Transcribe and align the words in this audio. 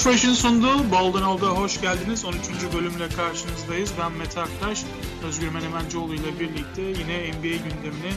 Podfresh'in 0.00 0.32
sunduğu 0.32 0.90
Bolden 0.90 1.22
Olda 1.22 1.46
hoş 1.46 1.80
geldiniz. 1.80 2.24
13. 2.24 2.36
bölümle 2.74 3.08
karşınızdayız. 3.08 3.92
Ben 3.98 4.12
Mete 4.12 4.40
Aktaş, 4.40 4.84
Özgür 5.24 5.48
Menemencioğlu 5.48 6.14
ile 6.14 6.40
birlikte 6.40 6.82
yine 6.82 7.32
NBA 7.32 7.56
gündemini 7.56 8.12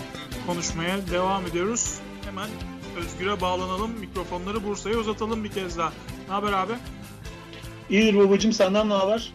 konuşmaya 0.48 1.08
devam 1.08 1.46
ediyoruz. 1.46 2.00
Hemen 2.26 2.50
Özgür'e 2.98 3.42
bağlanalım, 3.42 3.92
mikrofonları 3.92 4.64
Bursa'ya 4.64 4.98
uzatalım 4.98 5.44
bir 5.44 5.52
kez 5.52 5.78
daha. 5.78 5.94
Ne 6.28 6.34
haber 6.34 6.54
abi? 6.54 6.74
İyidir 7.90 8.18
babacığım, 8.18 8.54
senden 8.54 8.90
ne 8.90 8.94
haber? 8.94 9.34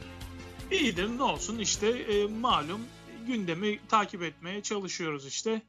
İyidir, 0.71 1.09
ne 1.19 1.23
olsun 1.23 1.59
işte 1.59 1.88
e, 1.88 2.27
malum 2.27 2.80
gündemi 3.27 3.79
takip 3.88 4.23
etmeye 4.23 4.62
çalışıyoruz 4.62 5.27
işte. 5.27 5.62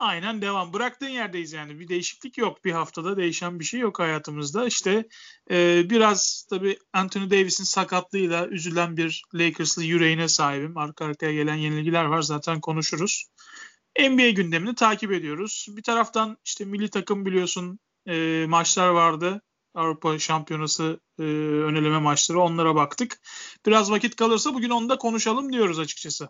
Aynen 0.00 0.42
devam. 0.42 0.72
Bıraktığın 0.72 1.08
yerdeyiz 1.08 1.52
yani. 1.52 1.80
Bir 1.80 1.88
değişiklik 1.88 2.38
yok. 2.38 2.64
Bir 2.64 2.72
haftada 2.72 3.16
değişen 3.16 3.60
bir 3.60 3.64
şey 3.64 3.80
yok 3.80 3.98
hayatımızda. 3.98 4.66
İşte 4.66 5.08
e, 5.50 5.90
biraz 5.90 6.46
tabii 6.50 6.78
Anthony 6.92 7.30
Davis'in 7.30 7.64
sakatlığıyla 7.64 8.48
üzülen 8.48 8.96
bir 8.96 9.22
Lakers'lı 9.34 9.84
yüreğine 9.84 10.28
sahibim. 10.28 10.76
Arka 10.76 11.04
arkaya 11.04 11.32
gelen 11.32 11.54
yenilgiler 11.54 12.04
var. 12.04 12.22
Zaten 12.22 12.60
konuşuruz. 12.60 13.24
NBA 14.00 14.30
gündemini 14.30 14.74
takip 14.74 15.12
ediyoruz. 15.12 15.66
Bir 15.68 15.82
taraftan 15.82 16.36
işte 16.44 16.64
milli 16.64 16.90
takım 16.90 17.26
biliyorsun 17.26 17.78
e, 18.06 18.46
maçlar 18.48 18.88
vardı. 18.88 19.42
Avrupa 19.74 20.18
Şampiyonası 20.18 21.00
e, 21.18 21.22
öneleme 21.62 21.98
maçları 21.98 22.40
onlara 22.40 22.74
baktık. 22.74 23.20
Biraz 23.66 23.90
vakit 23.90 24.16
kalırsa 24.16 24.54
bugün 24.54 24.70
onu 24.70 24.88
da 24.88 24.98
konuşalım 24.98 25.52
diyoruz 25.52 25.78
açıkçası 25.78 26.28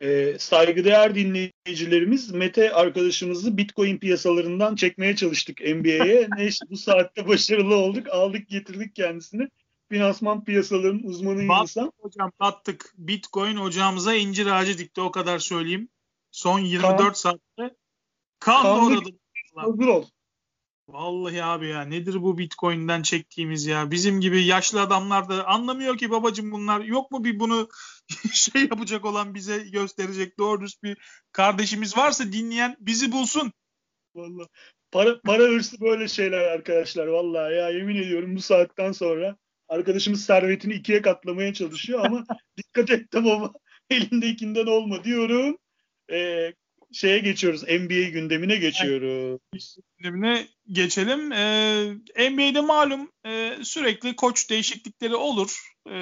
e, 0.00 0.38
saygıdeğer 0.38 1.14
dinleyicilerimiz 1.14 2.30
Mete 2.30 2.72
arkadaşımızı 2.72 3.56
Bitcoin 3.56 3.98
piyasalarından 3.98 4.74
çekmeye 4.74 5.16
çalıştık 5.16 5.60
NBA'ye. 5.60 6.28
Neyse 6.36 6.64
bu 6.70 6.76
saatte 6.76 7.28
başarılı 7.28 7.74
olduk. 7.74 8.08
Aldık 8.08 8.48
getirdik 8.48 8.94
kendisini. 8.94 9.48
Finansman 9.88 10.44
piyasalarının 10.44 11.02
uzmanı 11.02 11.48
Bat, 11.48 11.62
insan. 11.62 11.92
Hocam 11.98 12.32
battık. 12.40 12.94
Bitcoin 12.98 13.56
ocağımıza 13.56 14.14
incir 14.14 14.46
ağacı 14.46 14.78
dikti 14.78 15.00
o 15.00 15.10
kadar 15.10 15.38
söyleyeyim. 15.38 15.88
Son 16.30 16.58
24 16.58 16.98
kan, 16.98 17.12
saatte 17.12 17.40
kan, 17.58 18.62
kan 18.62 18.64
doğradı. 18.64 19.08
Hazır 19.54 19.86
ol. 19.86 20.04
Vallahi 20.88 21.44
abi 21.44 21.68
ya 21.68 21.82
nedir 21.82 22.22
bu 22.22 22.38
Bitcoin'den 22.38 23.02
çektiğimiz 23.02 23.66
ya? 23.66 23.90
Bizim 23.90 24.20
gibi 24.20 24.44
yaşlı 24.44 24.80
adamlar 24.80 25.28
da 25.28 25.46
anlamıyor 25.46 25.98
ki 25.98 26.10
babacım 26.10 26.52
bunlar. 26.52 26.80
Yok 26.80 27.10
mu 27.10 27.24
bir 27.24 27.40
bunu 27.40 27.68
şey 28.32 28.62
yapacak 28.62 29.04
olan 29.04 29.34
bize 29.34 29.58
gösterecek 29.58 30.38
doğru 30.38 30.66
bir 30.82 30.98
kardeşimiz 31.32 31.96
varsa 31.96 32.32
dinleyen 32.32 32.76
bizi 32.80 33.12
bulsun. 33.12 33.52
Vallahi 34.14 34.48
para 34.90 35.20
para 35.20 35.42
hırsı 35.42 35.80
böyle 35.80 36.08
şeyler 36.08 36.40
arkadaşlar 36.40 37.06
vallahi 37.06 37.54
ya 37.54 37.70
yemin 37.70 37.96
ediyorum 37.96 38.36
bu 38.36 38.40
saatten 38.40 38.92
sonra 38.92 39.36
arkadaşımız 39.68 40.24
servetini 40.24 40.74
ikiye 40.74 41.02
katlamaya 41.02 41.54
çalışıyor 41.54 42.06
ama 42.06 42.24
dikkat 42.56 42.90
et 42.90 43.10
tamam 43.10 43.52
elindekinden 43.90 44.66
olma 44.66 45.04
diyorum. 45.04 45.58
Ee, 46.12 46.52
şeye 46.92 47.18
geçiyoruz. 47.18 47.62
NBA 47.62 48.08
gündemine 48.08 48.56
geçiyoruz. 48.56 49.76
Gündemine 49.98 50.46
geçelim. 50.72 51.32
Ee, 51.32 52.30
NBA'de 52.30 52.60
malum 52.60 53.12
e, 53.26 53.56
sürekli 53.62 54.16
koç 54.16 54.50
değişiklikleri 54.50 55.14
olur. 55.14 55.74
E, 55.90 55.92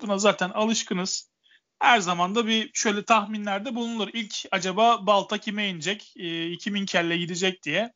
buna 0.00 0.18
zaten 0.18 0.50
alışkınız. 0.50 1.33
Her 1.78 2.00
zaman 2.00 2.34
da 2.34 2.46
bir 2.46 2.70
şöyle 2.74 3.04
tahminlerde 3.04 3.74
bulunur. 3.74 4.08
İlk 4.12 4.34
acaba 4.50 5.06
balta 5.06 5.38
kime 5.38 5.68
inecek, 5.68 6.14
e, 6.16 6.56
kimin 6.56 6.86
kelle 6.86 7.16
gidecek 7.16 7.62
diye. 7.62 7.92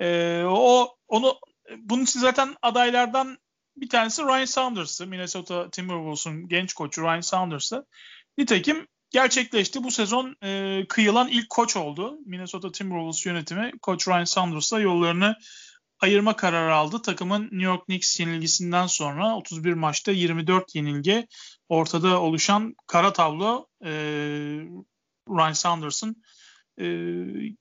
E, 0.00 0.42
o 0.46 0.96
onu 1.08 1.38
bunun 1.78 2.04
için 2.04 2.20
zaten 2.20 2.54
adaylardan 2.62 3.38
bir 3.76 3.88
tanesi 3.88 4.22
Ryan 4.22 4.44
Saunders'ı. 4.44 5.06
Minnesota 5.06 5.70
Timberwolves'un 5.70 6.48
genç 6.48 6.72
koçu 6.72 7.02
Ryan 7.02 7.20
Saunders'ı. 7.20 7.86
Nitekim 8.38 8.86
gerçekleşti. 9.10 9.84
Bu 9.84 9.90
sezon 9.90 10.36
e, 10.42 10.82
kıyılan 10.88 11.28
ilk 11.28 11.50
koç 11.50 11.76
oldu. 11.76 12.18
Minnesota 12.26 12.72
Timberwolves 12.72 13.26
yönetimi 13.26 13.72
koç 13.82 14.08
Ryan 14.08 14.24
Saunders'la 14.24 14.80
yollarını 14.80 15.36
ayırma 16.00 16.36
kararı 16.36 16.74
aldı. 16.74 17.02
Takımın 17.02 17.42
New 17.42 17.64
York 17.64 17.86
Knicks 17.86 18.20
yenilgisinden 18.20 18.86
sonra 18.86 19.36
31 19.36 19.72
maçta 19.72 20.12
24 20.12 20.74
yenilgi 20.74 21.26
ortada 21.68 22.20
oluşan 22.20 22.74
kara 22.86 23.12
tablo 23.12 23.66
e, 23.84 23.90
Ryan 25.28 25.52
Saunders'ın 25.52 26.22
e, 26.78 26.84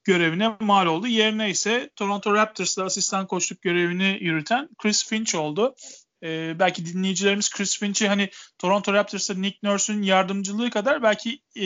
görevine 0.03 0.57
mal 0.59 0.85
oldu. 0.85 1.07
Yerine 1.07 1.49
ise 1.49 1.89
Toronto 1.95 2.33
Raptors'da 2.33 2.83
asistan 2.83 3.27
koçluk 3.27 3.61
görevini 3.61 4.17
yürüten 4.21 4.69
Chris 4.77 5.05
Finch 5.05 5.35
oldu. 5.35 5.75
E, 6.23 6.59
belki 6.59 6.85
dinleyicilerimiz 6.85 7.49
Chris 7.49 7.79
Finch'i 7.79 8.07
hani 8.07 8.29
Toronto 8.57 8.93
Raptors'ta 8.93 9.33
Nick 9.33 9.59
Nurse'ün 9.63 10.01
yardımcılığı 10.01 10.69
kadar 10.69 11.03
belki 11.03 11.39
e, 11.57 11.65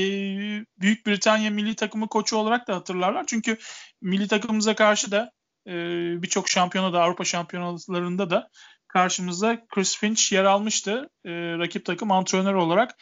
Büyük 0.77 1.05
Britanya 1.07 1.51
milli 1.51 1.75
takımı 1.75 2.07
koçu 2.07 2.37
olarak 2.37 2.67
da 2.67 2.75
hatırlarlar. 2.75 3.23
Çünkü 3.27 3.57
milli 4.01 4.27
takımımıza 4.27 4.75
karşı 4.75 5.11
da 5.11 5.31
e, 5.67 5.73
birçok 6.21 6.49
şampiyona 6.49 6.93
da 6.93 7.01
Avrupa 7.03 7.25
şampiyonalarında 7.25 8.29
da 8.29 8.49
karşımızda 8.89 9.67
Chris 9.67 9.97
Finch 9.97 10.33
yer 10.33 10.43
almıştı 10.43 11.09
e, 11.25 11.31
rakip 11.31 11.85
takım 11.85 12.11
antrenör 12.11 12.53
olarak. 12.53 12.95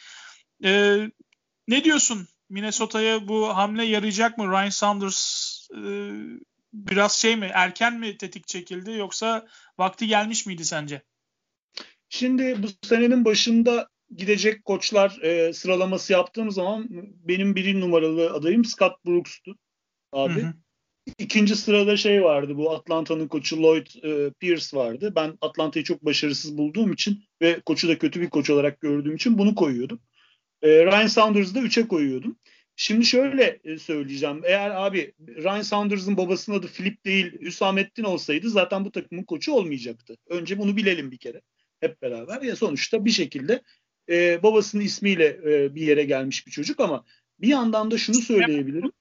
E, 0.64 0.98
ne 1.68 1.84
diyorsun? 1.84 2.28
Minnesota'ya 2.50 3.28
bu 3.28 3.56
hamle 3.56 3.84
yarayacak 3.84 4.38
mı? 4.38 4.44
Ryan 4.52 4.68
Saunders 4.68 5.58
e, 5.70 5.80
biraz 6.72 7.12
şey 7.12 7.36
mi 7.36 7.50
erken 7.54 7.94
mi 7.94 8.16
tetik 8.16 8.48
çekildi 8.48 8.90
yoksa 8.90 9.46
vakti 9.78 10.06
gelmiş 10.06 10.46
miydi 10.46 10.64
sence? 10.64 11.02
Şimdi 12.08 12.62
bu 12.62 12.66
senenin 12.88 13.24
başında 13.24 13.88
gidecek 14.16 14.64
koçlar 14.64 15.18
e, 15.22 15.52
sıralaması 15.52 16.12
yaptığım 16.12 16.50
zaman 16.50 16.86
benim 17.28 17.56
birinci 17.56 17.80
numaralı 17.80 18.30
adayım 18.30 18.64
Scott 18.64 19.04
Brooks'tu 19.06 19.58
abi. 20.12 20.42
Hı 20.42 20.46
hı. 20.46 20.54
İkinci 21.18 21.56
sırada 21.56 21.96
şey 21.96 22.24
vardı 22.24 22.56
bu 22.56 22.70
Atlanta'nın 22.70 23.28
koçu 23.28 23.62
Lloyd 23.62 23.86
e, 24.04 24.30
Pierce 24.30 24.76
vardı. 24.76 25.12
Ben 25.16 25.38
Atlanta'yı 25.40 25.84
çok 25.84 26.04
başarısız 26.04 26.58
bulduğum 26.58 26.92
için 26.92 27.24
ve 27.42 27.60
koçu 27.60 27.88
da 27.88 27.98
kötü 27.98 28.20
bir 28.20 28.30
koç 28.30 28.50
olarak 28.50 28.80
gördüğüm 28.80 29.14
için 29.14 29.38
bunu 29.38 29.54
koyuyordum. 29.54 30.00
E, 30.62 30.68
Ryan 30.68 31.06
Saunders'ı 31.06 31.54
da 31.54 31.60
3'e 31.60 31.88
koyuyordum. 31.88 32.36
Şimdi 32.76 33.04
şöyle 33.04 33.60
e, 33.64 33.78
söyleyeceğim. 33.78 34.42
Eğer 34.44 34.70
abi 34.70 35.12
Ryan 35.20 35.62
Saunders'ın 35.62 36.16
babasının 36.16 36.58
adı 36.58 36.66
Philip 36.66 37.04
değil 37.04 37.40
Hüsamettin 37.40 38.04
olsaydı 38.04 38.50
zaten 38.50 38.84
bu 38.84 38.90
takımın 38.92 39.22
koçu 39.22 39.52
olmayacaktı. 39.52 40.16
Önce 40.28 40.58
bunu 40.58 40.76
bilelim 40.76 41.10
bir 41.10 41.18
kere 41.18 41.40
hep 41.80 42.02
beraber. 42.02 42.42
Ya 42.42 42.56
sonuçta 42.56 43.04
bir 43.04 43.10
şekilde 43.10 43.62
e, 44.10 44.42
babasının 44.42 44.82
ismiyle 44.82 45.40
e, 45.44 45.74
bir 45.74 45.82
yere 45.82 46.04
gelmiş 46.04 46.46
bir 46.46 46.52
çocuk 46.52 46.80
ama 46.80 47.04
bir 47.40 47.48
yandan 47.48 47.90
da 47.90 47.98
şunu 47.98 48.16
söyleyebilirim. 48.16 48.92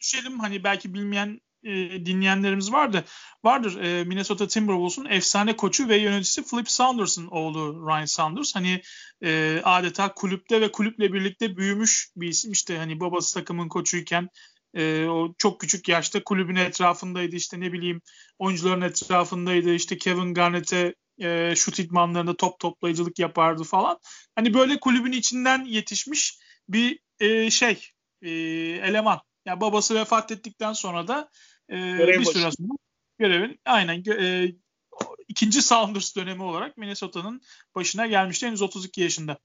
Düşelim 0.00 0.38
hani 0.38 0.64
belki 0.64 0.94
bilmeyen 0.94 1.40
e, 1.64 2.06
dinleyenlerimiz 2.06 2.72
vardı. 2.72 3.04
Vardır 3.44 3.82
e, 3.82 4.04
Minnesota 4.04 4.48
Timberwolves'un 4.48 5.04
efsane 5.04 5.56
koçu 5.56 5.88
ve 5.88 5.96
yöneticisi 5.96 6.42
Flip 6.42 6.70
Saunders'ın 6.70 7.26
oğlu 7.26 7.86
Ryan 7.88 8.04
Saunders. 8.04 8.54
Hani 8.54 8.82
e, 9.22 9.60
adeta 9.64 10.14
kulüpte 10.14 10.60
ve 10.60 10.72
kulüple 10.72 11.12
birlikte 11.12 11.56
büyümüş 11.56 12.08
bir 12.16 12.28
isim. 12.28 12.52
İşte 12.52 12.78
hani 12.78 13.00
babası 13.00 13.34
takımın 13.34 13.68
koçuyken 13.68 14.28
e, 14.74 15.06
o 15.06 15.34
çok 15.38 15.60
küçük 15.60 15.88
yaşta 15.88 16.24
kulübün 16.24 16.56
etrafındaydı. 16.56 17.36
İşte 17.36 17.60
ne 17.60 17.72
bileyim 17.72 18.00
oyuncuların 18.38 18.80
etrafındaydı. 18.80 19.74
İşte 19.74 19.98
Kevin 19.98 20.34
Garnett'e 20.34 20.94
e, 21.18 21.54
şut 21.56 21.78
idmanlarında 21.78 22.36
top 22.36 22.60
toplayıcılık 22.60 23.18
yapardı 23.18 23.64
falan. 23.64 23.98
Hani 24.34 24.54
böyle 24.54 24.80
kulübün 24.80 25.12
içinden 25.12 25.64
yetişmiş 25.64 26.38
bir 26.68 26.98
şey 27.50 27.90
eleman. 28.82 29.20
Yani 29.46 29.60
babası 29.60 29.94
vefat 29.94 30.32
ettikten 30.32 30.72
sonra 30.72 31.08
da 31.08 31.30
e, 31.70 31.98
bir 32.08 32.24
süre 32.24 32.50
sonra 32.50 32.76
görevin 33.18 33.60
aynen 33.64 34.02
e, 34.10 34.52
ikinci 35.28 35.62
Saunders 35.62 36.16
dönemi 36.16 36.42
olarak 36.42 36.76
Minnesota'nın 36.76 37.40
başına 37.74 38.06
gelmişti 38.06 38.46
henüz 38.46 38.62
32 38.62 39.00
yaşında. 39.00 39.38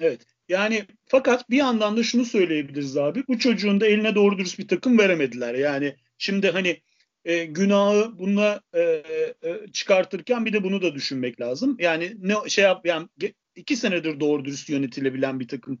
Evet. 0.00 0.26
Yani 0.48 0.84
fakat 1.06 1.50
bir 1.50 1.56
yandan 1.56 1.96
da 1.96 2.02
şunu 2.02 2.24
söyleyebiliriz 2.24 2.96
abi. 2.96 3.24
Bu 3.28 3.38
çocuğun 3.38 3.80
da 3.80 3.86
eline 3.86 4.14
doğru 4.14 4.38
dürüst 4.38 4.58
bir 4.58 4.68
takım 4.68 4.98
veremediler. 4.98 5.54
Yani 5.54 5.96
şimdi 6.18 6.50
hani 6.50 6.82
e, 7.24 7.44
günahı 7.44 8.18
bununla 8.18 8.60
e, 8.72 8.80
e, 8.80 9.66
çıkartırken 9.72 10.46
bir 10.46 10.52
de 10.52 10.64
bunu 10.64 10.82
da 10.82 10.94
düşünmek 10.94 11.40
lazım. 11.40 11.76
Yani 11.78 12.14
ne 12.18 12.34
şey 12.48 12.64
yap 12.64 12.86
yani 12.86 13.08
iki 13.56 13.76
senedir 13.76 14.20
doğru 14.20 14.44
dürüst 14.44 14.68
yönetilebilen 14.68 15.40
bir 15.40 15.48
takım 15.48 15.80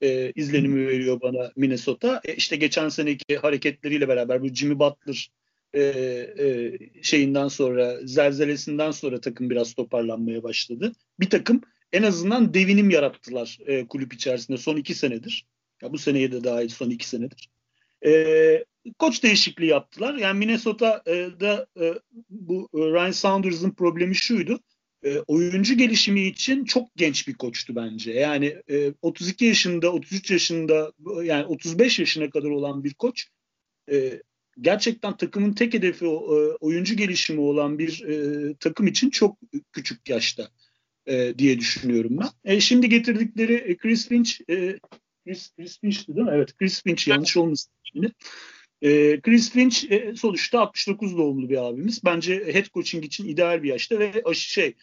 e, 0.00 0.32
izlenimi 0.34 0.86
veriyor 0.86 1.20
bana 1.20 1.52
Minnesota. 1.56 2.20
E, 2.24 2.34
işte 2.34 2.56
geçen 2.56 2.88
seneki 2.88 3.36
hareketleriyle 3.36 4.08
beraber 4.08 4.42
bu 4.42 4.48
Jimmy 4.48 4.78
Butler 4.78 5.30
e, 5.74 5.80
e, 5.80 6.78
şeyinden 7.02 7.48
sonra 7.48 8.06
zelzelesinden 8.06 8.90
sonra 8.90 9.20
takım 9.20 9.50
biraz 9.50 9.74
toparlanmaya 9.74 10.42
başladı. 10.42 10.92
Bir 11.20 11.30
takım 11.30 11.60
en 11.92 12.02
azından 12.02 12.54
devinim 12.54 12.90
yarattılar 12.90 13.58
e, 13.66 13.86
kulüp 13.86 14.14
içerisinde 14.14 14.58
son 14.58 14.76
iki 14.76 14.94
senedir. 14.94 15.46
Ya 15.82 15.92
bu 15.92 15.98
seneye 15.98 16.32
de 16.32 16.44
dahil 16.44 16.68
son 16.68 16.90
iki 16.90 17.08
senedir. 17.08 17.50
E, 18.06 18.64
koç 18.98 19.22
değişikliği 19.22 19.66
yaptılar. 19.66 20.14
Yani 20.14 20.38
Minnesota'da 20.38 21.66
e, 21.76 21.86
e, 21.86 21.94
bu 22.30 22.68
Ryan 22.74 23.10
Saunders'ın 23.10 23.70
problemi 23.70 24.14
şuydu. 24.14 24.60
E, 25.06 25.18
oyuncu 25.18 25.76
gelişimi 25.76 26.22
için 26.22 26.64
çok 26.64 26.96
genç 26.96 27.28
bir 27.28 27.34
koçtu 27.34 27.76
bence. 27.76 28.12
Yani 28.12 28.56
e, 28.70 28.92
32 29.02 29.44
yaşında, 29.44 29.92
33 29.92 30.30
yaşında 30.30 30.92
yani 31.22 31.44
35 31.44 31.98
yaşına 31.98 32.30
kadar 32.30 32.48
olan 32.48 32.84
bir 32.84 32.94
koç 32.94 33.28
e, 33.90 34.22
gerçekten 34.60 35.16
takımın 35.16 35.52
tek 35.52 35.74
hedefi 35.74 36.04
e, 36.04 36.08
oyuncu 36.60 36.96
gelişimi 36.96 37.40
olan 37.40 37.78
bir 37.78 38.02
e, 38.04 38.54
takım 38.54 38.86
için 38.86 39.10
çok 39.10 39.38
küçük 39.72 40.08
yaşta 40.08 40.50
e, 41.06 41.34
diye 41.38 41.58
düşünüyorum 41.58 42.18
ben. 42.20 42.52
E, 42.52 42.60
şimdi 42.60 42.88
getirdikleri 42.88 43.54
e, 43.54 43.76
Chris 43.76 44.08
Finch, 44.08 44.30
e, 44.50 44.78
Chris, 45.24 45.54
Chris 45.56 45.80
Finch'ti 45.80 46.16
değil 46.16 46.26
mi? 46.26 46.32
Evet, 46.34 46.56
Chris 46.56 46.82
Finch 46.82 47.08
yanlış 47.08 47.36
olmasın 47.36 47.72
şimdi. 47.82 48.12
E, 48.82 49.20
Chris 49.20 49.50
Finch 49.50 49.92
e, 49.92 50.14
sonuçta 50.16 50.60
69 50.60 51.18
doğumlu 51.18 51.48
bir 51.48 51.66
abimiz. 51.66 52.04
Bence 52.04 52.54
head 52.54 52.66
coaching 52.74 53.04
için 53.04 53.28
ideal 53.28 53.62
bir 53.62 53.68
yaşta 53.68 53.98
ve 53.98 54.12
şey 54.34 54.74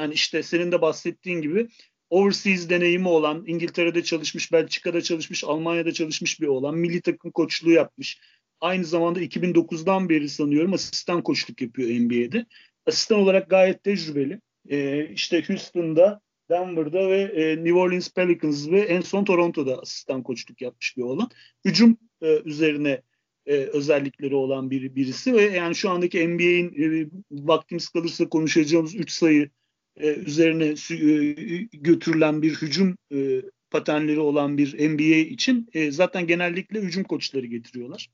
yani 0.00 0.14
işte 0.14 0.42
senin 0.42 0.72
de 0.72 0.82
bahsettiğin 0.82 1.40
gibi 1.40 1.68
overseas 2.10 2.68
deneyimi 2.68 3.08
olan, 3.08 3.44
İngiltere'de 3.46 4.02
çalışmış, 4.02 4.52
Belçika'da 4.52 5.02
çalışmış, 5.02 5.44
Almanya'da 5.44 5.92
çalışmış 5.92 6.40
bir 6.40 6.46
olan, 6.46 6.74
milli 6.74 7.00
takım 7.00 7.30
koçluğu 7.30 7.70
yapmış. 7.70 8.20
Aynı 8.60 8.84
zamanda 8.84 9.20
2009'dan 9.22 10.08
beri 10.08 10.28
sanıyorum 10.28 10.72
asistan 10.72 11.22
koçluk 11.22 11.62
yapıyor 11.62 11.88
NBA'de. 11.88 12.46
Asistan 12.86 13.18
olarak 13.18 13.50
gayet 13.50 13.84
tecrübeli. 13.84 14.40
E, 14.68 15.08
işte 15.08 15.48
Houston'da, 15.48 16.20
Denver'da 16.50 17.08
ve 17.08 17.20
e, 17.20 17.56
New 17.56 17.74
Orleans 17.74 18.10
Pelicans 18.10 18.70
ve 18.70 18.80
en 18.80 19.00
son 19.00 19.24
Toronto'da 19.24 19.78
asistan 19.78 20.22
koçluk 20.22 20.62
yapmış 20.62 20.96
bir 20.96 21.02
olan. 21.02 21.30
Hücum 21.64 21.96
e, 22.22 22.40
üzerine 22.44 23.02
e, 23.46 23.54
özellikleri 23.54 24.34
olan 24.34 24.70
bir 24.70 24.94
birisi 24.94 25.34
ve 25.34 25.42
yani 25.42 25.74
şu 25.74 25.90
andaki 25.90 26.28
NBA'in 26.28 26.82
e, 26.82 27.10
vaktimiz 27.30 27.88
kalırsa 27.88 28.28
konuşacağımız 28.28 28.94
3 28.94 29.10
sayı 29.10 29.50
e, 29.96 30.14
üzerine 30.14 30.64
e, 30.64 31.68
götürülen 31.72 32.42
bir 32.42 32.54
hücum 32.54 32.96
e, 33.14 33.42
paternleri 33.70 34.20
olan 34.20 34.58
bir 34.58 34.90
NBA 34.90 35.32
için 35.32 35.68
e, 35.72 35.90
zaten 35.90 36.26
genellikle 36.26 36.80
hücum 36.80 37.04
koçları 37.04 37.46
getiriyorlar. 37.46 38.10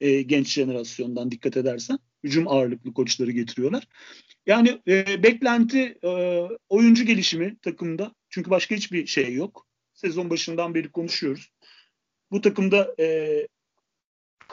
E, 0.00 0.22
genç 0.22 0.48
jenerasyondan 0.48 1.30
dikkat 1.30 1.56
edersen. 1.56 1.98
Hücum 2.24 2.48
ağırlıklı 2.48 2.94
koçları 2.94 3.30
getiriyorlar. 3.30 3.88
Yani 4.46 4.80
e, 4.88 5.22
beklenti 5.22 5.98
e, 6.04 6.08
oyuncu 6.68 7.04
gelişimi 7.04 7.56
takımda. 7.58 8.14
Çünkü 8.28 8.50
başka 8.50 8.74
hiçbir 8.74 9.06
şey 9.06 9.34
yok. 9.34 9.66
Sezon 9.94 10.30
başından 10.30 10.74
beri 10.74 10.92
konuşuyoruz. 10.92 11.52
Bu 12.30 12.40
takımda 12.40 12.94
e, 13.00 13.46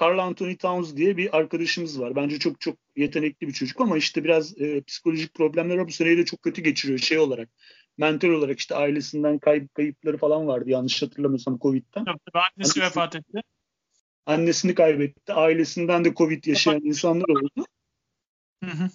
Carl 0.02 0.20
Anthony 0.20 0.58
Towns 0.58 0.96
diye 0.96 1.18
bir 1.18 1.38
arkadaşımız 1.38 2.00
var. 2.00 2.16
Bence 2.16 2.40
çok 2.40 2.62
çok 2.62 2.78
yetenekli 2.96 3.48
bir 3.48 3.54
çocuk 3.54 3.82
ama 3.82 3.98
işte 3.98 4.24
biraz 4.24 4.62
e, 4.62 4.82
psikolojik 4.82 5.34
problemler 5.34 5.78
var. 5.78 5.88
Bu 5.88 5.92
seneyi 5.92 6.18
de 6.18 6.26
çok 6.26 6.42
kötü 6.42 6.62
geçiriyor 6.62 7.00
şey 7.00 7.20
olarak. 7.20 7.50
Mental 7.98 8.30
olarak 8.30 8.60
işte 8.60 8.76
ailesinden 8.76 9.40
kayıp 9.40 9.76
kayıpları 9.76 10.18
falan 10.18 10.48
vardı 10.48 10.70
yanlış 10.70 11.02
hatırlamıyorsam 11.02 11.60
Covid'den. 11.60 12.06
Tabii, 12.06 12.20
annesi, 12.34 12.50
annesi 12.58 12.82
vefat 12.82 13.16
etti. 13.16 13.42
Annesini 14.26 14.76
kaybetti. 14.76 15.34
Ailesinden 15.34 16.06
de 16.06 16.14
Covid 16.14 16.46
yaşayan 16.46 16.82
insanlar 16.84 17.30
oldu. 17.30 17.66
Hı 18.64 18.72
hı. 18.72 18.90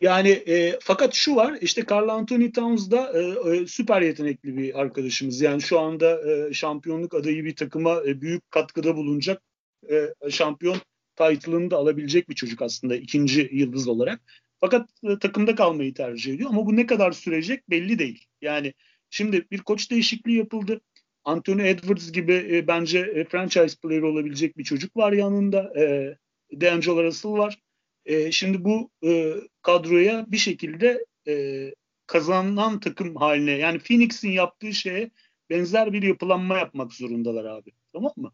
Yani 0.00 0.28
e, 0.28 0.78
fakat 0.80 1.14
şu 1.14 1.36
var 1.36 1.58
işte 1.60 1.84
Carl 1.90 2.08
Anthony 2.08 2.52
Towns 2.52 2.90
da 2.90 3.12
e, 3.20 3.50
e, 3.50 3.66
süper 3.66 4.02
yetenekli 4.02 4.56
bir 4.56 4.80
arkadaşımız. 4.80 5.40
Yani 5.40 5.62
şu 5.62 5.80
anda 5.80 6.30
e, 6.30 6.52
şampiyonluk 6.52 7.14
adayı 7.14 7.44
bir 7.44 7.56
takıma 7.56 8.02
e, 8.06 8.20
büyük 8.20 8.50
katkıda 8.50 8.96
bulunacak 8.96 9.42
e, 9.90 10.30
şampiyon 10.30 10.76
title'ını 11.16 11.70
da 11.70 11.76
alabilecek 11.76 12.28
bir 12.28 12.34
çocuk 12.34 12.62
aslında 12.62 12.96
ikinci 12.96 13.50
yıldız 13.52 13.88
olarak. 13.88 14.20
Fakat 14.60 14.90
e, 15.04 15.18
takımda 15.18 15.54
kalmayı 15.54 15.94
tercih 15.94 16.34
ediyor 16.34 16.50
ama 16.50 16.66
bu 16.66 16.76
ne 16.76 16.86
kadar 16.86 17.12
sürecek 17.12 17.70
belli 17.70 17.98
değil. 17.98 18.24
Yani 18.42 18.74
şimdi 19.10 19.46
bir 19.50 19.58
koç 19.58 19.90
değişikliği 19.90 20.38
yapıldı. 20.38 20.80
Anthony 21.24 21.70
Edwards 21.70 22.12
gibi 22.12 22.48
e, 22.50 22.66
bence 22.66 22.98
e, 22.98 23.24
franchise 23.24 23.76
player 23.82 24.02
olabilecek 24.02 24.58
bir 24.58 24.64
çocuk 24.64 24.96
var 24.96 25.12
yanında. 25.12 25.72
E, 25.80 26.16
D'Angelo 26.60 27.04
Russell 27.04 27.32
var. 27.32 27.58
E, 28.06 28.32
şimdi 28.32 28.64
bu 28.64 28.90
e, 29.04 29.34
kadroya 29.62 30.26
bir 30.28 30.36
şekilde 30.36 31.04
e, 31.28 31.74
kazanan 32.06 32.80
takım 32.80 33.16
haline 33.16 33.50
yani 33.50 33.78
Phoenix'in 33.78 34.30
yaptığı 34.30 34.74
şeye 34.74 35.10
benzer 35.50 35.92
bir 35.92 36.02
yapılanma 36.02 36.58
yapmak 36.58 36.92
zorundalar 36.92 37.44
abi. 37.44 37.70
Tamam 37.92 38.12
mı? 38.16 38.32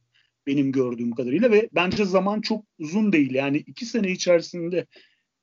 Benim 0.49 0.73
gördüğüm 0.73 1.15
kadarıyla 1.15 1.51
ve 1.51 1.69
bence 1.73 2.05
zaman 2.05 2.41
çok 2.41 2.65
uzun 2.79 3.13
değil. 3.13 3.35
Yani 3.35 3.57
iki 3.57 3.87
sene 3.87 4.11
içerisinde 4.11 4.87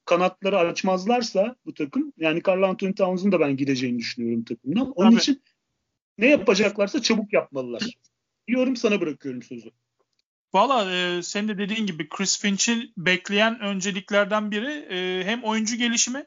kanatları 0.05 0.59
açmazlarsa 0.59 1.55
bu 1.65 1.73
takım 1.73 2.13
yani 2.17 2.41
Carl 2.47 2.63
Anthony 2.63 2.93
Towns'un 2.93 3.31
da 3.31 3.39
ben 3.39 3.57
gideceğini 3.57 3.99
düşünüyorum 3.99 4.43
takımdan. 4.43 4.91
Onun 4.91 5.09
Tabii. 5.09 5.19
için 5.19 5.43
ne 6.17 6.27
yapacaklarsa 6.27 7.01
çabuk 7.01 7.33
yapmalılar. 7.33 7.83
Diyorum 8.47 8.75
sana 8.75 9.01
bırakıyorum 9.01 9.43
sözü. 9.43 9.69
Valla 10.53 10.91
e, 10.95 11.23
senin 11.23 11.47
de 11.47 11.57
dediğin 11.57 11.85
gibi 11.85 12.09
Chris 12.09 12.39
Finch'i 12.39 12.91
bekleyen 12.97 13.59
önceliklerden 13.59 14.51
biri 14.51 14.71
e, 14.71 15.23
hem 15.25 15.43
oyuncu 15.43 15.75
gelişimi 15.75 16.25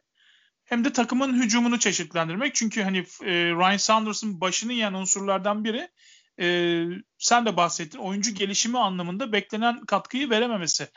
hem 0.64 0.84
de 0.84 0.92
takımın 0.92 1.42
hücumunu 1.42 1.78
çeşitlendirmek. 1.78 2.54
Çünkü 2.54 2.82
hani 2.82 2.98
e, 2.98 3.32
Ryan 3.32 3.76
Saunders'ın 3.76 4.40
başını 4.40 4.72
yiyen 4.72 4.92
unsurlardan 4.92 5.64
biri 5.64 5.88
e, 6.40 6.84
sen 7.18 7.46
de 7.46 7.56
bahsettin 7.56 7.98
oyuncu 7.98 8.34
gelişimi 8.34 8.78
anlamında 8.78 9.32
beklenen 9.32 9.84
katkıyı 9.84 10.30
verememesi 10.30 10.88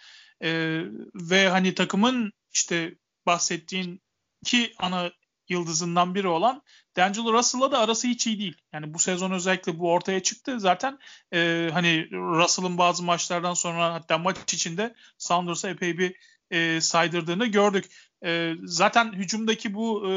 e, 0.44 0.82
ve 1.16 1.50
hani 1.50 1.76
takımın 1.76 2.32
işte 2.54 2.96
bahsettiğin 3.26 4.02
iki 4.42 4.74
ana 4.80 5.12
yıldızından 5.50 6.16
biri 6.16 6.28
olan 6.28 6.62
D'Angelo 6.98 7.34
Russell'la 7.34 7.72
da 7.72 7.80
arası 7.80 8.08
hiç 8.08 8.28
iyi 8.28 8.40
değil. 8.40 8.58
Yani 8.74 8.94
bu 8.94 9.00
sezon 9.00 9.32
özellikle 9.32 9.80
bu 9.80 9.92
ortaya 9.92 10.24
çıktı. 10.24 10.60
Zaten 10.60 11.00
e, 11.34 11.70
hani 11.74 12.12
Russell'ın 12.12 12.78
bazı 12.78 13.04
maçlardan 13.04 13.54
sonra 13.54 13.94
hatta 13.94 14.18
maç 14.18 14.54
içinde 14.54 14.96
Saunders'a 15.18 15.70
epey 15.70 15.98
bir 15.98 16.16
e, 16.52 16.82
saydırdığını 16.82 17.46
gördük. 17.46 17.86
E, 18.26 18.54
zaten 18.64 19.14
hücumdaki 19.14 19.74
bu 19.74 20.12
e, 20.12 20.14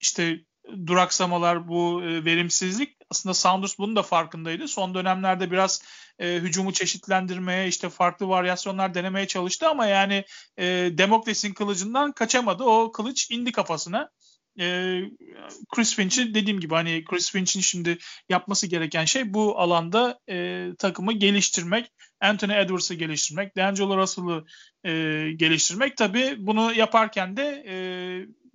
işte 0.00 0.44
duraksamalar, 0.86 1.68
bu 1.68 2.02
e, 2.02 2.24
verimsizlik 2.24 2.96
aslında 3.10 3.34
Saunders 3.34 3.78
bunun 3.78 3.96
da 3.96 4.02
farkındaydı. 4.02 4.68
Son 4.68 4.94
dönemlerde 4.94 5.50
biraz 5.50 5.82
e, 6.18 6.34
hücumu 6.34 6.72
çeşitlendirmeye, 6.72 7.68
işte 7.68 7.88
farklı 7.88 8.28
varyasyonlar 8.28 8.94
denemeye 8.94 9.26
çalıştı 9.26 9.68
ama 9.68 9.86
yani 9.86 10.24
e, 10.58 10.64
Demokles'in 10.92 11.54
kılıcından 11.54 12.12
kaçamadı. 12.12 12.64
O 12.64 12.92
kılıç 12.92 13.30
indi 13.30 13.52
kafasına. 13.52 14.10
E, 14.60 15.00
Chris 15.74 15.96
Finch'i 15.96 16.34
dediğim 16.34 16.60
gibi 16.60 16.74
hani 16.74 17.04
Chris 17.04 17.32
Finch'in 17.32 17.60
şimdi 17.60 17.98
yapması 18.28 18.66
gereken 18.66 19.04
şey 19.04 19.34
bu 19.34 19.58
alanda 19.58 20.18
e, 20.28 20.68
takımı 20.78 21.12
geliştirmek, 21.12 21.92
Anthony 22.20 22.60
Edwards'ı 22.60 22.94
geliştirmek, 22.94 23.56
D'Angelo 23.56 23.96
Russell'ı 23.96 24.44
e, 24.84 24.90
geliştirmek. 25.36 25.96
Tabii 25.96 26.36
bunu 26.38 26.74
yaparken 26.74 27.36
de 27.36 27.64
e, 27.68 27.74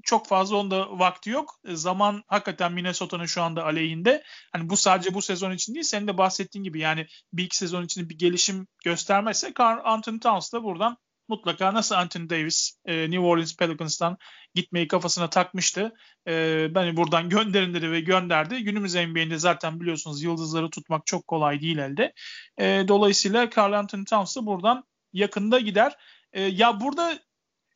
çok 0.03 0.27
fazla 0.27 0.55
onda 0.55 0.99
vakti 0.99 1.29
yok. 1.29 1.59
E, 1.67 1.75
zaman 1.75 2.23
hakikaten 2.27 2.73
Minnesota'nın 2.73 3.25
şu 3.25 3.41
anda 3.41 3.65
aleyhinde. 3.65 4.23
Hani 4.51 4.69
bu 4.69 4.77
sadece 4.77 5.13
bu 5.13 5.21
sezon 5.21 5.51
için 5.51 5.73
değil 5.73 5.83
senin 5.83 6.07
de 6.07 6.17
bahsettiğin 6.17 6.63
gibi 6.63 6.79
yani 6.79 7.07
bir 7.33 7.43
iki 7.43 7.57
sezon 7.57 7.83
içinde 7.83 8.09
bir 8.09 8.17
gelişim 8.17 8.67
göstermezse 8.85 9.53
Anthony 9.83 10.19
Towns 10.19 10.53
da 10.53 10.63
buradan 10.63 10.97
mutlaka 11.27 11.73
nasıl 11.73 11.95
Anthony 11.95 12.29
Davis 12.29 12.71
e, 12.85 13.01
New 13.01 13.19
Orleans 13.19 13.57
Pelicans'tan 13.57 14.17
gitmeyi 14.55 14.87
kafasına 14.87 15.29
takmıştı. 15.29 15.93
E, 16.27 16.67
beni 16.75 16.97
buradan 16.97 17.29
gönderin 17.35 17.73
dedi 17.73 17.91
ve 17.91 18.01
gönderdi. 18.01 18.63
Günümüz 18.63 18.95
NBA'inde 18.95 19.37
zaten 19.37 19.79
biliyorsunuz 19.79 20.23
yıldızları 20.23 20.69
tutmak 20.69 21.05
çok 21.05 21.27
kolay 21.27 21.61
değil 21.61 21.77
elde. 21.77 22.13
E, 22.57 22.85
dolayısıyla 22.87 23.49
Carl 23.57 23.73
Anthony 23.73 24.05
Towns 24.05 24.37
da 24.37 24.45
buradan 24.45 24.83
yakında 25.13 25.59
gider. 25.59 25.95
Ya 26.33 26.81
burada 26.81 27.19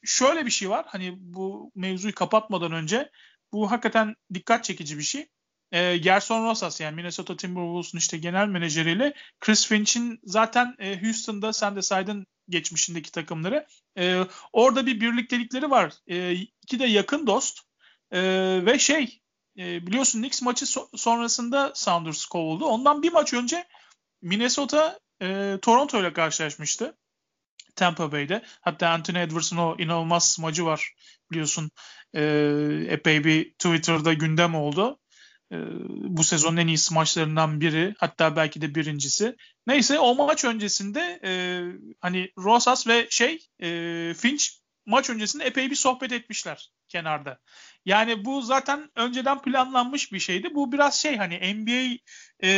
şöyle 0.04 0.46
bir 0.46 0.52
şey 0.52 0.70
var. 0.70 0.86
Hani 0.88 1.16
bu 1.20 1.72
mevzuyu 1.76 2.16
kapatmadan 2.16 2.72
önce 2.72 3.12
bu 3.54 3.72
hakikaten 3.72 4.16
dikkat 4.34 4.64
çekici 4.64 4.98
bir 4.98 5.04
şey. 5.04 5.28
E, 5.72 5.98
Gerson 5.98 6.44
Rosas 6.46 6.82
yani 6.82 6.96
Minnesota 6.96 7.38
Timberwolves'un 7.38 7.98
işte 7.98 8.18
genel 8.18 8.48
menajeriyle 8.48 9.14
Chris 9.40 9.68
Finch'in 9.68 10.20
zaten 10.24 10.76
e, 10.80 11.02
Houston'da 11.02 11.54
sen 11.54 11.76
de 11.76 11.82
saydın 11.82 12.28
geçmişindeki 12.50 13.12
takımları. 13.12 13.68
E, 13.98 14.22
orada 14.54 14.86
bir 14.86 15.02
birliktelikleri 15.02 15.70
var. 15.70 15.94
E, 16.08 16.32
iki 16.34 16.80
de 16.80 16.86
yakın 16.86 17.28
dost. 17.28 17.60
E, 18.12 18.22
ve 18.66 18.80
şey 18.80 19.22
e, 19.58 19.88
biliyorsun 19.88 20.20
Knicks 20.20 20.42
maçı 20.42 20.66
so- 20.66 20.98
sonrasında 20.98 21.72
Sounders 21.76 22.26
kovuldu. 22.26 22.66
Ondan 22.66 23.04
bir 23.04 23.12
maç 23.12 23.34
önce 23.34 23.66
Minnesota 24.22 25.00
e, 25.22 25.58
Toronto 25.62 26.00
ile 26.00 26.14
karşılaşmıştı. 26.14 26.98
Tampa 27.76 28.12
Bay'de. 28.12 28.44
Hatta 28.62 28.90
Anthony 28.90 29.22
Edwards'ın 29.22 29.58
o 29.58 29.76
inanılmaz 29.80 30.32
smacı 30.32 30.66
var 30.66 30.94
biliyorsun. 31.32 31.72
E, 32.16 32.22
epey 32.90 33.24
bir 33.24 33.52
Twitter'da 33.52 34.14
gündem 34.14 34.56
oldu. 34.56 35.00
E, 35.52 35.58
bu 35.90 36.24
sezonun 36.24 36.58
en 36.58 36.68
iyi 36.68 36.78
smaçlarından 36.78 37.62
biri. 37.62 37.96
Hatta 37.98 38.36
belki 38.36 38.62
de 38.62 38.76
birincisi. 38.76 39.36
Neyse 39.68 40.00
o 40.00 40.16
maç 40.16 40.46
öncesinde 40.46 41.20
e, 41.24 41.32
hani 42.02 42.32
Rosas 42.38 42.88
ve 42.88 43.08
şey 43.10 43.40
e, 43.64 44.14
Finch 44.18 44.46
maç 44.86 45.10
öncesinde 45.10 45.44
epey 45.44 45.72
bir 45.72 45.76
sohbet 45.76 46.12
etmişler 46.12 46.72
kenarda. 46.88 47.40
Yani 47.86 48.26
bu 48.26 48.42
zaten 48.42 48.92
önceden 48.96 49.42
planlanmış 49.42 50.14
bir 50.14 50.20
şeydi. 50.20 50.56
Bu 50.56 50.72
biraz 50.72 51.00
şey 51.00 51.18
hani 51.18 51.54
NBA 51.56 51.98
e, 52.48 52.52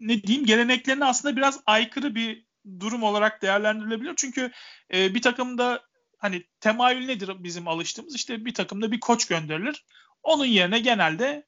ne 0.00 0.22
diyeyim 0.22 0.46
geleneklerine 0.46 1.04
aslında 1.04 1.36
biraz 1.36 1.60
aykırı 1.66 2.14
bir 2.14 2.47
durum 2.80 3.02
olarak 3.02 3.42
değerlendirilebilir. 3.42 4.14
Çünkü 4.16 4.50
e, 4.94 5.14
bir 5.14 5.22
takımda 5.22 5.82
hani 6.18 6.44
temayül 6.60 7.06
nedir 7.06 7.30
bizim 7.38 7.68
alıştığımız? 7.68 8.14
İşte 8.14 8.44
bir 8.44 8.54
takımda 8.54 8.92
bir 8.92 9.00
koç 9.00 9.26
gönderilir. 9.26 9.84
Onun 10.22 10.44
yerine 10.44 10.78
genelde 10.78 11.46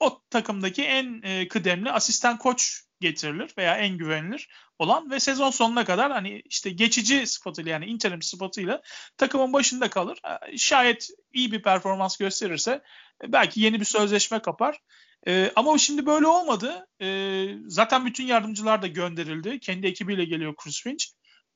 o 0.00 0.22
takımdaki 0.30 0.84
en 0.84 1.22
e, 1.22 1.48
kıdemli 1.48 1.90
asistan 1.90 2.38
koç 2.38 2.82
getirilir 3.00 3.54
veya 3.58 3.76
en 3.76 3.98
güvenilir 3.98 4.48
olan 4.78 5.10
ve 5.10 5.20
sezon 5.20 5.50
sonuna 5.50 5.84
kadar 5.84 6.12
hani 6.12 6.42
işte 6.44 6.70
geçici 6.70 7.26
sıfatıyla 7.26 7.72
yani 7.72 7.86
interim 7.86 8.22
sıfatıyla 8.22 8.82
takımın 9.16 9.52
başında 9.52 9.90
kalır. 9.90 10.18
E, 10.52 10.58
şayet 10.58 11.08
iyi 11.32 11.52
bir 11.52 11.62
performans 11.62 12.16
gösterirse 12.16 12.82
e, 13.24 13.32
belki 13.32 13.60
yeni 13.60 13.80
bir 13.80 13.84
sözleşme 13.84 14.42
kapar. 14.42 14.80
E, 15.26 15.52
ama 15.56 15.78
şimdi 15.78 16.06
böyle 16.06 16.26
olmadı. 16.26 16.86
E, 17.02 17.46
zaten 17.66 18.06
bütün 18.06 18.26
yardımcılar 18.26 18.82
da 18.82 18.86
gönderildi. 18.86 19.60
Kendi 19.60 19.86
ekibiyle 19.86 20.24
geliyor 20.24 20.54
Chris 20.56 20.82
Finch. 20.82 21.04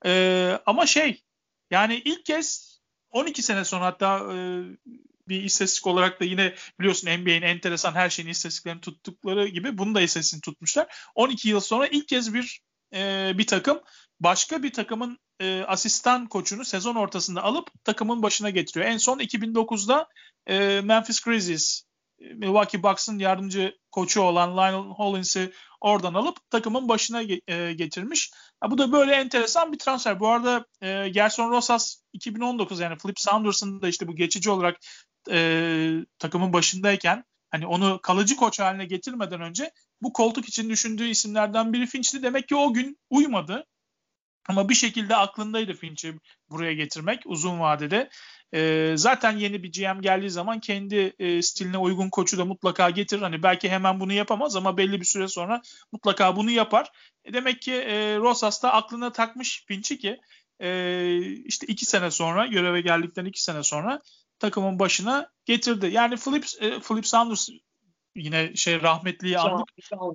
E, 0.06 0.58
ama 0.66 0.86
şey 0.86 1.22
yani 1.70 2.02
ilk 2.04 2.24
kez 2.24 2.78
12 3.10 3.42
sene 3.42 3.64
sonra 3.64 3.84
hatta 3.84 4.34
e, 4.34 4.38
bir 5.28 5.42
istatistik 5.42 5.86
olarak 5.86 6.20
da 6.20 6.24
yine 6.24 6.54
biliyorsun 6.80 7.08
NBA'in 7.08 7.42
enteresan 7.42 7.92
her 7.92 8.10
şeyin 8.10 8.28
istatistiklerini 8.28 8.80
tuttukları 8.80 9.48
gibi 9.48 9.78
bunu 9.78 9.94
da 9.94 10.00
istatistiğini 10.00 10.40
tutmuşlar. 10.40 10.96
12 11.14 11.48
yıl 11.48 11.60
sonra 11.60 11.86
ilk 11.86 12.08
kez 12.08 12.34
bir 12.34 12.60
e, 12.94 13.32
bir 13.38 13.46
takım 13.46 13.80
başka 14.20 14.62
bir 14.62 14.72
takımın 14.72 15.18
e, 15.40 15.62
asistan 15.62 16.26
koçunu 16.26 16.64
sezon 16.64 16.94
ortasında 16.94 17.42
alıp 17.42 17.84
takımın 17.84 18.22
başına 18.22 18.50
getiriyor. 18.50 18.86
En 18.86 18.96
son 18.96 19.18
2009'da 19.18 20.08
e, 20.46 20.80
Memphis 20.80 21.20
Grizzlies 21.20 21.84
Milwaukee 22.34 22.82
Bucks'ın 22.82 23.18
yardımcı 23.18 23.78
koçu 23.90 24.20
olan 24.20 24.56
Lionel 24.56 24.90
Hollins'i 24.90 25.52
oradan 25.80 26.14
alıp 26.14 26.50
takımın 26.50 26.88
başına 26.88 27.22
e, 27.22 27.72
getirmiş. 27.72 28.32
Ha, 28.60 28.70
bu 28.70 28.78
da 28.78 28.92
böyle 28.92 29.14
enteresan 29.14 29.72
bir 29.72 29.78
transfer. 29.78 30.20
Bu 30.20 30.28
arada 30.28 30.66
e, 30.80 31.08
Gerson 31.08 31.50
Rosas 31.50 31.96
2019 32.12 32.80
yani 32.80 32.98
Flip 32.98 33.20
Saunders'ın 33.20 33.82
da 33.82 33.88
işte 33.88 34.08
bu 34.08 34.16
geçici 34.16 34.50
olarak 34.50 34.76
e, 35.30 35.90
takımın 36.18 36.52
başındayken 36.52 37.24
hani 37.50 37.66
onu 37.66 38.00
kalıcı 38.02 38.36
koç 38.36 38.60
haline 38.60 38.84
getirmeden 38.84 39.40
önce 39.40 39.72
bu 40.02 40.12
koltuk 40.12 40.48
için 40.48 40.70
düşündüğü 40.70 41.08
isimlerden 41.08 41.72
biri 41.72 41.86
Finch'ti. 41.86 42.22
Demek 42.22 42.48
ki 42.48 42.56
o 42.56 42.72
gün 42.72 42.98
uymadı. 43.10 43.66
Ama 44.48 44.68
bir 44.68 44.74
şekilde 44.74 45.16
aklındaydı 45.16 45.74
Finch'i 45.74 46.14
buraya 46.50 46.72
getirmek 46.74 47.22
uzun 47.26 47.60
vadede. 47.60 48.10
E, 48.54 48.92
zaten 48.96 49.36
yeni 49.36 49.62
bir 49.62 49.72
GM 49.72 50.00
geldiği 50.00 50.30
zaman 50.30 50.60
kendi 50.60 51.14
e, 51.18 51.42
stiline 51.42 51.78
uygun 51.78 52.10
koçu 52.10 52.38
da 52.38 52.44
mutlaka 52.44 52.90
getirir. 52.90 53.22
Hani 53.22 53.42
belki 53.42 53.68
hemen 53.68 54.00
bunu 54.00 54.12
yapamaz 54.12 54.56
ama 54.56 54.76
belli 54.76 55.00
bir 55.00 55.06
süre 55.06 55.28
sonra 55.28 55.62
mutlaka 55.92 56.36
bunu 56.36 56.50
yapar. 56.50 56.92
E, 57.24 57.32
demek 57.32 57.62
ki 57.62 57.72
e, 57.72 58.16
Rosas 58.16 58.62
da 58.62 58.72
aklına 58.72 59.12
takmış 59.12 59.64
Finch'i 59.66 59.98
ki 59.98 60.20
e, 60.60 61.18
işte 61.44 61.66
iki 61.66 61.86
sene 61.86 62.10
sonra 62.10 62.46
göreve 62.46 62.80
geldikten 62.80 63.24
iki 63.24 63.42
sene 63.42 63.62
sonra 63.62 64.00
takımın 64.38 64.78
başına 64.78 65.30
getirdi. 65.44 65.86
Yani 65.86 66.16
Philip, 66.16 66.44
e, 66.60 66.80
Philip 66.80 67.06
Sanders 67.06 67.48
yine 68.16 68.56
şey 68.56 68.82
rahmetliyi 68.82 69.38
andık. 69.38 69.68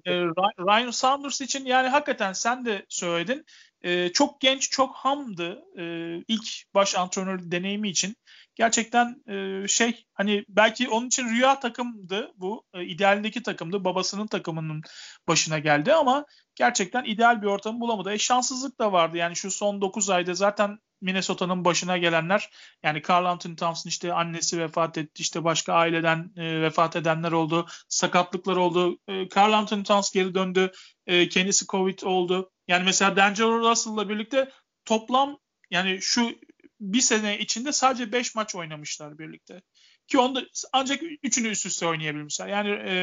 E, 0.06 0.12
Ryan 0.60 0.92
Sanders 0.92 1.42
için 1.42 1.66
yani 1.66 1.88
hakikaten 1.88 2.34
sen 2.34 2.66
de 2.66 2.86
söyledin. 2.90 3.46
E, 3.82 4.12
çok 4.14 4.42
genç, 4.42 4.72
çok 4.72 4.96
hamdı 4.96 5.64
e, 5.80 5.84
ilk 6.28 6.74
baş 6.74 6.96
antrenör 6.96 7.52
deneyimi 7.52 7.90
için. 7.90 8.16
Gerçekten 8.56 9.24
e, 9.30 9.68
şey 9.68 10.06
hani 10.14 10.46
belki 10.50 10.90
onun 10.90 11.08
için 11.08 11.30
rüya 11.30 11.60
takımdı 11.60 12.32
bu. 12.36 12.64
E, 12.74 12.86
idealindeki 12.86 13.44
takımdı. 13.44 13.84
Babasının 13.84 14.28
takımının 14.28 14.82
başına 15.28 15.60
geldi 15.60 15.94
ama 15.94 16.26
gerçekten 16.56 17.04
ideal 17.04 17.42
bir 17.42 17.48
ortamı 17.48 17.80
bulamadı. 17.80 18.14
E, 18.14 18.18
şanssızlık 18.18 18.80
da 18.80 18.92
vardı. 18.92 19.18
Yani 19.18 19.36
şu 19.36 19.52
son 19.52 19.82
9 19.82 20.10
ayda 20.10 20.34
zaten 20.34 20.80
Minnesota'nın 21.02 21.66
başına 21.66 21.98
gelenler 21.98 22.50
yani 22.84 23.02
Carl 23.10 23.26
Anthony 23.26 23.56
Towns'ın 23.56 23.90
işte 23.90 24.14
annesi 24.14 24.60
vefat 24.60 24.98
etti 24.98 25.22
işte 25.22 25.44
başka 25.44 25.74
aileden 25.74 26.32
e, 26.38 26.62
vefat 26.62 26.96
edenler 26.96 27.32
oldu 27.32 27.66
sakatlıklar 27.90 28.56
oldu 28.56 29.00
e, 29.08 29.30
Carl 29.36 29.54
Anthony 29.54 29.84
Towns 29.84 30.12
geri 30.12 30.36
döndü 30.36 30.72
e, 31.08 31.30
kendisi 31.30 31.66
Covid 31.66 32.00
oldu 32.02 32.52
yani 32.68 32.84
mesela 32.84 33.16
D'Angelo 33.16 33.60
Russell'la 33.60 34.10
birlikte 34.10 34.52
toplam 34.86 35.38
yani 35.72 36.02
şu 36.02 36.32
bir 36.80 37.02
sene 37.02 37.40
içinde 37.40 37.72
sadece 37.72 38.12
5 38.12 38.36
maç 38.36 38.56
oynamışlar 38.56 39.20
birlikte. 39.20 39.62
Ki 40.08 40.20
onda 40.20 40.44
ancak 40.74 41.04
üçünü 41.24 41.48
üst 41.48 41.66
üste 41.66 41.88
oynayabilmişler. 41.88 42.48
Yani 42.48 42.70
e, 42.70 42.96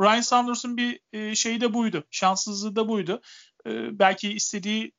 Ryan 0.00 0.20
Sanders'ın 0.20 0.76
bir 0.76 1.00
e, 1.12 1.34
şeyi 1.34 1.60
de 1.60 1.74
buydu. 1.74 2.04
Şanssızlığı 2.10 2.76
da 2.76 2.88
buydu. 2.88 3.20
E, 3.66 3.98
belki 3.98 4.32
istediği 4.32 4.92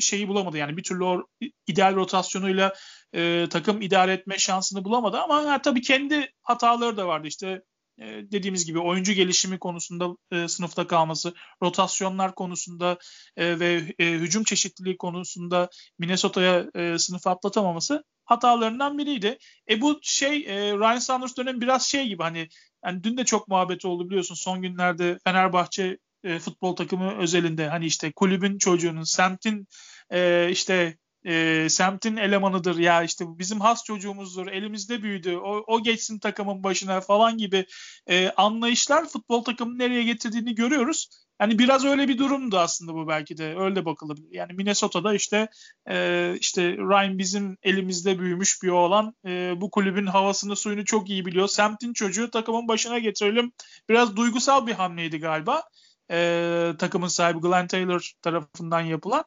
şeyi 0.00 0.28
bulamadı. 0.28 0.58
Yani 0.58 0.76
bir 0.76 0.82
türlü 0.82 1.04
o 1.04 1.26
ideal 1.66 1.94
rotasyonuyla 1.94 2.74
e, 3.14 3.46
takım 3.50 3.82
idare 3.82 4.12
etme 4.12 4.38
şansını 4.38 4.84
bulamadı 4.84 5.18
ama 5.18 5.42
yani, 5.42 5.62
tabii 5.62 5.80
kendi 5.80 6.32
hataları 6.42 6.96
da 6.96 7.06
vardı. 7.06 7.28
İşte 7.28 7.62
e, 8.00 8.32
dediğimiz 8.32 8.66
gibi 8.66 8.78
oyuncu 8.78 9.12
gelişimi 9.12 9.58
konusunda 9.58 10.16
e, 10.32 10.48
sınıfta 10.48 10.86
kalması, 10.86 11.34
rotasyonlar 11.62 12.34
konusunda 12.34 12.98
e, 13.36 13.60
ve 13.60 13.94
e, 13.98 14.06
hücum 14.10 14.44
çeşitliliği 14.44 14.96
konusunda 14.96 15.68
Minnesota'ya 15.98 16.66
e, 16.74 16.98
sınıfı 16.98 17.30
atlatamaması 17.30 18.04
hatalarından 18.24 18.98
biriydi. 18.98 19.38
E 19.70 19.80
bu 19.80 19.98
şey 20.02 20.36
e, 20.36 20.72
Ryan 20.72 20.98
Saunders 20.98 21.36
dönemi 21.36 21.60
biraz 21.60 21.82
şey 21.82 22.08
gibi 22.08 22.22
hani 22.22 22.48
yani 22.84 23.04
dün 23.04 23.16
de 23.16 23.24
çok 23.24 23.48
muhabbet 23.48 23.84
oldu 23.84 24.08
biliyorsun 24.08 24.34
son 24.34 24.62
günlerde 24.62 25.18
Fenerbahçe 25.24 25.98
e, 26.24 26.38
futbol 26.38 26.76
takımı 26.76 27.18
özelinde 27.18 27.68
hani 27.68 27.86
işte 27.86 28.12
kulübün 28.12 28.58
çocuğunun 28.58 29.02
semtin 29.02 29.66
e, 30.10 30.48
işte 30.50 30.96
e, 31.26 31.66
semtin 31.70 32.16
elemanıdır 32.16 32.78
ya 32.78 33.02
işte 33.02 33.24
bizim 33.28 33.60
has 33.60 33.84
çocuğumuzdur 33.84 34.46
elimizde 34.46 35.02
büyüdü 35.02 35.36
o, 35.36 35.64
o 35.66 35.82
geçsin 35.82 36.18
takımın 36.18 36.64
başına 36.64 37.00
falan 37.00 37.38
gibi 37.38 37.66
e, 38.06 38.30
anlayışlar 38.30 39.08
futbol 39.08 39.44
takımını 39.44 39.78
nereye 39.78 40.04
getirdiğini 40.04 40.54
görüyoruz. 40.54 41.08
Yani 41.40 41.58
biraz 41.58 41.84
öyle 41.84 42.08
bir 42.08 42.18
durumdu 42.18 42.58
aslında 42.58 42.94
bu 42.94 43.08
belki 43.08 43.38
de 43.38 43.56
öyle 43.58 43.84
bakılabilir. 43.84 44.28
Yani 44.30 44.52
Minnesota'da 44.52 45.14
işte 45.14 45.48
e, 45.90 46.34
işte 46.40 46.76
Ryan 46.76 47.18
bizim 47.18 47.56
elimizde 47.62 48.18
büyümüş 48.18 48.62
bir 48.62 48.68
oğlan 48.68 49.14
e, 49.26 49.60
bu 49.60 49.70
kulübün 49.70 50.06
havasını 50.06 50.56
suyunu 50.56 50.84
çok 50.84 51.10
iyi 51.10 51.26
biliyor. 51.26 51.48
Semtin 51.48 51.92
çocuğu 51.92 52.30
takımın 52.30 52.68
başına 52.68 52.98
getirelim. 52.98 53.52
Biraz 53.88 54.16
duygusal 54.16 54.66
bir 54.66 54.72
hamleydi 54.72 55.18
galiba 55.18 55.62
e, 56.10 56.72
takımın 56.78 57.08
sahibi 57.08 57.40
Glenn 57.40 57.66
Taylor 57.66 58.12
tarafından 58.22 58.80
yapılan. 58.80 59.24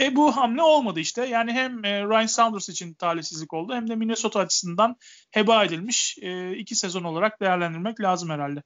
E 0.00 0.16
bu 0.16 0.36
hamle 0.36 0.62
olmadı 0.62 1.00
işte. 1.00 1.26
Yani 1.26 1.52
hem 1.52 1.84
e, 1.84 2.02
Ryan 2.02 2.26
Saunders 2.26 2.68
için 2.68 2.94
talihsizlik 2.94 3.54
oldu 3.54 3.74
hem 3.74 3.90
de 3.90 3.96
Minnesota 3.96 4.40
açısından 4.40 4.96
heba 5.30 5.64
edilmiş 5.64 6.18
e, 6.22 6.56
iki 6.56 6.74
sezon 6.74 7.04
olarak 7.04 7.40
değerlendirmek 7.40 8.00
lazım 8.00 8.30
herhalde. 8.30 8.62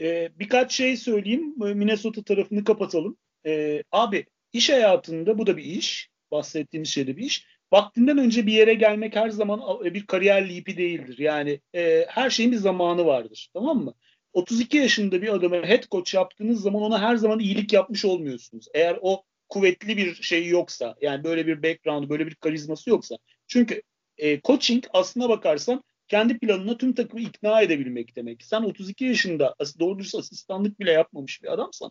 E, 0.00 0.28
birkaç 0.38 0.72
şey 0.72 0.96
söyleyeyim. 0.96 1.54
Minnesota 1.56 2.22
tarafını 2.22 2.64
kapatalım. 2.64 3.16
E, 3.46 3.82
abi 3.92 4.26
iş 4.52 4.70
hayatında 4.70 5.38
bu 5.38 5.46
da 5.46 5.56
bir 5.56 5.64
iş. 5.64 6.10
Bahsettiğimiz 6.30 6.88
şey 6.88 7.06
de 7.06 7.16
bir 7.16 7.24
iş. 7.24 7.46
Vaktinden 7.72 8.18
önce 8.18 8.46
bir 8.46 8.52
yere 8.52 8.74
gelmek 8.74 9.16
her 9.16 9.30
zaman 9.30 9.60
bir 9.84 10.06
kariyer 10.06 10.48
lipi 10.48 10.76
değildir. 10.76 11.18
Yani 11.18 11.60
e, 11.74 12.06
her 12.08 12.30
şeyin 12.30 12.52
bir 12.52 12.56
zamanı 12.56 13.06
vardır. 13.06 13.50
Tamam 13.54 13.84
mı? 13.84 13.94
32 14.32 14.76
yaşında 14.76 15.22
bir 15.22 15.34
adama 15.34 15.56
head 15.56 15.88
coach 15.90 16.14
yaptığınız 16.14 16.60
zaman 16.60 16.82
ona 16.82 17.00
her 17.00 17.16
zaman 17.16 17.38
iyilik 17.38 17.72
yapmış 17.72 18.04
olmuyorsunuz. 18.04 18.66
Eğer 18.74 18.98
o 19.00 19.24
kuvvetli 19.48 19.96
bir 19.96 20.14
şey 20.14 20.48
yoksa 20.48 20.96
yani 21.00 21.24
böyle 21.24 21.46
bir 21.46 21.62
background, 21.62 22.10
böyle 22.10 22.26
bir 22.26 22.34
karizması 22.34 22.90
yoksa. 22.90 23.16
Çünkü 23.46 23.82
e, 24.18 24.40
coaching 24.40 24.84
aslına 24.92 25.28
bakarsan 25.28 25.82
kendi 26.08 26.38
planına 26.38 26.78
tüm 26.78 26.94
takımı 26.94 27.22
ikna 27.22 27.62
edebilmek 27.62 28.16
demek. 28.16 28.44
Sen 28.44 28.62
32 28.62 29.04
yaşında 29.04 29.54
doğru 29.80 29.98
dürüst 29.98 30.14
asistanlık 30.14 30.80
bile 30.80 30.92
yapmamış 30.92 31.42
bir 31.42 31.52
adamsan 31.52 31.90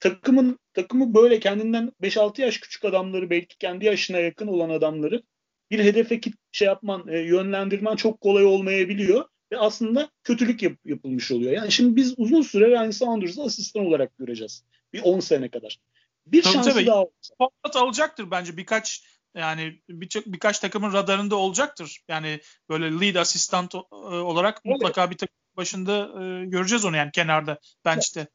takımın 0.00 0.58
takımı 0.74 1.14
böyle 1.14 1.40
kendinden 1.40 1.92
5-6 2.02 2.40
yaş 2.40 2.58
küçük 2.58 2.84
adamları 2.84 3.30
belki 3.30 3.58
kendi 3.58 3.84
yaşına 3.84 4.18
yakın 4.18 4.46
olan 4.46 4.70
adamları 4.70 5.22
bir 5.70 5.78
hedefe 5.78 6.20
şey 6.52 6.66
yapman, 6.66 7.08
e, 7.08 7.18
yönlendirmen 7.18 7.96
çok 7.96 8.20
kolay 8.20 8.44
olmayabiliyor 8.44 9.24
ve 9.52 9.58
aslında 9.58 10.10
kötülük 10.22 10.62
yap, 10.62 10.72
yapılmış 10.84 11.30
oluyor. 11.30 11.52
Yani 11.52 11.72
şimdi 11.72 11.96
biz 11.96 12.14
uzun 12.16 12.42
süre 12.42 12.70
Ryan 12.70 12.90
Saunders'ı 12.90 13.42
asistan 13.42 13.86
olarak 13.86 14.18
göreceğiz. 14.18 14.64
Bir 14.92 15.02
10 15.02 15.20
sene 15.20 15.48
kadar. 15.48 15.78
Bir 16.26 16.42
tabii, 16.42 16.54
şansı 16.54 16.70
tabii. 16.70 16.86
daha 16.86 17.04
olacak. 17.04 17.76
alacaktır 17.76 18.30
bence 18.30 18.56
birkaç 18.56 19.04
yani 19.34 19.82
birçok 19.88 20.26
birkaç 20.26 20.58
takımın 20.58 20.92
radarında 20.92 21.36
olacaktır. 21.36 22.00
Yani 22.08 22.40
böyle 22.68 23.00
lead 23.00 23.14
asistan 23.14 23.68
e, 23.74 23.76
olarak 24.06 24.60
evet. 24.64 24.74
mutlaka 24.74 25.10
bir 25.10 25.16
takım 25.16 25.36
başında 25.56 26.22
e, 26.22 26.44
göreceğiz 26.46 26.84
onu 26.84 26.96
yani 26.96 27.10
kenarda 27.10 27.58
bench'te. 27.84 28.26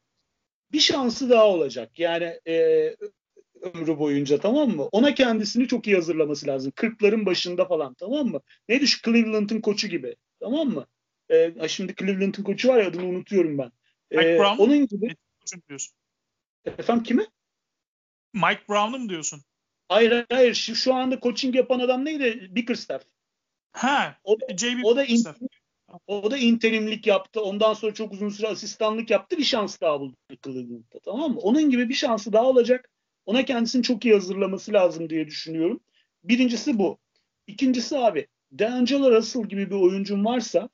Bir 0.72 0.79
şansı 0.79 1.29
daha 1.29 1.48
olacak. 1.48 2.00
Yani 2.00 2.39
e, 2.48 2.55
ömrü 3.62 4.00
boyunca 4.00 4.39
tamam 4.39 4.69
mı? 4.69 4.84
Ona 4.91 5.13
kendisini 5.13 5.67
çok 5.67 5.88
iyi 5.88 5.96
hazırlaması 5.96 6.48
lazım. 6.48 6.72
40'ların 6.72 7.25
başında 7.25 7.65
falan 7.65 7.93
tamam 7.93 8.27
mı? 8.27 8.41
Neydi 8.69 8.88
şu 8.88 9.01
Cleveland'ın 9.01 9.62
koçu 9.62 9.88
gibi 9.88 10.15
tamam 10.39 10.67
mı? 10.67 10.88
Ee, 11.31 11.67
şimdi 11.67 11.96
Cleveland'ın 11.96 12.43
koçu 12.43 12.69
var 12.69 12.77
ya 12.77 12.88
adını 12.88 13.05
unutuyorum 13.05 13.58
ben. 13.58 13.72
Ee, 14.12 14.39
Brown 14.39 14.62
onun 14.62 14.88
gibi. 14.88 15.15
Efendim 16.65 17.03
kimi? 17.03 17.27
Mike 18.33 18.62
Brown'u 18.69 19.00
mu 19.00 19.09
diyorsun? 19.09 19.41
Hayır 19.88 20.25
hayır 20.29 20.53
şu, 20.53 20.75
şu 20.75 20.93
anda 20.93 21.19
coaching 21.19 21.55
yapan 21.55 21.79
adam 21.79 22.05
neydi? 22.05 22.48
Bickerstaff. 22.51 23.03
Ha, 23.71 24.17
o 24.24 24.39
da, 24.39 24.57
JB 24.57 24.83
o 24.83 24.95
da, 24.95 25.05
in, 25.05 25.24
o 26.07 26.31
da 26.31 26.38
interimlik 26.38 27.07
yaptı. 27.07 27.41
Ondan 27.41 27.74
sonra 27.74 27.93
çok 27.93 28.13
uzun 28.13 28.29
süre 28.29 28.48
asistanlık 28.48 29.09
yaptı. 29.09 29.38
Bir 29.38 29.43
şans 29.43 29.81
daha 29.81 30.00
buldu 30.00 30.15
Cleveland'da. 30.43 31.00
Tamam 31.05 31.31
mı? 31.31 31.39
Onun 31.39 31.69
gibi 31.69 31.89
bir 31.89 31.93
şansı 31.93 32.33
daha 32.33 32.45
olacak. 32.45 32.89
Ona 33.25 33.45
kendisini 33.45 33.83
çok 33.83 34.05
iyi 34.05 34.13
hazırlaması 34.13 34.74
lazım 34.74 35.09
diye 35.09 35.27
düşünüyorum. 35.27 35.79
Birincisi 36.24 36.79
bu. 36.79 36.98
İkincisi 37.48 37.98
abi 37.98 38.27
DeAngelo 38.51 39.12
Russell 39.12 39.43
gibi 39.43 39.69
bir 39.69 39.75
oyuncun 39.75 40.25
varsa 40.25 40.69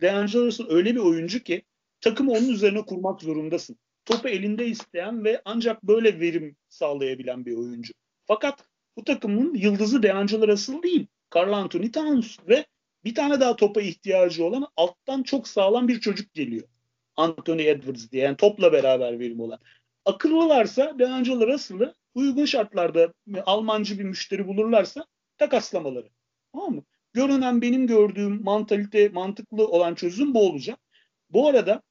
DeAngelo 0.00 0.46
Russell 0.46 0.66
öyle 0.70 0.94
bir 0.94 1.00
oyuncu 1.00 1.42
ki 1.42 1.62
takımı 2.00 2.32
onun 2.32 2.48
üzerine 2.48 2.82
kurmak 2.82 3.20
zorundasın. 3.20 3.76
Topu 4.10 4.28
elinde 4.28 4.66
isteyen 4.66 5.24
ve 5.24 5.42
ancak 5.44 5.82
böyle 5.82 6.20
verim 6.20 6.56
sağlayabilen 6.68 7.46
bir 7.46 7.56
oyuncu. 7.56 7.92
Fakat 8.26 8.64
bu 8.96 9.04
takımın 9.04 9.54
yıldızı 9.54 10.02
DeAngelo 10.02 10.48
Russell 10.48 10.82
değil. 10.82 11.06
Carl 11.34 11.52
Anthony 11.52 11.90
Towns 11.90 12.38
ve 12.48 12.66
bir 13.04 13.14
tane 13.14 13.40
daha 13.40 13.56
topa 13.56 13.80
ihtiyacı 13.80 14.44
olan 14.44 14.66
alttan 14.76 15.22
çok 15.22 15.48
sağlam 15.48 15.88
bir 15.88 16.00
çocuk 16.00 16.34
geliyor. 16.34 16.68
Anthony 17.16 17.68
Edwards 17.68 18.10
diye 18.10 18.24
yani 18.24 18.36
topla 18.36 18.72
beraber 18.72 19.18
verim 19.18 19.40
olan. 19.40 19.58
Akıllılarsa 20.04 20.98
DeAngelo 20.98 21.46
Russell'ı 21.46 21.94
uygun 22.14 22.44
şartlarda 22.44 23.12
Almancı 23.46 23.98
bir 23.98 24.04
müşteri 24.04 24.46
bulurlarsa 24.46 25.06
takaslamaları. 25.38 26.08
Tamam 26.52 26.74
mı? 26.74 26.82
Görünen 27.12 27.62
benim 27.62 27.86
gördüğüm 27.86 28.44
mantalite 28.44 29.08
mantıklı 29.08 29.68
olan 29.68 29.94
çözüm 29.94 30.34
bu 30.34 30.50
olacak. 30.50 30.78
Bu 31.30 31.48
arada 31.48 31.82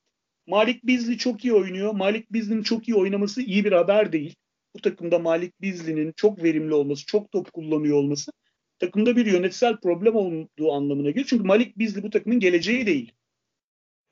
Malik 0.50 0.86
Bizli 0.86 1.18
çok 1.18 1.46
iyi 1.46 1.54
oynuyor. 1.54 1.94
Malik 1.94 2.34
Bizli'nin 2.34 2.64
çok 2.64 2.88
iyi 2.88 2.96
oynaması 2.96 3.42
iyi 3.42 3.66
bir 3.66 3.72
haber 3.72 4.12
değil. 4.12 4.36
Bu 4.76 4.82
takımda 4.82 5.20
Malik 5.20 5.62
Bizli'nin 5.62 6.14
çok 6.16 6.44
verimli 6.44 6.74
olması, 6.74 7.06
çok 7.06 7.32
top 7.32 7.54
kullanıyor 7.54 7.98
olması 7.98 8.32
takımda 8.80 9.16
bir 9.16 9.26
yönetsel 9.26 9.78
problem 9.78 10.16
olduğu 10.16 10.72
anlamına 10.72 11.10
geliyor. 11.10 11.26
Çünkü 11.30 11.44
Malik 11.44 11.78
Bizli 11.78 12.04
bu 12.04 12.10
takımın 12.10 12.40
geleceği 12.40 12.86
değil. 12.86 13.12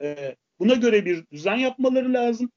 Ee, 0.01 0.35
buna 0.59 0.73
göre 0.73 1.05
bir 1.05 1.25
düzen 1.31 1.55
yapmaları 1.55 2.13
lazım. 2.13 2.51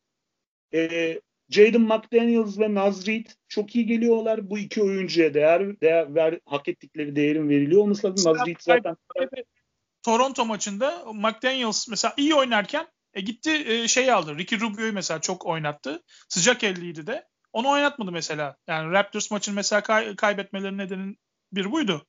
Ee, 0.74 1.20
Jaden 1.48 1.80
McDaniels 1.80 2.58
ve 2.58 2.74
Nazrid 2.74 3.26
çok 3.48 3.76
iyi 3.76 3.86
geliyorlar. 3.86 4.50
Bu 4.50 4.58
iki 4.58 4.82
oyuncuya 4.82 5.34
değer, 5.34 5.80
değer 5.80 6.14
ver, 6.14 6.40
hak 6.44 6.68
ettikleri 6.68 7.16
değerin 7.16 7.48
veriliyor 7.48 7.82
olması 7.82 8.10
lazım. 8.10 8.32
Nazrid 8.32 8.56
zaten 8.60 8.96
Toronto 10.02 10.46
maçında 10.46 11.12
McDaniels 11.12 11.88
mesela 11.88 12.14
iyi 12.16 12.34
oynarken 12.34 12.86
e, 13.14 13.20
gitti 13.20 13.50
e, 13.50 13.88
şey 13.88 14.12
aldı. 14.12 14.38
Ricky 14.38 14.60
Rubio'yu 14.60 14.92
mesela 14.92 15.20
çok 15.20 15.46
oynattı. 15.46 16.02
Sıcak 16.28 16.64
elliydi 16.64 17.06
de. 17.06 17.28
Onu 17.52 17.70
oynatmadı 17.70 18.12
mesela. 18.12 18.56
Yani 18.66 18.92
Raptors 18.92 19.30
maçını 19.30 19.54
mesela 19.54 19.82
kay- 19.82 20.16
kaybetmelerinin 20.16 20.78
nedeni 20.78 21.16
bir 21.52 21.72
buydu. 21.72 22.06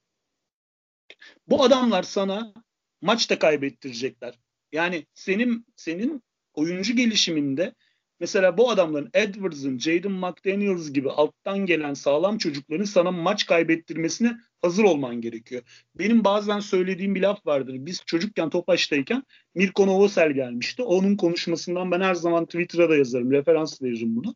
Bu 1.48 1.64
adamlar 1.64 2.04
sana 2.04 2.54
maçta 3.02 3.40
kaybettirecekler. 3.40 4.40
Yani 4.72 5.06
senin 5.14 5.66
senin 5.76 6.24
oyuncu 6.54 6.96
gelişiminde 6.96 7.76
mesela 8.20 8.58
bu 8.58 8.70
adamların 8.70 9.10
Edwards'ın, 9.14 9.80
Jaden 9.80 10.12
McDaniels 10.12 10.92
gibi 10.92 11.12
alttan 11.12 11.66
gelen 11.66 11.94
sağlam 11.94 12.38
çocukların 12.38 12.86
sana 12.86 13.12
maç 13.12 13.46
kaybettirmesine 13.46 14.38
hazır 14.62 14.84
olman 14.84 15.22
gerekiyor. 15.22 15.62
Benim 15.96 16.24
bazen 16.24 16.60
söylediğim 16.60 17.16
bir 17.16 17.22
laf 17.22 17.46
vardır. 17.46 17.76
Biz 17.80 18.04
çocukken 18.06 18.50
Topaş'tayken 18.50 19.24
Mirko 19.56 19.88
Novosel 19.88 20.32
gelmişti. 20.32 20.84
Onun 20.84 21.16
konuşmasından 21.16 21.92
ben 21.92 22.02
her 22.02 22.16
zaman 22.16 22.46
Twitter'a 22.46 22.90
da 22.90 22.96
yazarım. 22.96 23.32
Referans 23.32 23.82
veririm 23.82 24.16
bunu. 24.16 24.36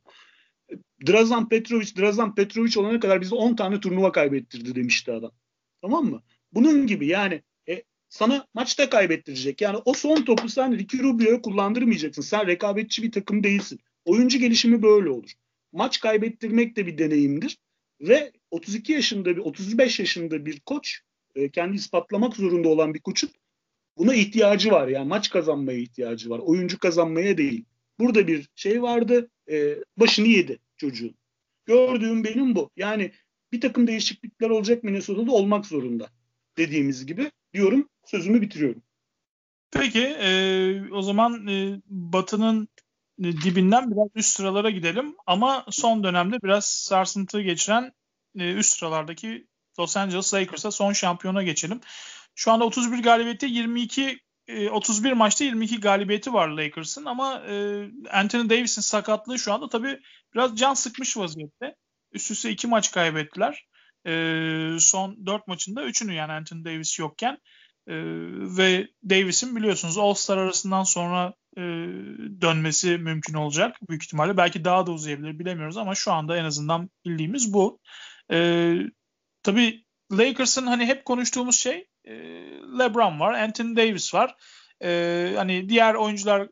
Drazan 1.07 1.49
Petrovic, 1.49 1.95
Drazan 1.97 2.35
Petrovic 2.35 2.79
olana 2.79 2.99
kadar 2.99 3.21
bize 3.21 3.35
10 3.35 3.55
tane 3.55 3.79
turnuva 3.79 4.11
kaybettirdi 4.11 4.75
demişti 4.75 5.11
adam. 5.11 5.31
Tamam 5.81 6.05
mı? 6.05 6.23
Bunun 6.53 6.87
gibi 6.87 7.07
yani 7.07 7.41
e, 7.69 7.83
sana 8.09 8.47
maçta 8.53 8.89
kaybettirecek. 8.89 9.61
Yani 9.61 9.77
o 9.85 9.93
son 9.93 10.21
topu 10.21 10.49
sen 10.49 10.77
Ricky 10.77 11.03
Rubio'ya 11.03 11.41
kullandırmayacaksın. 11.41 12.21
Sen 12.21 12.47
rekabetçi 12.47 13.03
bir 13.03 13.11
takım 13.11 13.43
değilsin. 13.43 13.79
Oyuncu 14.05 14.39
gelişimi 14.39 14.81
böyle 14.81 15.09
olur. 15.09 15.31
Maç 15.71 15.99
kaybettirmek 15.99 16.75
de 16.75 16.87
bir 16.87 16.97
deneyimdir. 16.97 17.57
Ve 18.01 18.31
32 18.55 18.93
yaşında 18.93 19.35
bir 19.35 19.37
35 19.37 19.99
yaşında 19.99 20.45
bir 20.45 20.59
koç 20.59 20.99
e, 21.35 21.49
kendi 21.49 21.75
ispatlamak 21.75 22.35
zorunda 22.35 22.69
olan 22.69 22.93
bir 22.93 22.99
koçun 22.99 23.29
buna 23.97 24.15
ihtiyacı 24.15 24.71
var. 24.71 24.87
Yani 24.87 25.07
maç 25.07 25.29
kazanmaya 25.29 25.77
ihtiyacı 25.77 26.29
var. 26.29 26.39
Oyuncu 26.39 26.79
kazanmaya 26.79 27.37
değil. 27.37 27.65
Burada 27.99 28.27
bir 28.27 28.49
şey 28.55 28.81
vardı. 28.81 29.29
E, 29.49 29.75
başını 29.97 30.27
yedi 30.27 30.59
çocuğun. 30.77 31.15
Gördüğüm 31.65 32.23
benim 32.23 32.55
bu. 32.55 32.69
Yani 32.75 33.11
bir 33.51 33.61
takım 33.61 33.87
değişiklikler 33.87 34.49
olacak 34.49 34.83
Minnesota'da 34.83 35.31
olmak 35.31 35.65
zorunda. 35.65 36.09
Dediğimiz 36.57 37.05
gibi 37.05 37.31
diyorum 37.53 37.89
sözümü 38.05 38.41
bitiriyorum. 38.41 38.81
Peki 39.71 40.03
e, 40.03 40.29
o 40.91 41.01
zaman 41.01 41.47
e, 41.47 41.81
Batı'nın 41.87 42.67
e, 43.19 43.23
dibinden 43.23 43.91
biraz 43.91 44.07
üst 44.15 44.29
sıralara 44.29 44.69
gidelim. 44.69 45.15
Ama 45.27 45.65
son 45.69 46.03
dönemde 46.03 46.37
biraz 46.43 46.65
sarsıntı 46.65 47.41
geçiren 47.41 47.91
e, 48.39 48.53
üst 48.53 48.77
sıralardaki 48.77 49.47
Los 49.79 49.97
Angeles 49.97 50.33
Lakers'a 50.33 50.71
son 50.71 50.93
şampiyona 50.93 51.43
geçelim. 51.43 51.81
Şu 52.35 52.51
anda 52.51 52.65
31 52.65 53.03
galibiyette 53.03 53.47
22 53.47 54.19
31 54.71 55.11
maçta 55.11 55.43
22 55.43 55.79
galibiyeti 55.79 56.33
var 56.33 56.47
Lakers'ın 56.47 57.05
ama 57.05 57.41
e, 57.49 57.85
Anthony 58.11 58.49
Davis'in 58.49 58.81
sakatlığı 58.81 59.39
şu 59.39 59.53
anda 59.53 59.69
tabii 59.69 59.99
biraz 60.33 60.57
can 60.57 60.73
sıkmış 60.73 61.17
vaziyette. 61.17 61.75
Üst 62.11 62.31
üste 62.31 62.49
2 62.51 62.67
maç 62.67 62.91
kaybettiler. 62.91 63.65
E, 64.07 64.11
son 64.79 65.25
4 65.25 65.47
maçında 65.47 65.83
3'ünü 65.83 66.13
yani 66.13 66.31
Anthony 66.31 66.65
Davis 66.65 66.99
yokken 66.99 67.37
ve 68.57 68.87
Davis'in 69.09 69.55
biliyorsunuz 69.55 69.97
All-Star 69.97 70.37
arasından 70.37 70.83
sonra 70.83 71.33
dönmesi 72.41 72.97
mümkün 72.97 73.33
olacak 73.33 73.77
büyük 73.89 74.03
ihtimalle. 74.03 74.37
Belki 74.37 74.65
daha 74.65 74.87
da 74.87 74.91
uzayabilir 74.91 75.39
bilemiyoruz 75.39 75.77
ama 75.77 75.95
şu 75.95 76.11
anda 76.11 76.37
en 76.37 76.43
azından 76.43 76.89
bildiğimiz 77.05 77.53
bu. 77.53 77.79
E, 78.31 78.73
tabii 79.43 79.85
Lakers'ın 80.11 80.67
hani 80.67 80.85
hep 80.85 81.05
konuştuğumuz 81.05 81.55
şey 81.55 81.87
e, 82.05 82.13
LeBron 82.79 83.19
var, 83.19 83.33
Anthony 83.33 83.75
Davis 83.75 84.13
var. 84.13 84.35
E, 84.83 85.33
hani 85.35 85.69
diğer 85.69 85.93
oyuncular 85.93 86.49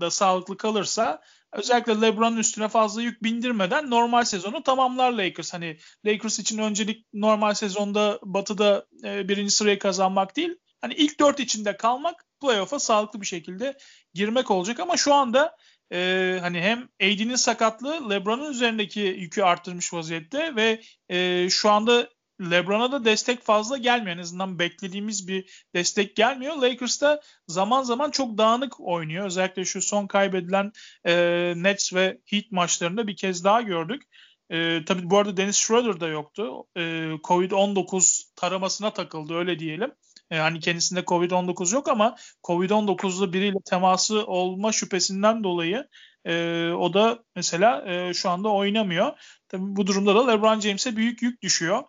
da 0.00 0.10
sağlıklı 0.10 0.56
kalırsa 0.56 1.22
özellikle 1.52 2.00
LeBron'un 2.00 2.36
üstüne 2.36 2.68
fazla 2.68 3.02
yük 3.02 3.22
bindirmeden 3.22 3.90
normal 3.90 4.24
sezonu 4.24 4.62
tamamlar 4.62 5.12
Lakers. 5.12 5.54
Hani 5.54 5.78
Lakers 6.06 6.38
için 6.38 6.58
öncelik 6.58 7.06
normal 7.12 7.54
sezonda 7.54 8.18
Batı'da 8.22 8.86
e, 9.04 9.28
birinci 9.28 9.50
sırayı 9.52 9.78
kazanmak 9.78 10.36
değil. 10.36 10.56
Hani 10.80 10.94
ilk 10.94 11.20
dört 11.20 11.40
içinde 11.40 11.76
kalmak, 11.76 12.24
playoff'a 12.40 12.78
sağlıklı 12.78 13.20
bir 13.20 13.26
şekilde 13.26 13.76
girmek 14.14 14.50
olacak 14.50 14.80
ama 14.80 14.96
şu 14.96 15.14
anda 15.14 15.56
e, 15.92 16.38
hani 16.40 16.60
hem 16.60 16.82
AD'nin 16.82 17.36
sakatlığı 17.36 18.10
LeBron'un 18.10 18.50
üzerindeki 18.50 19.00
yükü 19.00 19.42
arttırmış 19.42 19.94
vaziyette 19.94 20.56
ve 20.56 20.80
e, 21.08 21.48
şu 21.50 21.70
anda 21.70 22.08
LeBron'a 22.40 22.92
da 22.92 23.04
destek 23.04 23.42
fazla 23.42 23.76
gelmiyor. 23.76 24.16
En 24.16 24.22
azından 24.22 24.58
beklediğimiz 24.58 25.28
bir 25.28 25.66
destek 25.74 26.16
gelmiyor. 26.16 26.56
Lakers 26.56 27.02
da 27.02 27.20
zaman 27.48 27.82
zaman 27.82 28.10
çok 28.10 28.38
dağınık 28.38 28.80
oynuyor. 28.80 29.26
Özellikle 29.26 29.64
şu 29.64 29.82
son 29.82 30.06
kaybedilen 30.06 30.72
e, 31.06 31.14
Nets 31.56 31.94
ve 31.94 32.18
Heat 32.26 32.44
maçlarında 32.50 33.06
bir 33.06 33.16
kez 33.16 33.44
daha 33.44 33.60
gördük. 33.60 34.02
E, 34.50 34.84
tabii 34.84 35.10
bu 35.10 35.18
arada 35.18 35.36
Dennis 35.36 35.56
Schroeder 35.56 36.00
da 36.00 36.08
yoktu. 36.08 36.66
E, 36.76 36.80
Covid-19 37.24 38.32
taramasına 38.36 38.92
takıldı 38.92 39.34
öyle 39.34 39.58
diyelim. 39.58 39.92
E, 40.34 40.38
hani 40.38 40.60
kendisinde 40.60 41.00
Covid-19 41.00 41.74
yok 41.74 41.88
ama 41.88 42.16
Covid-19'lu 42.44 43.32
biriyle 43.32 43.58
teması 43.64 44.26
olma 44.26 44.72
şüphesinden 44.72 45.44
dolayı 45.44 45.88
e, 46.24 46.68
o 46.70 46.94
da 46.94 47.24
mesela 47.36 47.84
e, 47.92 48.14
şu 48.14 48.30
anda 48.30 48.48
oynamıyor. 48.48 49.12
Tabii 49.48 49.76
bu 49.76 49.86
durumda 49.86 50.14
da 50.14 50.30
LeBron 50.30 50.60
James'e 50.60 50.96
büyük 50.96 51.22
yük 51.22 51.42
düşüyor. 51.42 51.82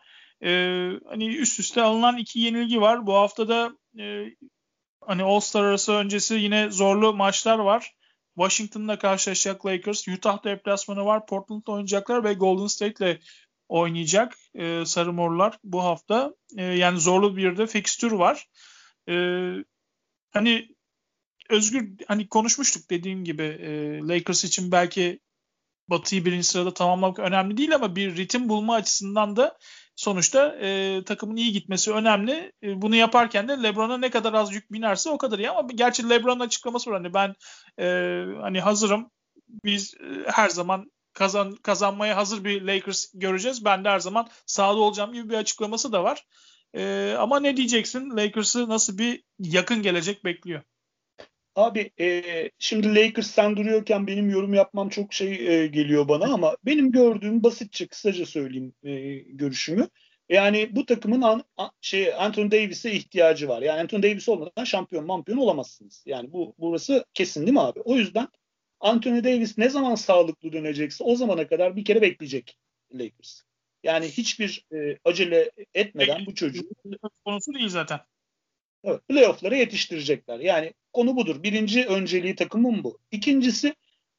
Ee, 0.43 0.91
hani 1.09 1.35
üst 1.37 1.59
üste 1.59 1.81
alınan 1.81 2.17
iki 2.17 2.39
yenilgi 2.39 2.81
var. 2.81 3.07
Bu 3.07 3.13
hafta 3.13 3.47
da 3.47 3.71
e, 3.99 4.25
hani 5.01 5.23
All-Star 5.23 5.63
arası 5.63 5.93
öncesi 5.93 6.35
yine 6.35 6.71
zorlu 6.71 7.13
maçlar 7.13 7.59
var. 7.59 7.95
Washington'la 8.37 8.99
karşılaşacak 8.99 9.65
Lakers. 9.65 10.07
Utah 10.07 10.43
deplasmanı 10.43 11.05
var. 11.05 11.25
Portland'la 11.25 11.73
oynayacaklar 11.73 12.23
ve 12.23 12.33
Golden 12.33 12.67
State'le 12.67 13.19
oynayacak 13.69 14.35
e, 14.53 14.85
Sarı 14.85 15.13
Morlar 15.13 15.59
bu 15.63 15.83
hafta. 15.83 16.35
E, 16.57 16.63
yani 16.63 16.99
zorlu 16.99 17.37
bir 17.37 17.57
de 17.57 17.67
fikstür 17.67 18.11
var. 18.11 18.47
E, 19.09 19.13
hani 20.31 20.75
Özgür 21.49 21.89
hani 22.07 22.29
konuşmuştuk 22.29 22.89
dediğim 22.89 23.23
gibi 23.23 23.43
e, 23.43 23.99
Lakers 23.99 24.43
için 24.43 24.71
belki 24.71 25.19
Batı'yı 25.87 26.25
birinci 26.25 26.47
sırada 26.47 26.73
tamamlamak 26.73 27.19
önemli 27.19 27.57
değil 27.57 27.75
ama 27.75 27.95
bir 27.95 28.17
ritim 28.17 28.49
bulma 28.49 28.75
açısından 28.75 29.35
da 29.35 29.57
sonuçta 29.95 30.55
e, 30.61 31.01
takımın 31.05 31.35
iyi 31.35 31.51
gitmesi 31.51 31.91
önemli. 31.93 32.51
E, 32.63 32.81
bunu 32.81 32.95
yaparken 32.95 33.47
de 33.47 33.63
LeBron'a 33.63 33.97
ne 33.97 34.09
kadar 34.09 34.33
az 34.33 34.53
yük 34.53 34.71
binerse 34.71 35.09
o 35.09 35.17
kadar 35.17 35.39
iyi 35.39 35.49
ama 35.49 35.67
gerçi 35.75 36.09
LeBron'un 36.09 36.39
açıklaması 36.39 36.91
var. 36.91 37.01
Hani 37.01 37.13
ben 37.13 37.35
e, 37.79 37.85
hani 38.41 38.61
hazırım. 38.61 39.11
Biz 39.63 39.93
e, 39.93 40.31
her 40.31 40.49
zaman 40.49 40.91
kazan 41.15 41.55
kazanmaya 41.55 42.17
hazır 42.17 42.43
bir 42.43 42.61
Lakers 42.61 43.11
göreceğiz. 43.13 43.65
Ben 43.65 43.85
de 43.85 43.89
her 43.89 43.99
zaman 43.99 44.27
sahada 44.45 44.79
olacağım 44.79 45.13
gibi 45.13 45.29
bir 45.29 45.37
açıklaması 45.37 45.91
da 45.91 46.03
var. 46.03 46.25
E, 46.75 47.13
ama 47.19 47.39
ne 47.39 47.57
diyeceksin? 47.57 48.17
Lakers'ı 48.17 48.69
nasıl 48.69 48.97
bir 48.97 49.23
yakın 49.39 49.81
gelecek 49.81 50.25
bekliyor? 50.25 50.61
Abi 51.55 51.91
e, 51.99 52.23
şimdi 52.59 52.95
Lakers 52.95 53.27
sen 53.27 53.57
duruyorken 53.57 54.07
benim 54.07 54.29
yorum 54.29 54.53
yapmam 54.53 54.89
çok 54.89 55.13
şey 55.13 55.31
e, 55.31 55.67
geliyor 55.67 56.07
bana 56.07 56.33
ama 56.33 56.57
benim 56.65 56.91
gördüğüm 56.91 57.43
basitçe 57.43 57.87
kısaca 57.87 58.25
söyleyeyim 58.25 58.73
e, 58.83 59.15
görüşümü. 59.15 59.87
Yani 60.29 60.75
bu 60.75 60.85
takımın 60.85 61.21
an, 61.21 61.43
an, 61.57 61.71
şey 61.81 62.13
Anthony 62.13 62.51
Davis'e 62.51 62.91
ihtiyacı 62.91 63.47
var. 63.47 63.61
Yani 63.61 63.81
Anthony 63.81 64.03
Davis 64.03 64.29
olmadan 64.29 64.63
şampiyon 64.63 65.05
mampiyon 65.05 65.37
olamazsınız. 65.37 66.03
Yani 66.05 66.33
bu 66.33 66.55
burası 66.59 67.05
kesin 67.13 67.41
değil 67.41 67.53
mi 67.53 67.61
abi? 67.61 67.79
O 67.79 67.95
yüzden 67.95 68.27
Anthony 68.79 69.23
Davis 69.23 69.57
ne 69.57 69.69
zaman 69.69 69.95
sağlıklı 69.95 70.53
dönecekse 70.53 71.03
o 71.03 71.15
zamana 71.15 71.47
kadar 71.47 71.75
bir 71.75 71.85
kere 71.85 72.01
bekleyecek 72.01 72.57
Lakers. 72.93 73.41
Yani 73.83 74.05
hiçbir 74.05 74.65
e, 74.73 74.97
acele 75.03 75.51
etmeden 75.73 76.25
bu 76.25 76.35
çocuğu 76.35 76.69
konusu 77.25 77.53
değil 77.53 77.69
zaten. 77.69 77.99
Evet, 78.83 79.07
playoff'lara 79.07 79.55
yetiştirecekler. 79.55 80.39
Yani 80.39 80.73
konu 80.93 81.15
budur. 81.15 81.43
Birinci 81.43 81.85
önceliği 81.85 82.35
takımın 82.35 82.83
bu. 82.83 82.99
İkincisi 83.11 83.75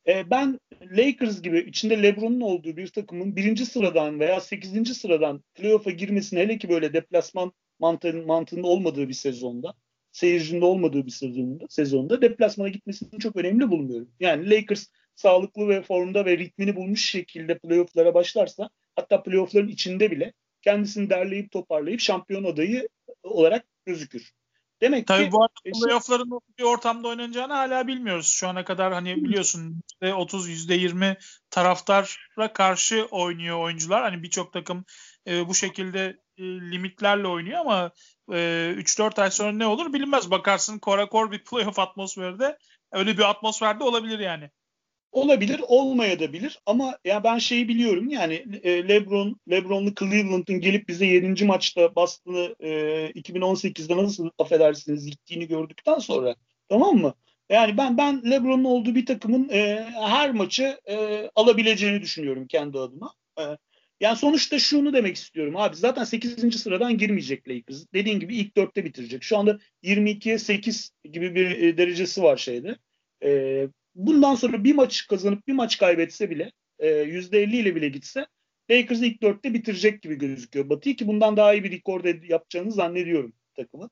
e, 0.06 0.30
ben 0.30 0.60
Lakers 0.82 1.42
gibi 1.42 1.58
içinde 1.58 2.02
LeBron'un 2.02 2.40
olduğu 2.40 2.76
bir 2.76 2.88
takımın 2.88 3.36
birinci 3.36 3.66
sıradan 3.66 4.20
veya 4.20 4.40
sekizinci 4.40 4.94
sıradan 4.94 5.44
playoff'a 5.54 5.90
girmesini 5.90 6.40
hele 6.40 6.58
ki 6.58 6.68
böyle 6.68 6.92
deplasman 6.92 7.52
mantığının, 7.78 8.26
mantığında 8.26 8.66
olmadığı 8.66 9.08
bir 9.08 9.14
sezonda 9.14 9.74
seyircinde 10.16 10.64
olmadığı 10.64 11.06
bir 11.06 11.10
sezonda, 11.10 11.64
sezonda 11.68 12.22
deplasmana 12.22 12.68
gitmesini 12.68 13.20
çok 13.20 13.36
önemli 13.36 13.70
bulmuyorum. 13.70 14.08
Yani 14.20 14.50
Lakers 14.50 14.86
sağlıklı 15.14 15.68
ve 15.68 15.82
formda 15.82 16.24
ve 16.24 16.38
ritmini 16.38 16.76
bulmuş 16.76 17.04
şekilde 17.04 17.58
playoff'lara 17.58 18.14
başlarsa 18.14 18.70
hatta 18.96 19.22
playoff'ların 19.22 19.68
içinde 19.68 20.10
bile 20.10 20.32
kendisini 20.62 21.10
derleyip 21.10 21.50
toparlayıp 21.50 22.00
şampiyon 22.00 22.44
adayı 22.44 22.88
olarak 23.22 23.66
gözükür. 23.86 24.32
Demek 24.80 25.06
Tabii 25.06 25.24
ki 25.24 25.32
bu 25.32 25.42
arada 25.42 25.52
e, 25.64 25.70
playoff'ların 25.70 26.40
bir 26.58 26.64
ortamda 26.64 27.08
oynanacağını 27.08 27.52
hala 27.52 27.86
bilmiyoruz. 27.86 28.26
Şu 28.26 28.48
ana 28.48 28.64
kadar 28.64 28.92
hani 28.92 29.24
biliyorsun 29.24 29.82
%30 30.02 30.48
%20 30.48 31.16
taraftara 31.50 32.52
karşı 32.52 33.06
oynuyor 33.10 33.58
oyuncular. 33.58 34.02
Hani 34.02 34.22
birçok 34.22 34.52
takım 34.52 34.84
e, 35.26 35.48
bu 35.48 35.54
şekilde 35.54 36.16
e, 36.38 36.42
limitlerle 36.42 37.26
oynuyor 37.26 37.60
ama 37.60 37.90
e, 38.32 38.74
3-4 38.76 39.22
ay 39.22 39.30
sonra 39.30 39.52
ne 39.52 39.66
olur 39.66 39.92
bilinmez. 39.92 40.30
Bakarsın 40.30 40.78
korakor 40.78 41.32
bir 41.32 41.44
playoff 41.44 41.78
atmosferde 41.78 42.58
öyle 42.92 43.18
bir 43.18 43.30
atmosferde 43.30 43.84
olabilir 43.84 44.18
yani. 44.18 44.50
Olabilir, 45.12 45.60
olmaya 45.68 46.20
da 46.20 46.32
bilir 46.32 46.58
ama 46.66 46.98
ya 47.04 47.24
ben 47.24 47.38
şeyi 47.38 47.68
biliyorum 47.68 48.08
yani 48.08 48.44
e, 48.62 48.88
LeBron, 48.88 49.40
LeBron'lu 49.50 49.94
Cleveland'ın 49.94 50.60
gelip 50.60 50.88
bize 50.88 51.06
7. 51.06 51.44
maçta 51.44 51.94
bastığını 51.96 52.56
e, 52.60 52.70
2018'de 53.10 53.96
nasıl 53.96 54.30
affedersiniz 54.38 55.06
gittiğini 55.06 55.48
gördükten 55.48 55.98
sonra 55.98 56.34
tamam 56.68 56.96
mı? 56.96 57.14
Yani 57.48 57.76
ben 57.76 57.98
ben 57.98 58.30
LeBron'un 58.30 58.64
olduğu 58.64 58.94
bir 58.94 59.06
takımın 59.06 59.48
e, 59.48 59.90
her 60.00 60.30
maçı 60.30 60.80
e, 60.88 61.28
alabileceğini 61.34 62.02
düşünüyorum 62.02 62.46
kendi 62.46 62.78
adıma. 62.78 63.14
E, 63.38 63.42
yani 64.00 64.16
sonuçta 64.16 64.58
şunu 64.58 64.92
demek 64.92 65.16
istiyorum 65.16 65.56
abi 65.56 65.76
zaten 65.76 66.04
8. 66.04 66.60
sıradan 66.60 66.98
girmeyecek 66.98 67.48
Lakers. 67.48 67.84
Dediğin 67.94 68.20
gibi 68.20 68.36
ilk 68.36 68.56
4'te 68.56 68.84
bitirecek. 68.84 69.22
Şu 69.22 69.38
anda 69.38 69.58
22'ye 69.82 70.38
8 70.38 70.90
gibi 71.04 71.34
bir 71.34 71.50
e, 71.50 71.78
derecesi 71.78 72.22
var 72.22 72.36
şeyde. 72.36 72.76
E, 73.24 73.62
bundan 73.94 74.34
sonra 74.34 74.64
bir 74.64 74.74
maç 74.74 75.06
kazanıp 75.06 75.46
bir 75.48 75.52
maç 75.52 75.78
kaybetse 75.78 76.30
bile 76.30 76.52
e, 76.78 76.88
%50 76.88 77.56
ile 77.56 77.74
bile 77.74 77.88
gitse 77.88 78.26
Lakers 78.70 79.02
ilk 79.02 79.22
dörtte 79.22 79.54
bitirecek 79.54 80.02
gibi 80.02 80.14
gözüküyor. 80.14 80.68
Batı 80.68 80.94
ki 80.94 81.06
bundan 81.06 81.36
daha 81.36 81.54
iyi 81.54 81.64
bir 81.64 81.70
rekor 81.70 82.24
yapacağını 82.28 82.72
zannediyorum 82.72 83.32
takımın. 83.56 83.90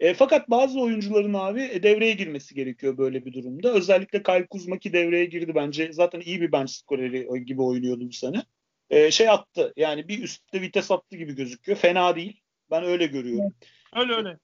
E, 0.00 0.14
fakat 0.14 0.50
bazı 0.50 0.80
oyuncuların 0.80 1.34
abi 1.34 1.62
e, 1.62 1.82
devreye 1.82 2.12
girmesi 2.12 2.54
gerekiyor 2.54 2.98
böyle 2.98 3.24
bir 3.24 3.32
durumda. 3.32 3.72
Özellikle 3.74 4.22
Kyle 4.22 4.46
Kuzma 4.46 4.78
ki 4.78 4.92
devreye 4.92 5.24
girdi 5.24 5.54
bence. 5.54 5.92
Zaten 5.92 6.20
iyi 6.20 6.40
bir 6.40 6.52
bench 6.52 6.70
skoreri 6.70 7.44
gibi 7.44 7.62
oynuyordu 7.62 8.08
bu 8.08 8.12
sene. 8.12 8.42
E, 8.90 9.10
şey 9.10 9.28
attı 9.28 9.72
yani 9.76 10.08
bir 10.08 10.22
üstte 10.22 10.60
vites 10.60 10.90
attı 10.90 11.16
gibi 11.16 11.34
gözüküyor. 11.34 11.78
Fena 11.78 12.16
değil. 12.16 12.40
Ben 12.70 12.84
öyle 12.84 13.06
görüyorum. 13.06 13.54
Öyle 13.96 14.12
öyle. 14.12 14.38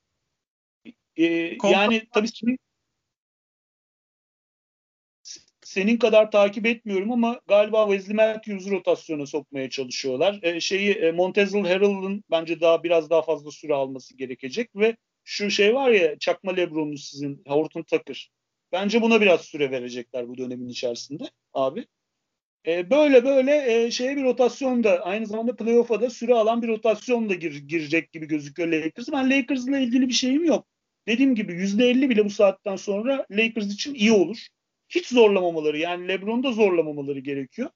E, 1.16 1.24
yani 1.70 2.08
tabii 2.12 2.28
şimdi 2.34 2.56
senin 5.70 5.96
kadar 5.96 6.30
takip 6.30 6.66
etmiyorum 6.66 7.12
ama 7.12 7.40
galiba 7.48 7.88
Wesley 7.90 8.16
Matthews'u 8.16 8.70
rotasyona 8.70 9.26
sokmaya 9.26 9.70
çalışıyorlar. 9.70 10.38
E, 10.42 10.60
şeyi 10.60 10.90
e, 10.92 11.12
Montezl 11.12 11.58
Harrell'ın 11.58 12.24
bence 12.30 12.60
daha 12.60 12.82
biraz 12.82 13.10
daha 13.10 13.22
fazla 13.22 13.50
süre 13.50 13.74
alması 13.74 14.16
gerekecek 14.16 14.76
ve 14.76 14.96
şu 15.24 15.50
şey 15.50 15.74
var 15.74 15.90
ya 15.90 16.18
çakma 16.18 16.52
Lebron'u 16.52 16.96
sizin 16.98 17.42
Horton 17.46 17.82
Tucker. 17.82 18.30
Bence 18.72 19.02
buna 19.02 19.20
biraz 19.20 19.40
süre 19.40 19.70
verecekler 19.70 20.28
bu 20.28 20.38
dönemin 20.38 20.68
içerisinde 20.68 21.24
abi. 21.52 21.86
E, 22.66 22.90
böyle 22.90 23.24
böyle 23.24 23.84
e, 23.84 23.90
şeye 23.90 24.16
bir 24.16 24.22
rotasyon 24.22 24.84
da 24.84 25.00
aynı 25.04 25.26
zamanda 25.26 25.56
playoff'a 25.56 26.00
da 26.00 26.10
süre 26.10 26.34
alan 26.34 26.62
bir 26.62 26.68
rotasyon 26.68 27.28
da 27.28 27.34
gir, 27.34 27.54
girecek 27.68 28.12
gibi 28.12 28.26
gözüküyor 28.26 28.68
Lakers. 28.68 29.08
Ben 29.12 29.30
Lakers'la 29.30 29.78
ilgili 29.78 30.08
bir 30.08 30.12
şeyim 30.14 30.44
yok. 30.44 30.66
Dediğim 31.08 31.34
gibi 31.34 31.52
%50 31.52 32.10
bile 32.10 32.24
bu 32.24 32.30
saatten 32.30 32.76
sonra 32.76 33.26
Lakers 33.30 33.74
için 33.74 33.94
iyi 33.94 34.12
olur 34.12 34.46
hiç 34.88 35.06
zorlamamaları 35.06 35.78
yani 35.78 36.08
LeBron'u 36.08 36.42
da 36.42 36.52
zorlamamaları 36.52 37.18
gerekiyor. 37.18 37.70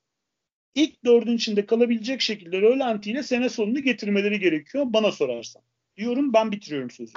İlk 0.75 1.05
dördün 1.05 1.37
içinde 1.37 1.67
kalabilecek 1.67 2.21
şekilde 2.21 2.61
rölantiyle 2.63 3.23
sene 3.23 3.49
sonunu 3.49 3.83
getirmeleri 3.83 4.41
gerekiyor 4.41 4.85
bana 4.89 5.13
sorarsan. 5.13 5.63
Diyorum 5.97 6.33
ben 6.33 6.53
bitiriyorum 6.53 6.91
sözü. 6.91 7.13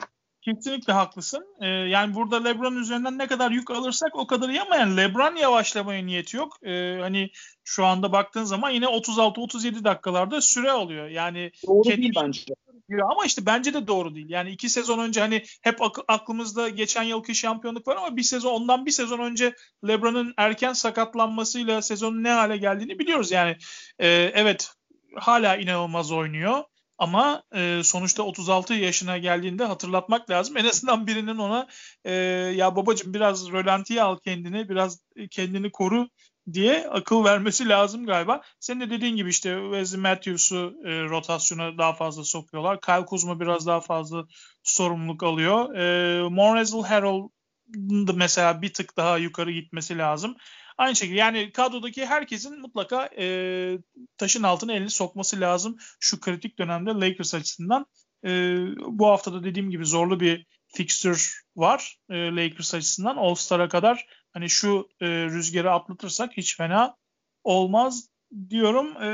Kesinlikle 0.47 0.93
haklısın. 0.93 1.45
Ee, 1.61 1.67
yani 1.67 2.15
burada 2.15 2.43
LeBron 2.43 2.75
üzerinden 2.75 3.17
ne 3.17 3.27
kadar 3.27 3.51
yük 3.51 3.71
alırsak 3.71 4.15
o 4.15 4.27
kadar 4.27 4.49
iyi 4.49 4.61
ama 4.61 4.75
yani 4.75 4.97
LeBron 4.97 5.35
yavaşlamaya 5.35 6.05
niyeti 6.05 6.37
yok. 6.37 6.57
Ee, 6.63 6.97
hani 7.01 7.29
şu 7.63 7.85
anda 7.85 8.11
baktığın 8.11 8.43
zaman 8.43 8.69
yine 8.69 8.85
36-37 8.85 9.83
dakikalarda 9.83 10.41
süre 10.41 10.71
alıyor. 10.71 11.07
Yani 11.07 11.51
Doğru 11.67 11.81
kendi... 11.81 12.01
değil 12.01 12.13
bence 12.23 12.41
diyor 12.89 13.11
ama 13.11 13.25
işte 13.25 13.45
bence 13.45 13.73
de 13.73 13.87
doğru 13.87 14.15
değil. 14.15 14.29
Yani 14.29 14.51
iki 14.51 14.69
sezon 14.69 14.99
önce 14.99 15.19
hani 15.21 15.43
hep 15.61 15.81
ak- 15.81 16.05
aklımızda 16.07 16.69
geçen 16.69 17.03
yılki 17.03 17.35
şampiyonluk 17.35 17.87
var 17.87 17.95
ama 17.95 18.17
bir 18.17 18.23
sezon 18.23 18.53
ondan 18.53 18.85
bir 18.85 18.91
sezon 18.91 19.19
önce 19.19 19.55
LeBron'un 19.87 20.33
erken 20.37 20.73
sakatlanmasıyla 20.73 21.81
sezonun 21.81 22.23
ne 22.23 22.29
hale 22.29 22.57
geldiğini 22.57 22.99
biliyoruz. 22.99 23.31
Yani 23.31 23.57
e, 23.99 24.07
evet 24.33 24.71
hala 25.15 25.55
inanılmaz 25.57 26.11
oynuyor. 26.11 26.63
Ama 26.97 27.43
e, 27.55 27.81
sonuçta 27.83 28.23
36 28.23 28.73
yaşına 28.73 29.17
geldiğinde 29.17 29.63
hatırlatmak 29.65 30.29
lazım. 30.29 30.57
En 30.57 30.65
azından 30.65 31.07
birinin 31.07 31.37
ona 31.37 31.67
e, 32.05 32.13
ya 32.55 32.75
babacım 32.75 33.13
biraz 33.13 33.51
rölantiye 33.51 34.01
al 34.01 34.17
kendini, 34.17 34.69
biraz 34.69 34.99
kendini 35.31 35.71
koru 35.71 36.07
diye 36.53 36.87
akıl 36.89 37.23
vermesi 37.23 37.69
lazım 37.69 38.05
galiba. 38.05 38.41
Senin 38.59 38.79
de 38.79 38.89
dediğin 38.89 39.15
gibi 39.15 39.29
işte 39.29 39.59
Wesley 39.63 40.01
Matthews'u 40.01 40.73
e, 40.85 41.03
rotasyona 41.03 41.77
daha 41.77 41.93
fazla 41.93 42.23
sokuyorlar. 42.23 42.81
Kyle 42.81 43.05
Kuzma 43.05 43.39
biraz 43.39 43.67
daha 43.67 43.81
fazla 43.81 44.25
sorumluluk 44.63 45.23
alıyor. 45.23 45.75
E, 45.75 46.29
Monrezl 46.29 46.83
Harrell'ın 46.83 48.07
da 48.07 48.13
mesela 48.13 48.61
bir 48.61 48.73
tık 48.73 48.97
daha 48.97 49.17
yukarı 49.17 49.51
gitmesi 49.51 49.97
lazım. 49.97 50.35
Aynı 50.77 50.95
şekilde 50.95 51.17
yani 51.17 51.51
kadrodaki 51.51 52.05
herkesin 52.05 52.61
mutlaka 52.61 53.09
e, 53.17 53.77
taşın 54.17 54.43
altına 54.43 54.73
elini 54.73 54.89
sokması 54.89 55.39
lazım 55.39 55.77
şu 55.99 56.19
kritik 56.19 56.59
dönemde 56.59 56.89
Lakers 56.89 57.33
açısından. 57.35 57.85
E, 58.25 58.29
bu 58.77 59.07
haftada 59.07 59.43
dediğim 59.43 59.69
gibi 59.69 59.85
zorlu 59.85 60.19
bir 60.19 60.45
fixture 60.67 61.17
var 61.55 61.97
e, 62.09 62.15
Lakers 62.15 62.73
açısından. 62.73 63.17
All-Star'a 63.17 63.69
kadar 63.69 64.07
hani 64.33 64.49
şu 64.49 64.89
e, 65.01 65.07
rüzgarı 65.07 65.71
atlatırsak 65.71 66.37
hiç 66.37 66.57
fena 66.57 66.95
olmaz 67.43 68.09
diyorum. 68.49 68.87
E, 69.01 69.09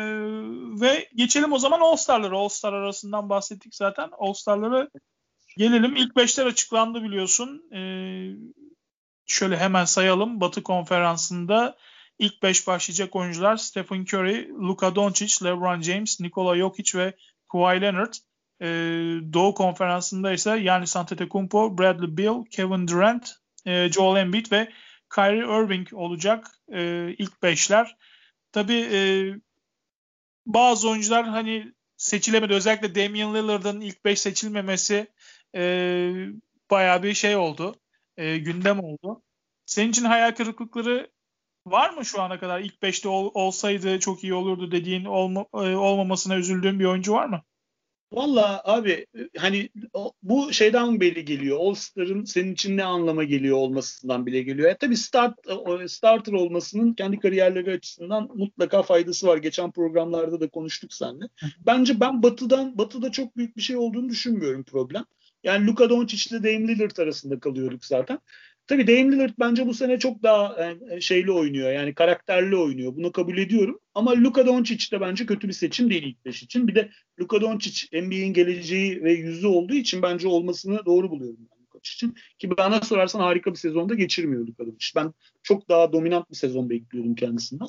ve 0.81 1.09
geçelim 1.15 1.53
o 1.53 1.57
zaman 1.57 1.79
All-Star'lara. 1.79 2.37
All-Star 2.37 2.73
arasından 2.73 3.29
bahsettik 3.29 3.75
zaten. 3.75 4.09
All-Star'lara 4.17 4.89
gelelim. 5.57 5.95
İlk 5.95 6.15
beşler 6.15 6.45
açıklandı 6.45 7.03
biliyorsun. 7.03 7.71
E, 7.73 7.79
şöyle 9.25 9.57
hemen 9.57 9.85
sayalım. 9.85 10.41
Batı 10.41 10.63
konferansında 10.63 11.77
ilk 12.19 12.43
beş 12.43 12.67
başlayacak 12.67 13.15
oyuncular 13.15 13.57
Stephen 13.57 14.01
Curry, 14.01 14.49
Luka 14.49 14.95
Doncic, 14.95 15.45
LeBron 15.45 15.81
James, 15.81 16.19
Nikola 16.19 16.57
Jokic 16.57 16.97
ve 16.99 17.13
Kawhi 17.51 17.81
Leonard. 17.81 18.13
E, 18.61 18.67
Doğu 19.33 19.53
konferansında 19.53 20.33
ise 20.33 20.59
Giannis 20.59 20.95
Antetokounmpo, 20.95 21.77
Bradley 21.77 22.17
Beal, 22.17 22.43
Kevin 22.51 22.87
Durant, 22.87 23.31
e, 23.65 23.91
Joel 23.91 24.21
Embiid 24.21 24.51
ve 24.51 24.71
Kyrie 25.15 25.63
Irving 25.63 25.93
olacak 25.93 26.47
e, 26.73 27.09
ilk 27.17 27.43
beşler. 27.43 27.97
tabii 28.51 28.89
e, 28.93 28.99
bazı 30.45 30.89
oyuncular 30.89 31.25
hani 31.25 31.73
seçilemedi. 31.97 32.53
Özellikle 32.53 32.95
Damian 32.95 33.35
Lillard'ın 33.35 33.81
ilk 33.81 34.05
5 34.05 34.21
seçilmemesi 34.21 35.07
e, 35.55 35.61
bayağı 36.71 37.03
bir 37.03 37.13
şey 37.13 37.35
oldu. 37.35 37.75
E, 38.17 38.37
gündem 38.37 38.79
oldu. 38.79 39.21
Senin 39.65 39.89
için 39.89 40.05
hayal 40.05 40.31
kırıklıkları 40.31 41.11
var 41.65 41.89
mı 41.89 42.05
şu 42.05 42.21
ana 42.21 42.39
kadar? 42.39 42.59
İlk 42.59 42.81
5'te 42.81 43.09
ol, 43.09 43.31
olsaydı 43.33 43.99
çok 43.99 44.23
iyi 44.23 44.33
olurdu 44.33 44.71
dediğin 44.71 45.05
olma, 45.05 45.45
e, 45.53 45.57
olmamasına 45.75 46.37
üzüldüğün 46.37 46.79
bir 46.79 46.85
oyuncu 46.85 47.13
var 47.13 47.25
mı? 47.25 47.41
Valla 48.13 48.61
abi 48.65 49.05
hani 49.37 49.69
bu 50.23 50.53
şeyden 50.53 50.99
belli 50.99 51.25
geliyor. 51.25 51.57
All 51.61 51.73
Star'ın 51.73 52.23
senin 52.23 52.53
için 52.53 52.77
ne 52.77 52.83
anlama 52.83 53.23
geliyor 53.23 53.57
olmasından 53.57 54.25
bile 54.25 54.41
geliyor. 54.41 54.69
Ya, 54.69 54.77
tabii 54.77 54.97
start, 54.97 55.33
starter 55.87 56.33
olmasının 56.33 56.93
kendi 56.93 57.19
kariyerleri 57.19 57.71
açısından 57.71 58.29
mutlaka 58.35 58.83
faydası 58.83 59.27
var. 59.27 59.37
Geçen 59.37 59.71
programlarda 59.71 60.39
da 60.39 60.49
konuştuk 60.49 60.93
seninle. 60.93 61.25
Bence 61.65 61.99
ben 61.99 62.23
Batı'dan 62.23 62.77
Batı'da 62.77 63.11
çok 63.11 63.37
büyük 63.37 63.57
bir 63.57 63.61
şey 63.61 63.75
olduğunu 63.75 64.09
düşünmüyorum 64.09 64.63
problem. 64.63 65.05
Yani 65.43 65.67
Luka 65.67 65.89
Doncic 65.89 66.35
ile 66.35 66.43
Dame 66.43 66.67
Lillard 66.67 66.97
arasında 66.97 67.39
kalıyorduk 67.39 67.85
zaten. 67.85 68.19
Tabii 68.67 68.87
Dame 68.87 69.11
Lillard 69.11 69.33
bence 69.39 69.67
bu 69.67 69.73
sene 69.73 69.99
çok 69.99 70.23
daha 70.23 70.61
yani 70.61 71.01
şeyli 71.01 71.31
oynuyor. 71.31 71.71
Yani 71.71 71.95
karakterli 71.95 72.55
oynuyor. 72.55 72.95
Bunu 72.95 73.11
kabul 73.11 73.37
ediyorum. 73.37 73.79
Ama 73.93 74.11
Luka 74.11 74.45
Doncic 74.45 74.91
de 74.91 75.01
bence 75.01 75.25
kötü 75.25 75.47
bir 75.47 75.53
seçim 75.53 75.89
değil 75.89 76.03
ilk 76.03 76.25
beş 76.25 76.43
için. 76.43 76.67
Bir 76.67 76.75
de 76.75 76.89
Luka 77.19 77.41
Doncic 77.41 78.01
NBA'in 78.01 78.33
geleceği 78.33 79.03
ve 79.03 79.13
yüzü 79.13 79.47
olduğu 79.47 79.73
için 79.73 80.01
bence 80.01 80.27
olmasını 80.27 80.85
doğru 80.85 81.11
buluyorum 81.11 81.39
ben 81.51 81.63
Luka 81.63 81.79
için. 81.79 82.15
Ki 82.39 82.57
bana 82.57 82.81
sorarsan 82.81 83.19
harika 83.19 83.51
bir 83.51 83.57
sezonda 83.57 83.93
geçirmiyor 83.93 84.47
Luka 84.47 84.65
Doncic. 84.65 84.91
Ben 84.95 85.13
çok 85.43 85.69
daha 85.69 85.93
dominant 85.93 86.31
bir 86.31 86.35
sezon 86.35 86.69
bekliyordum 86.69 87.15
kendisinden. 87.15 87.67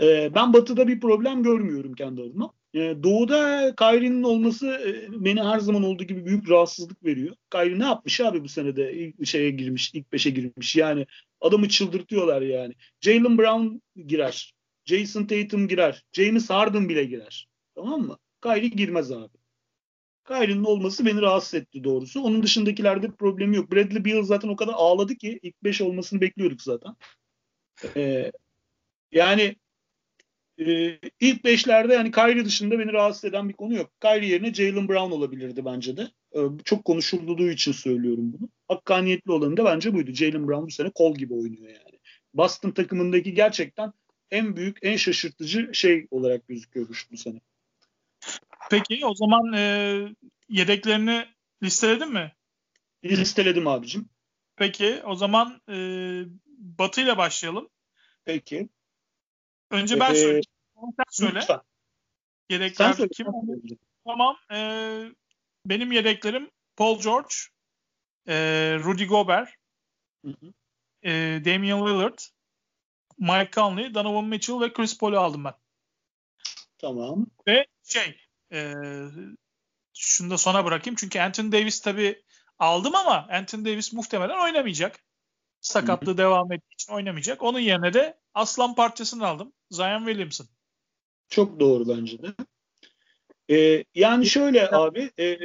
Ee, 0.00 0.30
ben 0.34 0.52
Batı'da 0.52 0.88
bir 0.88 1.00
problem 1.00 1.42
görmüyorum 1.42 1.94
kendi 1.94 2.22
adıma. 2.22 2.52
Ee, 2.74 2.96
doğu'da 3.02 3.74
Kyrie'nin 3.76 4.22
olması 4.22 4.66
e, 4.66 5.08
beni 5.24 5.42
her 5.42 5.58
zaman 5.58 5.82
olduğu 5.82 6.04
gibi 6.04 6.26
büyük 6.26 6.50
rahatsızlık 6.50 7.04
veriyor. 7.04 7.36
Kyrie 7.50 7.78
ne 7.78 7.84
yapmış 7.84 8.20
abi 8.20 8.44
bu 8.44 8.48
senede 8.48 8.92
ilk 8.92 9.26
şeye 9.26 9.50
girmiş, 9.50 9.90
ilk 9.94 10.12
beşe 10.12 10.30
girmiş. 10.30 10.76
Yani 10.76 11.06
adamı 11.40 11.68
çıldırtıyorlar 11.68 12.42
yani. 12.42 12.74
Jalen 13.00 13.38
Brown 13.38 13.80
girer. 14.06 14.54
Jason 14.84 15.24
Tatum 15.24 15.68
girer. 15.68 16.04
James 16.12 16.50
Harden 16.50 16.88
bile 16.88 17.04
girer. 17.04 17.48
Tamam 17.74 18.00
mı? 18.00 18.18
Kyrie 18.42 18.68
girmez 18.68 19.12
abi. 19.12 19.38
Kyrie'nin 20.28 20.64
olması 20.64 21.06
beni 21.06 21.22
rahatsız 21.22 21.54
etti 21.54 21.84
doğrusu. 21.84 22.22
Onun 22.22 22.42
dışındakilerde 22.42 23.10
problemi 23.10 23.56
yok. 23.56 23.72
Bradley 23.72 24.04
Beal 24.04 24.22
zaten 24.22 24.48
o 24.48 24.56
kadar 24.56 24.72
ağladı 24.76 25.14
ki 25.14 25.40
ilk 25.42 25.64
beş 25.64 25.80
olmasını 25.80 26.20
bekliyorduk 26.20 26.62
zaten. 26.62 26.96
Ee, 27.96 28.32
yani 29.12 29.56
e, 30.68 30.98
ilk 31.20 31.44
beşlerde 31.44 31.94
yani 31.94 32.10
Kyrie 32.10 32.44
dışında 32.44 32.78
beni 32.78 32.92
rahatsız 32.92 33.24
eden 33.24 33.48
bir 33.48 33.54
konu 33.54 33.74
yok. 33.74 33.90
Kyrie 34.00 34.28
yerine 34.28 34.54
Jalen 34.54 34.88
Brown 34.88 35.12
olabilirdi 35.12 35.64
bence 35.64 35.96
de. 35.96 36.08
E, 36.34 36.40
çok 36.64 36.84
konuşulduğu 36.84 37.50
için 37.50 37.72
söylüyorum 37.72 38.32
bunu. 38.32 38.48
Hakkaniyetli 38.68 39.32
olanı 39.32 39.56
da 39.56 39.64
bence 39.64 39.94
buydu. 39.94 40.12
Jalen 40.12 40.48
Brown 40.48 40.66
bu 40.66 40.70
sene 40.70 40.90
kol 40.90 41.14
gibi 41.14 41.34
oynuyor 41.34 41.68
yani. 41.68 41.98
Boston 42.34 42.70
takımındaki 42.70 43.34
gerçekten 43.34 43.92
en 44.30 44.56
büyük, 44.56 44.78
en 44.82 44.96
şaşırtıcı 44.96 45.70
şey 45.72 46.06
olarak 46.10 46.48
gözüküyormuş 46.48 47.10
bu 47.10 47.16
sene. 47.16 47.40
Peki 48.70 49.06
o 49.06 49.14
zaman 49.14 49.52
e, 49.52 49.94
yedeklerini 50.48 51.26
listeledin 51.62 52.12
mi? 52.12 52.32
Listeledim 53.04 53.66
abicim. 53.66 54.08
Peki 54.56 55.00
o 55.04 55.14
zaman 55.14 55.60
e, 55.68 55.76
Batı 56.58 57.00
ile 57.00 57.16
başlayalım. 57.16 57.68
Peki. 58.24 58.68
Önce 59.70 60.00
ben 60.00 60.14
ee, 60.14 60.16
söyleyeyim. 60.16 60.51
Sen 60.82 61.04
söyle. 61.10 61.40
Lütfen. 61.40 61.60
Yedekler 62.50 62.86
Sen 62.86 62.92
söyle. 62.92 63.08
kim? 63.08 63.26
Tamam. 64.06 64.36
E, 64.52 64.58
benim 65.66 65.92
yedeklerim 65.92 66.50
Paul 66.76 67.00
George, 67.00 67.34
e, 68.28 68.34
Rudy 68.84 69.04
Gobert, 69.04 69.50
hı 70.24 70.30
hı. 70.30 70.52
E, 71.02 71.42
Damian 71.44 71.86
Lillard, 71.86 72.18
Mike 73.18 73.50
Conley, 73.52 73.94
Donovan 73.94 74.24
Mitchell 74.24 74.60
ve 74.60 74.72
Chris 74.72 74.98
Paul'u 74.98 75.18
aldım 75.18 75.44
ben. 75.44 75.54
Tamam. 76.78 77.26
Ve 77.48 77.66
şey 77.82 78.18
e, 78.52 78.74
şunu 79.94 80.30
da 80.30 80.38
sona 80.38 80.64
bırakayım. 80.64 80.96
Çünkü 80.96 81.20
Anthony 81.20 81.52
Davis 81.52 81.80
tabii 81.80 82.22
aldım 82.58 82.94
ama 82.94 83.28
Anthony 83.30 83.64
Davis 83.64 83.92
muhtemelen 83.92 84.42
oynamayacak. 84.44 85.04
Sakatlığı 85.60 86.10
Hı-hı. 86.10 86.18
devam 86.18 86.52
ettiği 86.52 86.74
için 86.74 86.92
oynamayacak. 86.92 87.42
Onun 87.42 87.58
yerine 87.58 87.94
de 87.94 88.20
aslan 88.34 88.74
parçasını 88.74 89.26
aldım. 89.26 89.52
Zion 89.70 90.06
Williamson. 90.06 90.46
Çok 91.32 91.60
doğru 91.60 91.88
bence 91.88 92.18
de. 92.22 92.34
Ee, 93.50 93.84
yani 93.94 94.26
şöyle 94.26 94.70
abi 94.70 95.10
e, 95.18 95.38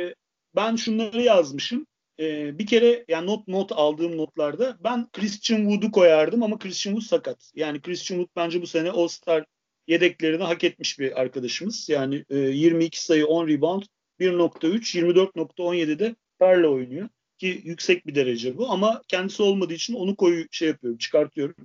ben 0.55 0.75
şunları 0.75 1.21
yazmışım. 1.21 1.87
E, 2.19 2.59
bir 2.59 2.65
kere 2.65 3.05
yani 3.07 3.27
not 3.27 3.47
not 3.47 3.71
aldığım 3.71 4.17
notlarda 4.17 4.77
ben 4.83 5.09
Christian 5.13 5.59
Wood'u 5.59 5.91
koyardım 5.91 6.43
ama 6.43 6.59
Christian 6.59 6.93
Wood 6.93 7.09
sakat. 7.09 7.51
Yani 7.55 7.81
Christian 7.81 8.17
Wood 8.17 8.35
bence 8.35 8.61
bu 8.61 8.67
sene 8.67 8.91
All-Star 8.91 9.45
yedeklerini 9.87 10.43
hak 10.43 10.63
etmiş 10.63 10.99
bir 10.99 11.21
arkadaşımız. 11.21 11.89
Yani 11.89 12.25
e, 12.29 12.37
22 12.37 13.03
sayı 13.03 13.27
10 13.27 13.47
rebound 13.47 13.83
1.3 14.19 14.95
24.17'de 14.95 16.15
Perla 16.39 16.67
oynuyor 16.67 17.09
ki 17.37 17.61
yüksek 17.63 18.07
bir 18.07 18.15
derece 18.15 18.57
bu 18.57 18.69
ama 18.71 19.01
kendisi 19.07 19.43
olmadığı 19.43 19.73
için 19.73 19.93
onu 19.93 20.15
koyu 20.15 20.45
şey 20.51 20.67
yapıyorum 20.67 20.97
çıkartıyorum. 20.97 21.55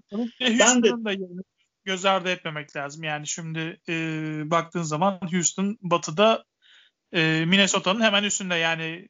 ben 0.40 0.82
de 0.82 0.90
da 0.90 1.42
göz 1.84 2.04
ardı 2.04 2.30
etmemek 2.30 2.76
lazım. 2.76 3.02
Yani 3.02 3.26
şimdi 3.26 3.80
e, 3.88 3.94
baktığın 4.50 4.82
zaman 4.82 5.20
Houston 5.32 5.78
batıda 5.82 6.44
e, 7.12 7.44
Minnesota'nın 7.46 8.00
hemen 8.00 8.24
üstünde 8.24 8.54
yani 8.54 9.08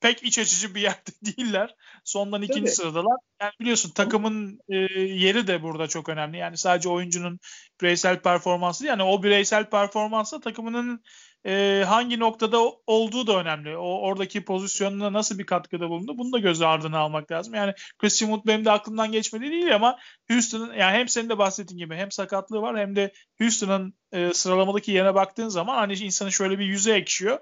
pek 0.00 0.22
iç 0.22 0.38
açıcı 0.38 0.74
bir 0.74 0.80
yerde 0.80 1.10
değiller. 1.24 1.74
Sondan 2.04 2.42
ikinci 2.42 2.60
Tabii. 2.60 2.70
sıradalar. 2.70 3.18
Yani 3.40 3.52
biliyorsun 3.60 3.90
takımın 3.90 4.60
e, 4.68 4.76
yeri 5.02 5.46
de 5.46 5.62
burada 5.62 5.86
çok 5.86 6.08
önemli. 6.08 6.36
Yani 6.36 6.56
sadece 6.56 6.88
oyuncunun 6.88 7.38
bireysel 7.80 8.22
performansı 8.22 8.86
yani 8.86 9.02
o 9.02 9.22
bireysel 9.22 9.70
performansla 9.70 10.40
takımının 10.40 11.02
e, 11.46 11.84
hangi 11.88 12.20
noktada 12.20 12.58
olduğu 12.86 13.26
da 13.26 13.40
önemli. 13.40 13.76
O 13.76 14.00
oradaki 14.00 14.44
pozisyonuna 14.44 15.12
nasıl 15.12 15.38
bir 15.38 15.46
katkıda 15.46 15.88
bulundu 15.90 16.18
bunu 16.18 16.32
da 16.32 16.38
göz 16.38 16.62
ardına 16.62 16.98
almak 16.98 17.32
lazım. 17.32 17.54
Yani 17.54 17.74
Christian 17.98 18.28
Wood 18.28 18.46
benim 18.46 18.64
de 18.64 18.70
aklımdan 18.70 19.12
geçmedi 19.12 19.50
değil 19.50 19.74
ama 19.74 19.98
Houston'ın 20.30 20.74
yani 20.74 20.98
hem 20.98 21.08
senin 21.08 21.28
de 21.28 21.38
bahsettiğin 21.38 21.78
gibi 21.78 21.96
hem 21.96 22.10
sakatlığı 22.10 22.62
var 22.62 22.78
hem 22.78 22.96
de 22.96 23.12
Houston'ın 23.38 23.94
e, 24.12 24.34
sıralamadaki 24.34 24.92
yerine 24.92 25.14
baktığın 25.14 25.48
zaman 25.48 25.76
hani 25.76 25.94
insanın 25.94 26.30
şöyle 26.30 26.58
bir 26.58 26.66
yüze 26.66 26.92
ekşiyor. 26.94 27.38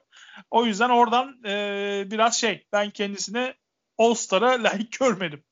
O 0.51 0.67
yüzden 0.67 0.91
oradan 0.91 1.45
e, 1.47 2.05
biraz 2.11 2.41
şey 2.41 2.67
ben 2.73 2.91
kendisine 2.91 3.55
All-Star'a 3.99 4.51
layık 4.63 4.93
görmedim. 4.99 5.45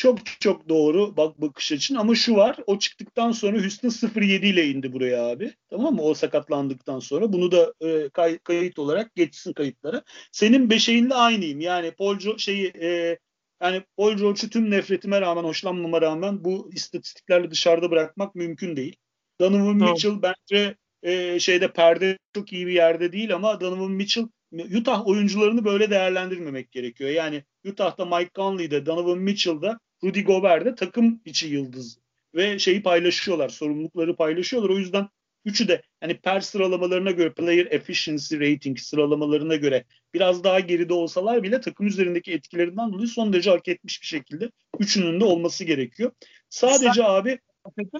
Çok 0.00 0.18
çok 0.26 0.68
doğru 0.68 1.16
bak 1.16 1.40
bakış 1.40 1.72
açın 1.72 1.94
ama 1.94 2.14
şu 2.14 2.36
var 2.36 2.56
o 2.66 2.78
çıktıktan 2.78 3.32
sonra 3.32 3.58
Houston 3.58 3.88
0-7 3.88 4.46
ile 4.46 4.66
indi 4.68 4.92
buraya 4.92 5.26
abi. 5.26 5.54
Tamam 5.70 5.94
mı? 5.94 6.02
O 6.02 6.14
sakatlandıktan 6.14 6.98
sonra 6.98 7.32
bunu 7.32 7.52
da 7.52 7.74
e, 7.80 8.08
kay, 8.08 8.38
kayıt 8.38 8.78
olarak 8.78 9.14
geçsin 9.14 9.52
kayıtlara. 9.52 10.02
Senin 10.32 10.70
beşeğinle 10.70 11.14
aynıyım. 11.14 11.60
Yani 11.60 11.90
Paul 11.90 12.16
jo- 12.16 12.38
şeyi 12.38 12.72
e, 12.82 13.18
yani 13.62 13.82
Paul 13.96 14.16
George'u 14.16 14.50
tüm 14.50 14.70
nefretime 14.70 15.20
rağmen 15.20 15.44
hoşlanmama 15.44 16.02
rağmen 16.02 16.44
bu 16.44 16.70
istatistiklerle 16.72 17.50
dışarıda 17.50 17.90
bırakmak 17.90 18.34
mümkün 18.34 18.76
değil. 18.76 18.96
Donovan 19.40 19.76
Mitchell 19.76 20.22
bence 20.22 20.76
e, 21.02 21.40
şeyde 21.40 21.72
perde 21.72 22.18
çok 22.34 22.52
iyi 22.52 22.66
bir 22.66 22.72
yerde 22.72 23.12
değil 23.12 23.34
ama 23.34 23.60
Donovan 23.60 23.90
Mitchell 23.90 24.26
Utah 24.52 25.06
oyuncularını 25.06 25.64
böyle 25.64 25.90
değerlendirmemek 25.90 26.72
gerekiyor. 26.72 27.10
Yani 27.10 27.44
Utah'ta 27.64 28.04
Mike 28.04 28.30
Conley'de, 28.34 28.86
Donovan 28.86 29.18
Mitchell'da, 29.18 29.78
Rudy 30.04 30.20
Gobert'de 30.22 30.74
takım 30.74 31.20
içi 31.24 31.46
yıldız 31.46 31.98
ve 32.34 32.58
şeyi 32.58 32.82
paylaşıyorlar, 32.82 33.48
sorumlulukları 33.48 34.16
paylaşıyorlar. 34.16 34.70
O 34.70 34.78
yüzden 34.78 35.08
üçü 35.44 35.68
de 35.68 35.82
hani 36.00 36.18
per 36.18 36.40
sıralamalarına 36.40 37.10
göre 37.10 37.32
player 37.32 37.66
efficiency 37.66 38.36
rating 38.36 38.78
sıralamalarına 38.78 39.56
göre 39.56 39.84
biraz 40.14 40.44
daha 40.44 40.60
geride 40.60 40.94
olsalar 40.94 41.42
bile 41.42 41.60
takım 41.60 41.86
üzerindeki 41.86 42.32
etkilerinden 42.32 42.92
dolayı 42.92 43.08
son 43.08 43.32
derece 43.32 43.50
hak 43.50 43.68
etmiş 43.68 44.02
bir 44.02 44.06
şekilde 44.06 44.50
üçünün 44.78 45.20
de 45.20 45.24
olması 45.24 45.64
gerekiyor. 45.64 46.12
Sadece 46.48 46.92
Sen, 46.92 47.04
abi 47.04 47.38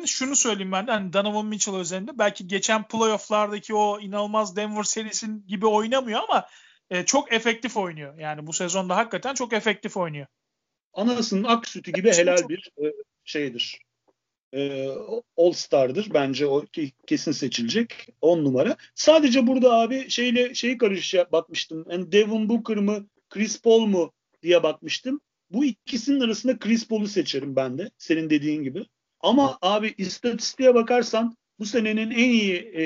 şunu 0.07 0.37
söyleyeyim 0.37 0.73
ben 0.73 0.87
de 0.87 0.91
hani 0.91 1.13
Donovan 1.13 1.47
Mitchell 1.47 1.77
özelinde 1.77 2.19
belki 2.19 2.47
geçen 2.47 2.89
playofflardaki 2.89 3.75
o 3.75 4.01
inanılmaz 4.01 4.57
Denver 4.57 4.83
serisin 4.83 5.47
gibi 5.47 5.67
oynamıyor 5.67 6.21
ama 6.29 6.47
e, 6.91 7.05
çok 7.05 7.33
efektif 7.33 7.77
oynuyor. 7.77 8.19
Yani 8.19 8.47
bu 8.47 8.53
sezonda 8.53 8.97
hakikaten 8.97 9.35
çok 9.35 9.53
efektif 9.53 9.97
oynuyor. 9.97 10.27
Anasının 10.93 11.45
ak 11.45 11.69
sütü 11.69 11.93
gibi 11.93 12.13
helal 12.13 12.49
bir 12.49 12.71
e, 12.83 12.93
şeydir. 13.25 13.79
E, 14.55 14.89
All 15.37 15.53
Star'dır. 15.53 16.09
Bence 16.15 16.47
o 16.47 16.65
kesin 17.07 17.33
seçilecek. 17.33 18.09
10 18.21 18.45
numara. 18.45 18.77
Sadece 18.95 19.47
burada 19.47 19.73
abi 19.73 20.11
şeyle 20.11 20.55
şeyi 20.55 20.79
karış 20.79 21.15
bakmıştım. 21.33 21.87
Yani 21.91 22.13
Devin 22.13 22.49
Booker 22.49 22.77
mı 22.77 23.07
Chris 23.31 23.63
Paul 23.63 23.87
mu 23.87 24.13
diye 24.43 24.63
bakmıştım. 24.63 25.21
Bu 25.51 25.65
ikisinin 25.65 26.21
arasında 26.21 26.59
Chris 26.59 26.89
Paul'u 26.89 27.09
seçerim 27.09 27.57
ben 27.57 27.79
de. 27.79 27.91
Senin 27.99 28.31
dediğin 28.31 28.63
gibi. 28.63 28.87
Ama 29.21 29.59
abi 29.63 29.95
istatistiğe 29.99 30.75
bakarsan 30.75 31.37
bu 31.59 31.67
senenin 31.67 32.11
en 32.11 32.31
iyi 32.31 32.55
e, 32.55 32.85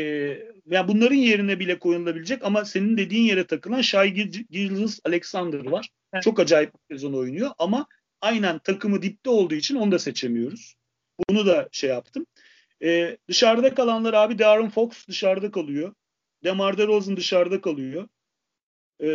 yani 0.71 0.89
bunların 0.89 1.17
yerine 1.17 1.61
bile 1.61 1.79
koyulabilecek 1.79 2.45
ama 2.45 2.65
senin 2.65 2.97
dediğin 2.97 3.25
yere 3.25 3.47
takılan 3.47 3.81
Shai 3.81 4.15
Gilgis 4.51 5.01
Alexander 5.05 5.67
var. 5.67 5.89
Evet. 6.13 6.23
Çok 6.23 6.41
acayip 6.41 6.73
bir 6.75 6.95
sezon 6.95 7.13
oynuyor 7.13 7.51
ama 7.59 7.87
aynen 8.21 8.59
takımı 8.59 9.03
dipte 9.03 9.31
olduğu 9.31 9.55
için 9.55 9.75
onu 9.75 9.93
da 9.93 9.99
seçemiyoruz. 9.99 10.75
Bunu 11.31 11.47
da 11.47 11.69
şey 11.73 11.91
yaptım. 11.91 12.27
E, 12.83 13.17
dışarıda 13.29 13.75
kalanlar 13.75 14.15
abi 14.15 14.39
Darren 14.39 14.71
Fox 14.71 15.09
dışarıda 15.09 15.51
kalıyor. 15.51 15.95
DeMar 16.45 16.79
DeRozan 16.79 17.17
dışarıda 17.17 17.61
kalıyor. 17.61 18.09
E, 19.03 19.09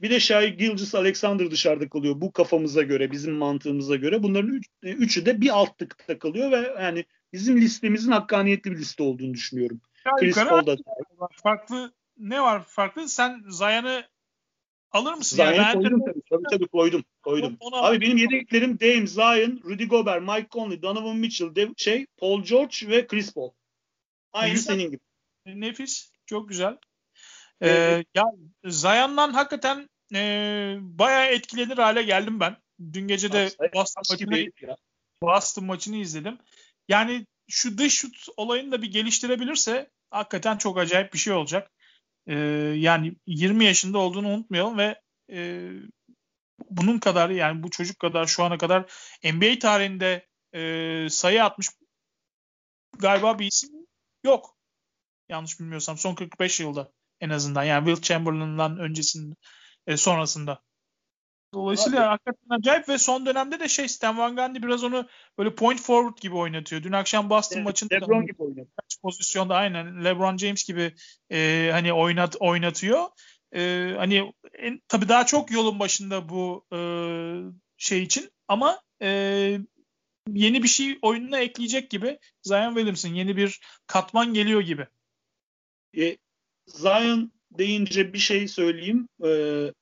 bir 0.00 0.10
de 0.10 0.20
Shai 0.20 0.56
Gilgis 0.56 0.94
Alexander 0.94 1.50
dışarıda 1.50 1.88
kalıyor 1.88 2.20
bu 2.20 2.32
kafamıza 2.32 2.82
göre, 2.82 3.10
bizim 3.10 3.34
mantığımıza 3.34 3.96
göre. 3.96 4.22
Bunların 4.22 4.50
üç, 4.50 4.66
e, 4.82 4.92
üçü 4.92 5.26
de 5.26 5.40
bir 5.40 5.58
altlıkta 5.58 6.18
kalıyor 6.18 6.50
ve 6.50 6.82
yani 6.82 7.04
bizim 7.32 7.60
listemizin 7.60 8.12
hakkaniyetli 8.12 8.70
bir 8.70 8.78
liste 8.78 9.02
olduğunu 9.02 9.34
düşünüyorum. 9.34 9.80
Chris 10.18 10.34
Paul'da 10.34 10.76
farklı 11.42 11.92
ne 12.18 12.42
var 12.42 12.64
farklı? 12.64 13.08
Sen 13.08 13.44
Zayan'ı 13.48 14.08
alır 14.90 15.14
mısın? 15.14 15.36
Zayan'ı 15.36 15.56
yani? 15.56 15.82
koydum 15.82 16.00
tabii, 16.00 16.22
tabii 16.30 16.44
tabii 16.50 16.68
koydum. 16.68 17.04
koydum. 17.22 17.56
Ona, 17.60 17.76
Abi 17.76 18.00
benim 18.00 18.16
yedeklerim 18.16 18.80
Dame, 18.80 19.06
Zion, 19.06 19.60
Rudy 19.64 19.84
Gobert, 19.84 20.22
Mike 20.22 20.48
Conley, 20.50 20.82
Donovan 20.82 21.16
Mitchell, 21.16 21.54
Dev, 21.54 21.72
şey, 21.76 22.06
Paul 22.16 22.42
George 22.42 22.76
ve 22.88 23.06
Chris 23.06 23.34
Paul. 23.34 23.50
Aynı 24.32 24.52
güzel. 24.52 24.74
senin 24.74 24.90
gibi. 24.90 25.00
Nefis. 25.46 26.10
Çok 26.26 26.48
güzel. 26.48 26.76
Ee, 27.62 28.04
ya 28.14 28.24
Zayan'dan 28.64 29.32
hakikaten 29.32 29.88
e, 30.14 30.76
bayağı 30.80 31.26
etkilenir 31.26 31.78
hale 31.78 32.02
geldim 32.02 32.40
ben. 32.40 32.56
Dün 32.92 33.08
gece 33.08 33.32
de 33.32 33.50
Boston 33.74 34.02
maçını, 34.10 34.50
Boston 35.22 35.64
maçını 35.64 35.96
izledim. 35.96 36.38
Yani 36.88 37.26
şu 37.48 37.78
dış 37.78 37.94
şut 37.94 38.26
olayını 38.36 38.72
da 38.72 38.82
bir 38.82 38.92
geliştirebilirse 38.92 39.90
hakikaten 40.10 40.56
çok 40.58 40.78
acayip 40.78 41.12
bir 41.12 41.18
şey 41.18 41.32
olacak. 41.32 41.70
Ee, 42.26 42.34
yani 42.76 43.16
20 43.26 43.64
yaşında 43.64 43.98
olduğunu 43.98 44.28
unutmayalım 44.28 44.78
ve 44.78 45.00
e, 45.32 45.70
bunun 46.70 46.98
kadar 46.98 47.30
yani 47.30 47.62
bu 47.62 47.70
çocuk 47.70 47.98
kadar 47.98 48.26
şu 48.26 48.44
ana 48.44 48.58
kadar 48.58 48.92
NBA 49.24 49.58
tarihinde 49.58 50.26
e, 50.54 51.10
sayı 51.10 51.44
atmış 51.44 51.68
galiba 52.98 53.38
bir 53.38 53.46
isim 53.46 53.70
yok. 54.24 54.56
Yanlış 55.28 55.60
bilmiyorsam 55.60 55.98
son 55.98 56.14
45 56.14 56.60
yılda 56.60 56.92
en 57.20 57.30
azından. 57.30 57.64
Yani 57.64 57.86
Will 57.86 58.02
Chamberlain'dan 58.02 58.78
öncesinde 58.78 59.34
e, 59.86 59.96
sonrasında. 59.96 60.62
Dolayısıyla 61.54 62.00
Abi. 62.00 62.08
hakikaten 62.08 62.56
acayip 62.58 62.88
ve 62.88 62.98
son 62.98 63.26
dönemde 63.26 63.60
de 63.60 63.68
şey 63.68 63.88
Stan 63.88 64.18
Van 64.18 64.36
Gundy 64.36 64.62
biraz 64.62 64.84
onu 64.84 65.06
böyle 65.38 65.54
point 65.54 65.80
forward 65.80 66.18
gibi 66.22 66.34
oynatıyor. 66.34 66.82
Dün 66.82 66.92
akşam 66.92 67.30
Boston 67.30 67.56
evet, 67.56 67.66
maçında 67.66 67.94
LeBron 67.94 68.22
da 68.22 68.24
gibi 68.24 68.42
oynuyor. 68.42 68.66
pozisyonda 69.02 69.54
aynen 69.54 70.04
LeBron 70.04 70.36
James 70.36 70.64
gibi 70.64 70.94
e, 71.32 71.68
hani 71.72 71.92
oynat 71.92 72.36
oynatıyor. 72.40 73.06
E, 73.52 73.92
hani 73.96 74.32
en, 74.58 74.80
tabii 74.88 75.08
daha 75.08 75.26
çok 75.26 75.50
yolun 75.50 75.80
başında 75.80 76.28
bu 76.28 76.66
e, 76.72 76.78
şey 77.76 78.02
için 78.02 78.30
ama 78.48 78.80
e, 79.02 79.08
yeni 80.32 80.62
bir 80.62 80.68
şey 80.68 80.98
oyununa 81.02 81.38
ekleyecek 81.38 81.90
gibi 81.90 82.18
Zion 82.42 82.74
Williamson 82.74 83.14
yeni 83.14 83.36
bir 83.36 83.60
katman 83.86 84.34
geliyor 84.34 84.60
gibi. 84.60 84.86
E, 85.98 86.16
Zion 86.66 87.32
deyince 87.50 88.12
bir 88.12 88.18
şey 88.18 88.48
söyleyeyim. 88.48 89.08
Ee, 89.24 89.72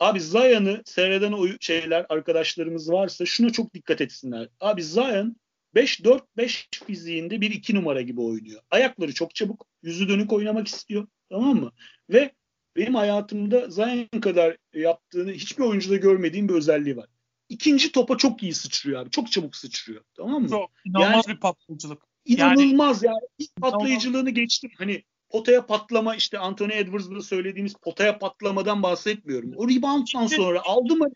abi 0.00 0.20
Zion'ı 0.20 0.82
seyreden 0.84 1.32
o 1.32 1.46
şeyler 1.60 2.06
arkadaşlarımız 2.08 2.92
varsa 2.92 3.26
şuna 3.26 3.50
çok 3.50 3.74
dikkat 3.74 4.00
etsinler. 4.00 4.48
Abi 4.60 4.82
Zion 4.82 5.36
5-4-5 5.74 6.84
fiziğinde 6.86 7.40
bir 7.40 7.50
iki 7.50 7.74
numara 7.74 8.02
gibi 8.02 8.20
oynuyor. 8.20 8.62
Ayakları 8.70 9.14
çok 9.14 9.34
çabuk, 9.34 9.66
yüzü 9.82 10.08
dönük 10.08 10.32
oynamak 10.32 10.68
istiyor. 10.68 11.06
Tamam 11.30 11.56
mı? 11.56 11.72
Ve 12.10 12.32
benim 12.76 12.94
hayatımda 12.94 13.70
Zion 13.70 14.20
kadar 14.20 14.56
yaptığını 14.74 15.32
hiçbir 15.32 15.62
oyuncuda 15.62 15.96
görmediğim 15.96 16.48
bir 16.48 16.54
özelliği 16.54 16.96
var. 16.96 17.06
İkinci 17.48 17.92
topa 17.92 18.16
çok 18.16 18.42
iyi 18.42 18.54
sıçrıyor 18.54 19.02
abi. 19.02 19.10
Çok 19.10 19.32
çabuk 19.32 19.56
sıçrıyor. 19.56 20.04
Tamam 20.16 20.42
mı? 20.42 20.48
Çok 20.48 20.70
inanılmaz 20.84 21.24
yani, 21.26 21.36
bir 21.36 21.40
patlayıcılık. 21.40 22.02
İnanılmaz 22.24 23.02
yani. 23.02 23.14
yani. 23.14 23.28
İlk 23.38 23.56
patlayıcılığını 23.56 24.30
geçtim. 24.30 24.70
Hani 24.78 25.04
potaya 25.28 25.66
patlama 25.66 26.16
işte 26.16 26.38
Anthony 26.38 26.78
Edwards'da 26.78 27.22
söylediğimiz 27.22 27.74
potaya 27.74 28.18
patlamadan 28.18 28.82
bahsetmiyorum. 28.82 29.52
O 29.56 29.68
rebounddan 29.68 30.26
sonra 30.26 30.62
aldı 30.64 30.96
mı 30.96 31.08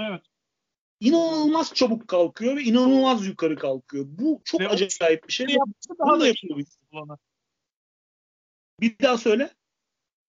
evet. 0.00 0.22
inanılmaz 1.00 1.74
çabuk 1.74 2.08
kalkıyor 2.08 2.56
ve 2.56 2.62
inanılmaz 2.62 3.26
yukarı 3.26 3.56
kalkıyor. 3.56 4.04
Bu 4.08 4.40
çok 4.44 4.60
ve 4.60 4.68
acayip 4.68 5.28
bir 5.28 5.32
şey. 5.32 5.46
Daha 5.98 6.20
da 6.20 6.26
yapılıyor. 6.26 6.66
Bir 8.80 8.98
daha 8.98 9.18
söyle. 9.18 9.54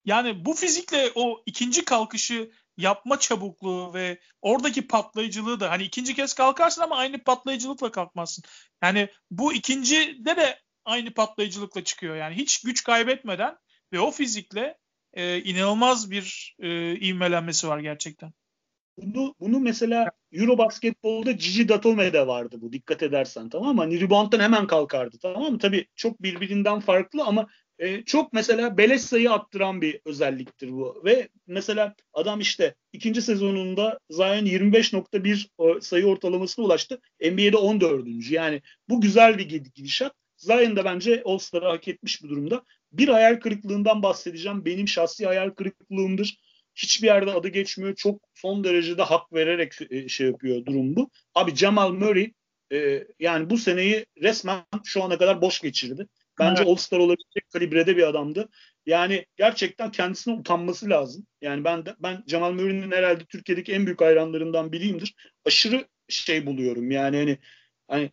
Yani 0.04 0.44
bu 0.44 0.54
fizikle 0.54 1.10
o 1.14 1.42
ikinci 1.46 1.84
kalkışı 1.84 2.50
yapma 2.76 3.18
çabukluğu 3.18 3.94
ve 3.94 4.20
oradaki 4.42 4.86
patlayıcılığı 4.86 5.60
da 5.60 5.70
hani 5.70 5.82
ikinci 5.82 6.14
kez 6.14 6.34
kalkarsın 6.34 6.82
ama 6.82 6.96
aynı 6.96 7.24
patlayıcılıkla 7.24 7.90
kalkmazsın. 7.90 8.44
Yani 8.82 9.08
bu 9.30 9.52
ikinci 9.52 10.24
de 10.24 10.36
de 10.36 10.60
aynı 10.86 11.14
patlayıcılıkla 11.14 11.84
çıkıyor. 11.84 12.16
Yani 12.16 12.34
hiç 12.34 12.62
güç 12.62 12.84
kaybetmeden 12.84 13.56
ve 13.92 14.00
o 14.00 14.10
fizikle 14.10 14.78
e, 15.14 15.42
inanılmaz 15.42 16.10
bir 16.10 16.56
e, 16.58 16.96
ivmelenmesi 16.96 17.68
var 17.68 17.78
gerçekten. 17.78 18.32
Bunu, 18.98 19.34
bunu 19.40 19.60
mesela 19.60 20.10
Euro 20.32 20.58
basketbolda 20.58 21.32
Gigi 21.32 21.68
Datome'de 21.68 22.26
vardı 22.26 22.56
bu 22.60 22.72
dikkat 22.72 23.02
edersen 23.02 23.48
tamam 23.48 23.74
mı? 23.74 23.80
Hani 23.80 24.00
rebound'dan 24.00 24.40
hemen 24.40 24.66
kalkardı 24.66 25.18
tamam 25.22 25.52
mı? 25.52 25.58
Tabii 25.58 25.86
çok 25.94 26.22
birbirinden 26.22 26.80
farklı 26.80 27.24
ama 27.24 27.46
e, 27.78 28.02
çok 28.02 28.32
mesela 28.32 28.78
beleş 28.78 29.02
sayı 29.02 29.32
attıran 29.32 29.80
bir 29.80 30.00
özelliktir 30.04 30.72
bu. 30.72 31.02
Ve 31.04 31.28
mesela 31.46 31.94
adam 32.12 32.40
işte 32.40 32.74
ikinci 32.92 33.22
sezonunda 33.22 33.98
Zion 34.10 34.46
25.1 34.46 35.80
sayı 35.80 36.06
ortalamasına 36.06 36.64
ulaştı. 36.64 37.00
NBA'de 37.20 37.56
14. 37.56 38.30
Yani 38.30 38.62
bu 38.88 39.00
güzel 39.00 39.38
bir 39.38 39.44
gidişat. 39.44 40.12
Zion 40.36 40.76
da 40.76 40.84
bence 40.84 41.22
All-Star'ı 41.24 41.66
hak 41.66 41.88
etmiş 41.88 42.22
bir 42.22 42.28
durumda. 42.28 42.62
Bir 42.92 43.08
hayal 43.08 43.40
kırıklığından 43.40 44.02
bahsedeceğim. 44.02 44.64
Benim 44.64 44.88
şahsi 44.88 45.26
hayal 45.26 45.50
kırıklığımdır. 45.50 46.38
Hiçbir 46.74 47.06
yerde 47.06 47.30
adı 47.30 47.48
geçmiyor. 47.48 47.94
Çok 47.94 48.20
son 48.34 48.64
derecede 48.64 49.02
hak 49.02 49.32
vererek 49.32 49.72
e, 49.90 50.08
şey 50.08 50.26
yapıyor 50.26 50.66
durum 50.66 50.96
bu. 50.96 51.10
Abi 51.34 51.56
Jamal 51.56 51.92
Murray 51.92 52.32
e, 52.72 53.06
yani 53.18 53.50
bu 53.50 53.58
seneyi 53.58 54.06
resmen 54.22 54.64
şu 54.84 55.02
ana 55.02 55.18
kadar 55.18 55.40
boş 55.40 55.60
geçirdi. 55.60 56.06
Bence 56.38 56.62
evet. 56.62 56.72
All-Star 56.72 56.98
olabilecek 56.98 57.50
kalibrede 57.52 57.96
bir 57.96 58.08
adamdı. 58.08 58.48
Yani 58.86 59.26
gerçekten 59.36 59.90
kendisine 59.90 60.34
utanması 60.34 60.90
lazım. 60.90 61.26
Yani 61.40 61.64
ben 61.64 61.86
de, 61.86 61.94
ben 61.98 62.24
Jamal 62.26 62.52
Murray'nin 62.52 62.90
herhalde 62.92 63.24
Türkiye'deki 63.24 63.72
en 63.72 63.86
büyük 63.86 64.00
hayranlarından 64.00 64.72
biriyimdir. 64.72 65.14
Aşırı 65.44 65.88
şey 66.08 66.46
buluyorum. 66.46 66.90
Yani 66.90 67.16
hani 67.16 67.38
hani 67.88 68.10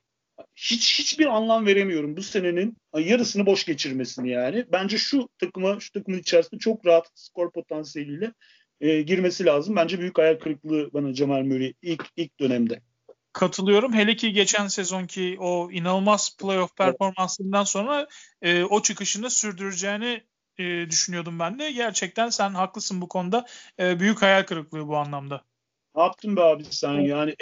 hiç 0.55 0.99
hiçbir 0.99 1.25
anlam 1.25 1.65
veremiyorum 1.65 2.17
bu 2.17 2.21
senenin 2.23 2.77
yarısını 2.99 3.45
boş 3.45 3.65
geçirmesini 3.65 4.29
yani. 4.29 4.65
Bence 4.71 4.97
şu 4.97 5.29
takıma 5.37 5.79
şu 5.79 5.91
takımın 5.91 6.19
içerisinde 6.19 6.59
çok 6.59 6.85
rahat 6.85 7.09
skor 7.15 7.51
potansiyeliyle 7.51 8.33
e, 8.81 9.01
girmesi 9.01 9.45
lazım. 9.45 9.75
Bence 9.75 9.99
büyük 9.99 10.17
hayal 10.17 10.39
kırıklığı 10.39 10.93
bana 10.93 11.13
Cemal 11.13 11.41
Murray 11.41 11.73
ilk 11.81 12.05
ilk 12.15 12.39
dönemde. 12.39 12.81
Katılıyorum. 13.33 13.93
Hele 13.93 14.15
ki 14.15 14.33
geçen 14.33 14.67
sezonki 14.67 15.37
o 15.39 15.71
inanılmaz 15.71 16.37
playoff 16.37 16.77
performansından 16.77 17.63
sonra 17.63 18.07
e, 18.41 18.63
o 18.63 18.81
çıkışını 18.81 19.29
sürdüreceğini 19.29 20.23
e, 20.57 20.89
düşünüyordum 20.89 21.39
ben 21.39 21.59
de. 21.59 21.71
Gerçekten 21.71 22.29
sen 22.29 22.49
haklısın 22.49 23.01
bu 23.01 23.07
konuda. 23.07 23.45
E, 23.79 23.99
büyük 23.99 24.21
hayal 24.21 24.43
kırıklığı 24.43 24.87
bu 24.87 24.97
anlamda. 24.97 25.43
Ne 25.95 26.01
yaptın 26.01 26.35
be 26.35 26.41
abi 26.41 26.63
sen 26.69 26.93
yani 26.93 27.35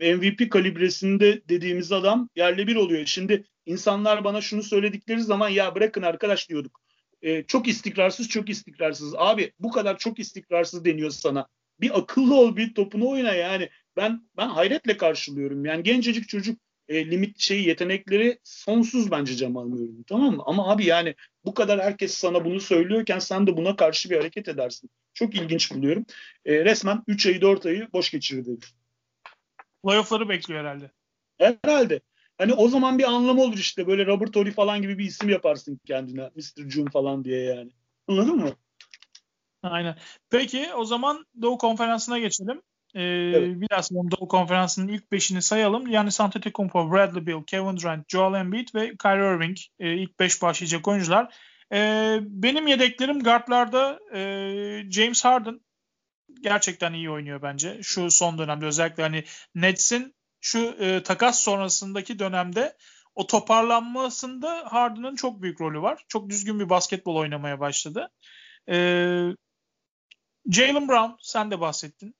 MVP 0.00 0.50
kalibresinde 0.50 1.42
dediğimiz 1.48 1.92
adam 1.92 2.28
yerle 2.36 2.66
bir 2.66 2.76
oluyor. 2.76 3.06
Şimdi 3.06 3.44
insanlar 3.66 4.24
bana 4.24 4.40
şunu 4.40 4.62
söyledikleri 4.62 5.20
zaman 5.22 5.48
ya 5.48 5.74
bırakın 5.74 6.02
arkadaş 6.02 6.48
diyorduk. 6.48 6.80
Ee, 7.22 7.42
çok 7.42 7.68
istikrarsız 7.68 8.28
çok 8.28 8.48
istikrarsız. 8.48 9.14
Abi 9.16 9.52
bu 9.58 9.70
kadar 9.70 9.98
çok 9.98 10.18
istikrarsız 10.18 10.84
deniyor 10.84 11.10
sana. 11.10 11.46
Bir 11.80 11.98
akıllı 11.98 12.34
ol 12.34 12.56
bir 12.56 12.74
topunu 12.74 13.08
oyna 13.08 13.34
yani. 13.34 13.68
Ben 13.96 14.28
ben 14.36 14.48
hayretle 14.48 14.96
karşılıyorum. 14.96 15.64
Yani 15.64 15.82
gencecik 15.82 16.28
çocuk 16.28 16.60
e, 16.88 17.10
limit 17.10 17.38
şeyi 17.38 17.68
yetenekleri 17.68 18.38
sonsuz 18.44 19.10
bence 19.10 19.34
Cemal 19.34 19.64
Murray'nin 19.64 20.02
tamam 20.02 20.36
mı? 20.36 20.42
Ama 20.46 20.72
abi 20.72 20.86
yani 20.86 21.14
bu 21.44 21.54
kadar 21.54 21.80
herkes 21.80 22.14
sana 22.14 22.44
bunu 22.44 22.60
söylüyorken 22.60 23.18
sen 23.18 23.46
de 23.46 23.56
buna 23.56 23.76
karşı 23.76 24.10
bir 24.10 24.16
hareket 24.16 24.48
edersin. 24.48 24.90
Çok 25.14 25.34
ilginç 25.34 25.72
buluyorum. 25.74 26.06
E, 26.44 26.64
resmen 26.64 27.02
3 27.06 27.26
ayı 27.26 27.40
4 27.40 27.66
ayı 27.66 27.88
boş 27.92 28.10
geçirdi. 28.10 28.58
Playoff'ları 29.84 30.28
bekliyor 30.28 30.60
herhalde. 30.60 30.90
Herhalde. 31.38 32.00
Hani 32.38 32.54
o 32.54 32.68
zaman 32.68 32.98
bir 32.98 33.04
anlamı 33.04 33.42
olur 33.42 33.58
işte. 33.58 33.86
Böyle 33.86 34.06
Robert 34.06 34.36
Horry 34.36 34.50
falan 34.50 34.82
gibi 34.82 34.98
bir 34.98 35.04
isim 35.04 35.28
yaparsın 35.28 35.80
kendine. 35.86 36.22
Mr. 36.22 36.70
June 36.70 36.90
falan 36.90 37.24
diye 37.24 37.42
yani. 37.42 37.70
Anladın 38.08 38.36
mı? 38.36 38.52
Aynen. 39.62 39.98
Peki 40.30 40.74
o 40.74 40.84
zaman 40.84 41.26
Doğu 41.42 41.58
Konferansı'na 41.58 42.18
geçelim. 42.18 42.62
Ee, 42.94 43.02
evet. 43.02 43.60
Biraz 43.60 43.90
Doğu 43.90 44.28
Konferansı'nın 44.28 44.88
ilk 44.88 45.12
beşini 45.12 45.42
sayalım. 45.42 45.86
Yani 45.86 46.10
Antetokounmpo, 46.18 46.92
Bradley 46.92 47.26
Beal, 47.26 47.42
Kevin 47.44 47.76
Durant, 47.76 48.08
Joel 48.08 48.40
Embiid 48.40 48.68
ve 48.74 48.96
Kyrie 49.02 49.34
Irving 49.34 49.56
e, 49.78 49.92
ilk 49.92 50.18
beş 50.20 50.42
başlayacak 50.42 50.88
oyuncular. 50.88 51.34
E, 51.72 52.18
benim 52.22 52.66
yedeklerim 52.66 53.22
guardlarda 53.22 54.00
e, 54.14 54.20
James 54.90 55.24
Harden 55.24 55.60
gerçekten 56.40 56.92
iyi 56.92 57.10
oynuyor 57.10 57.42
bence. 57.42 57.78
Şu 57.82 58.10
son 58.10 58.38
dönemde 58.38 58.66
özellikle 58.66 59.02
hani 59.02 59.24
Nets'in 59.54 60.14
şu 60.40 60.58
e, 60.58 61.02
takas 61.02 61.38
sonrasındaki 61.38 62.18
dönemde 62.18 62.76
o 63.14 63.26
toparlanmasında 63.26 64.64
Harden'ın 64.66 65.16
çok 65.16 65.42
büyük 65.42 65.60
rolü 65.60 65.82
var. 65.82 66.04
Çok 66.08 66.30
düzgün 66.30 66.60
bir 66.60 66.68
basketbol 66.68 67.16
oynamaya 67.16 67.60
başladı. 67.60 68.10
E, 68.68 68.74
Jalen 70.50 70.88
Brown 70.88 71.12
sen 71.20 71.50
de 71.50 71.60
bahsettin. 71.60 72.14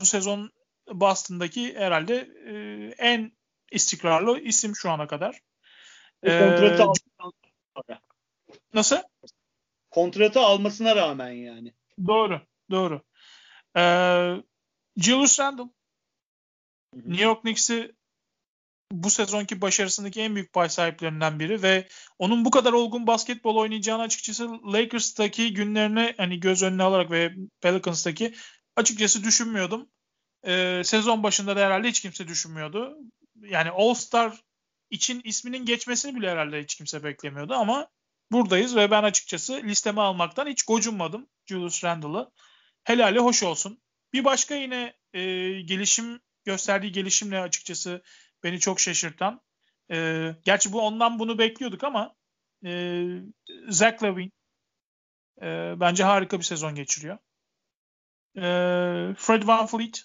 Bu 0.00 0.06
sezon 0.06 0.50
Boston'daki 0.92 1.74
herhalde 1.74 2.28
e, 2.46 2.54
en 2.98 3.32
istikrarlı 3.72 4.40
isim 4.40 4.76
şu 4.76 4.90
ana 4.90 5.06
kadar. 5.06 5.40
Kontratı 6.22 6.82
ee, 6.82 7.94
Nasıl? 8.74 8.96
Kontratı 9.90 10.40
almasına 10.40 10.96
rağmen 10.96 11.30
yani. 11.30 11.74
Doğru, 12.06 12.40
doğru. 12.70 13.02
Ee, 13.76 14.34
Julius 14.96 15.40
Randle 15.40 15.62
New 16.94 17.24
York 17.24 17.42
Knicks'i 17.42 17.94
bu 18.92 19.10
sezonki 19.10 19.60
başarısındaki 19.60 20.20
en 20.20 20.34
büyük 20.34 20.52
pay 20.52 20.68
sahiplerinden 20.68 21.40
biri 21.40 21.62
ve 21.62 21.88
onun 22.18 22.44
bu 22.44 22.50
kadar 22.50 22.72
olgun 22.72 23.06
basketbol 23.06 23.56
oynayacağını 23.56 24.02
açıkçası 24.02 24.72
Lakers'taki 24.72 25.54
günlerini 25.54 26.14
hani 26.16 26.40
göz 26.40 26.62
önüne 26.62 26.82
alarak 26.82 27.10
ve 27.10 27.34
Pelicans'taki 27.60 28.34
açıkçası 28.78 29.24
düşünmüyordum. 29.24 29.88
Ee, 30.46 30.82
sezon 30.84 31.22
başında 31.22 31.56
da 31.56 31.60
herhalde 31.60 31.88
hiç 31.88 32.00
kimse 32.00 32.28
düşünmüyordu. 32.28 32.96
Yani 33.40 33.70
All-Star 33.70 34.40
için 34.90 35.20
isminin 35.24 35.64
geçmesini 35.64 36.16
bile 36.16 36.30
herhalde 36.30 36.62
hiç 36.62 36.74
kimse 36.74 37.04
beklemiyordu 37.04 37.54
ama 37.54 37.88
buradayız 38.32 38.76
ve 38.76 38.90
ben 38.90 39.02
açıkçası 39.02 39.62
listeme 39.64 40.00
almaktan 40.00 40.46
hiç 40.46 40.62
gocunmadım 40.62 41.28
Julius 41.46 41.84
Randle'ı. 41.84 42.30
Helali 42.84 43.18
hoş 43.18 43.42
olsun. 43.42 43.82
Bir 44.12 44.24
başka 44.24 44.54
yine 44.54 44.94
e, 45.12 45.20
gelişim 45.60 46.20
gösterdiği 46.44 46.92
gelişimle 46.92 47.40
açıkçası 47.40 48.02
beni 48.44 48.60
çok 48.60 48.80
şaşırtan. 48.80 49.40
E, 49.90 50.28
gerçi 50.44 50.72
bu 50.72 50.80
ondan 50.80 51.18
bunu 51.18 51.38
bekliyorduk 51.38 51.84
ama 51.84 52.14
e, 52.64 53.02
Zach 53.68 54.02
Lavine 54.02 54.30
e, 55.42 55.74
bence 55.80 56.04
harika 56.04 56.38
bir 56.38 56.44
sezon 56.44 56.74
geçiriyor. 56.74 57.18
E, 58.38 59.14
Fred 59.14 59.46
Van 59.46 59.66
Fleet 59.66 60.04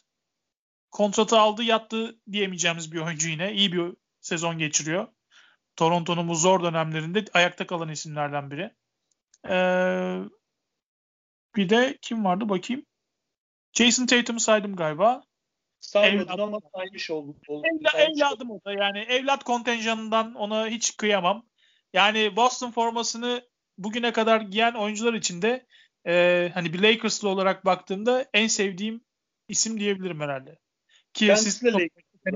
kontratı 0.91 1.39
aldı 1.39 1.63
yattı 1.63 2.19
diyemeyeceğimiz 2.31 2.91
bir 2.91 2.99
oyuncu 2.99 3.29
yine. 3.29 3.53
İyi 3.53 3.73
bir 3.73 3.93
sezon 4.21 4.57
geçiriyor. 4.57 5.07
Toronto'nun 5.75 6.27
bu 6.27 6.35
zor 6.35 6.63
dönemlerinde 6.63 7.25
ayakta 7.33 7.67
kalan 7.67 7.89
isimlerden 7.89 8.51
biri. 8.51 8.71
Ee, 9.49 10.19
bir 11.55 11.69
de 11.69 11.97
kim 12.01 12.25
vardı 12.25 12.49
bakayım. 12.49 12.85
Jason 13.73 14.05
Tatum'u 14.05 14.39
saydım 14.39 14.75
galiba. 14.75 15.23
Saymadın 15.79 16.41
ama 16.41 16.59
saymış 16.75 17.11
olduk. 17.11 17.35
Evla, 17.49 17.89
evladım 17.91 18.51
o 18.51 18.59
da 18.65 18.73
yani 18.73 18.99
evlat 18.99 19.43
kontenjanından 19.43 20.35
ona 20.35 20.67
hiç 20.67 20.97
kıyamam. 20.97 21.45
Yani 21.93 22.35
Boston 22.35 22.71
formasını 22.71 23.47
bugüne 23.77 24.11
kadar 24.13 24.41
giyen 24.41 24.73
oyuncular 24.73 25.13
içinde 25.13 25.65
e, 26.07 26.51
hani 26.53 26.73
bir 26.73 26.79
Lakers'lı 26.79 27.29
olarak 27.29 27.65
baktığımda 27.65 28.25
en 28.33 28.47
sevdiğim 28.47 29.01
isim 29.47 29.79
diyebilirim 29.79 30.19
herhalde. 30.19 30.59
Ki 31.13 31.33
siz 31.37 31.63
yani 31.63 31.89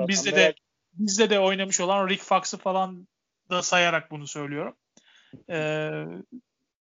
bizde 0.07 0.35
de 0.35 0.55
bizde 0.93 1.29
de 1.29 1.39
oynamış 1.39 1.79
olan 1.81 2.09
Rick 2.09 2.23
Fox'ı 2.23 2.57
falan 2.57 3.07
da 3.49 3.61
sayarak 3.61 4.11
bunu 4.11 4.27
söylüyorum. 4.27 4.77
Ee, 5.49 6.03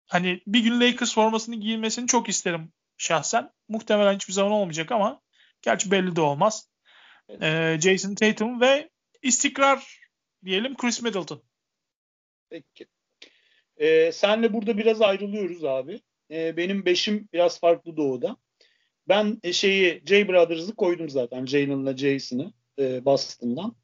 hani 0.07 0.43
bir 0.47 0.61
gün 0.61 0.80
Lakers 0.80 1.14
formasını 1.14 1.57
giyilmesini 1.57 2.07
çok 2.07 2.28
isterim 2.28 2.72
şahsen. 2.97 3.51
Muhtemelen 3.68 4.14
hiçbir 4.14 4.32
zaman 4.32 4.53
olmayacak 4.53 4.93
ama 4.93 5.20
gerçi 5.62 5.91
belli 5.91 6.16
de 6.16 6.20
olmaz. 6.20 6.70
Ee, 7.43 7.78
Jason 7.82 8.14
Tatum 8.14 8.61
ve 8.61 8.91
istikrar 9.22 10.01
diyelim 10.45 10.76
Chris 10.76 11.03
Middleton. 11.03 11.43
Peki. 12.51 12.87
Ee, 13.76 14.12
senle 14.12 14.53
burada 14.53 14.78
biraz 14.78 15.03
ayrılıyoruz 15.03 15.64
abi. 15.64 16.01
Ee, 16.31 16.57
benim 16.57 16.85
beşim 16.85 17.29
biraz 17.33 17.61
farklı 17.61 17.97
doğuda. 17.97 18.37
Ben 19.09 19.39
e, 19.43 19.53
şeyi 19.53 20.03
J 20.07 20.29
Brothers'ı 20.29 20.75
koydum 20.75 21.09
zaten. 21.09 21.47
Jalen'la 21.47 21.97
Jason'ı 21.97 22.53
e, 22.79 23.05
Boston'dan. 23.05 23.77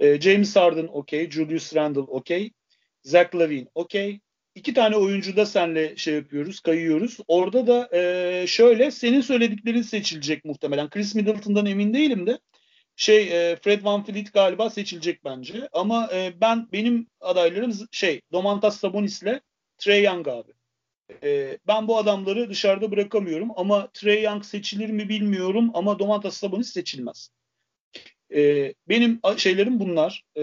E, 0.00 0.20
James 0.20 0.56
Harden 0.56 0.88
okey. 0.92 1.30
Julius 1.30 1.74
Randle 1.74 2.00
okey. 2.00 2.52
Zach 3.02 3.34
Lavine 3.34 3.66
okey. 3.74 4.20
İki 4.54 4.74
tane 4.74 4.96
oyuncu 4.96 5.36
da 5.36 5.46
senle 5.46 5.96
şey 5.96 6.14
yapıyoruz, 6.14 6.60
kayıyoruz. 6.60 7.18
Orada 7.28 7.66
da 7.66 7.88
e, 7.96 8.44
şöyle 8.46 8.90
senin 8.90 9.20
söylediklerin 9.20 9.82
seçilecek 9.82 10.44
muhtemelen. 10.44 10.90
Chris 10.90 11.14
Middleton'dan 11.14 11.66
emin 11.66 11.94
değilim 11.94 12.26
de 12.26 12.38
şey 12.96 13.50
e, 13.50 13.56
Fred 13.56 13.84
Van 13.84 14.04
Fleet 14.04 14.32
galiba 14.32 14.70
seçilecek 14.70 15.24
bence. 15.24 15.68
Ama 15.72 16.10
e, 16.14 16.32
ben 16.40 16.68
benim 16.72 17.06
adaylarım 17.20 17.72
şey 17.90 18.20
Domantas 18.32 18.80
Sabonis'le 18.80 19.40
Trey 19.78 20.02
Young 20.02 20.28
abi. 20.28 20.55
E, 21.22 21.58
ben 21.66 21.88
bu 21.88 21.98
adamları 21.98 22.50
dışarıda 22.50 22.90
bırakamıyorum 22.90 23.50
ama 23.56 23.88
Trey 23.94 24.22
Young 24.22 24.44
seçilir 24.44 24.90
mi 24.90 25.08
bilmiyorum 25.08 25.70
ama 25.74 25.98
Domantas 25.98 26.36
Sabonis 26.36 26.72
seçilmez. 26.72 27.30
E, 28.34 28.74
benim 28.88 29.20
şeylerim 29.36 29.80
bunlar. 29.80 30.24
E, 30.36 30.42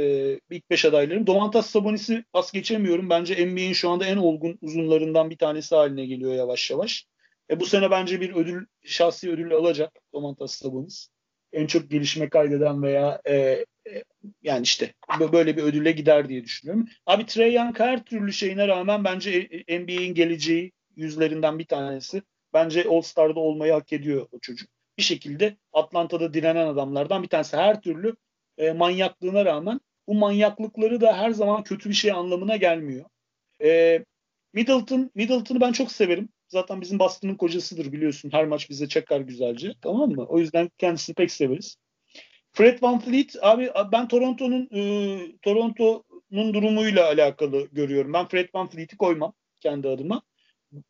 ilk 0.49 0.69
beş 0.69 0.85
adaylarım. 0.85 1.27
Domantas 1.27 1.69
Sabonis'i 1.69 2.23
pas 2.33 2.51
geçemiyorum. 2.51 3.09
Bence 3.09 3.47
NBA'in 3.47 3.73
şu 3.73 3.89
anda 3.89 4.05
en 4.05 4.17
olgun 4.17 4.57
uzunlarından 4.61 5.29
bir 5.29 5.37
tanesi 5.37 5.75
haline 5.75 6.05
geliyor 6.05 6.33
yavaş 6.33 6.71
yavaş. 6.71 7.07
E, 7.49 7.59
bu 7.59 7.65
sene 7.65 7.91
bence 7.91 8.21
bir 8.21 8.33
ödül, 8.35 8.65
şahsi 8.83 9.29
ödül 9.31 9.53
alacak 9.53 9.99
Domantas 10.13 10.53
Sabonis. 10.55 11.12
En 11.53 11.67
çok 11.67 11.91
gelişme 11.91 12.29
kaydeden 12.29 12.83
veya 12.83 13.21
e, 13.25 13.35
e, 13.35 14.03
yani 14.41 14.63
işte 14.63 14.93
böyle 15.33 15.57
bir 15.57 15.63
ödülle 15.63 15.91
gider 15.91 16.29
diye 16.29 16.43
düşünüyorum. 16.43 16.87
Abi 17.05 17.25
Trey 17.25 17.53
Young 17.53 17.79
her 17.79 18.03
türlü 18.03 18.33
şeyine 18.33 18.67
rağmen 18.67 19.03
bence 19.03 19.49
NBA'in 19.69 20.13
geleceği 20.13 20.71
yüzlerinden 20.95 21.59
bir 21.59 21.65
tanesi. 21.65 22.21
Bence 22.53 22.85
All 22.89 23.01
Star'da 23.01 23.39
olmayı 23.39 23.73
hak 23.73 23.93
ediyor 23.93 24.27
o 24.31 24.39
çocuk 24.39 24.69
bir 24.97 25.03
şekilde 25.03 25.57
Atlanta'da 25.73 26.33
direnen 26.33 26.67
adamlardan 26.67 27.23
bir 27.23 27.27
tanesi. 27.27 27.57
Her 27.57 27.81
türlü 27.81 28.15
e, 28.57 28.71
manyaklığına 28.71 29.45
rağmen 29.45 29.79
bu 30.07 30.13
manyaklıkları 30.13 31.01
da 31.01 31.17
her 31.17 31.31
zaman 31.31 31.63
kötü 31.63 31.89
bir 31.89 31.93
şey 31.93 32.11
anlamına 32.11 32.55
gelmiyor. 32.55 33.05
E, 33.63 33.99
Middleton, 34.53 35.11
Middleton'ı 35.15 35.61
ben 35.61 35.71
çok 35.71 35.91
severim. 35.91 36.29
Zaten 36.53 36.81
bizim 36.81 36.99
Boston'ın 36.99 37.35
kocasıdır 37.35 37.91
biliyorsun. 37.91 38.29
Her 38.31 38.45
maç 38.45 38.69
bize 38.69 38.87
çakar 38.87 39.21
güzelce. 39.21 39.73
Tamam 39.81 40.09
mı? 40.09 40.25
O 40.25 40.39
yüzden 40.39 40.69
kendisini 40.77 41.13
pek 41.13 41.31
severiz. 41.31 41.77
Fred 42.53 42.81
Van 42.81 42.99
Fleet 42.99 43.35
abi 43.41 43.71
ben 43.91 44.07
Toronto'nun 44.07 44.69
e, 44.73 44.81
Toronto'nun 45.41 46.53
durumuyla 46.53 47.05
alakalı 47.05 47.67
görüyorum. 47.71 48.13
Ben 48.13 48.27
Fred 48.27 48.49
Van 48.55 48.67
Fleet'i 48.67 48.97
koymam 48.97 49.33
kendi 49.59 49.87
adıma 49.87 50.21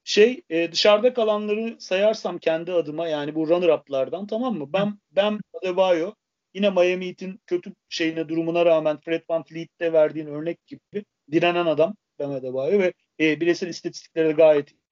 şey 0.04 0.42
e, 0.50 0.72
dışarıda 0.72 1.14
kalanları 1.14 1.76
sayarsam 1.80 2.38
kendi 2.38 2.72
adıma 2.72 3.08
yani 3.08 3.36
bu 3.36 3.48
runner 3.48 3.70
up'lardan 3.70 4.28
tamam 4.28 4.58
mı? 4.58 4.74
Ben 4.74 5.00
ben 5.12 5.40
Adebayo 5.54 6.14
yine 6.54 6.70
Miami 6.70 7.08
Heat'in 7.08 7.40
kötü 7.48 7.74
şeyine 7.90 8.30
durumuna 8.30 8.66
rağmen 8.66 9.00
Fred 9.06 9.24
Van 9.30 9.44
Fleet'te 9.44 9.94
verdiğin 9.94 10.28
örnek 10.28 10.68
gibi 10.68 11.06
direnen 11.32 11.66
adam 11.66 11.96
Ben 12.20 12.30
Adebayo 12.30 12.80
ve 12.80 12.94
e, 13.20 13.42
bireysel 13.42 13.68
istatistikleri 13.68 14.28
de 14.28 14.32
gayet. 14.32 14.83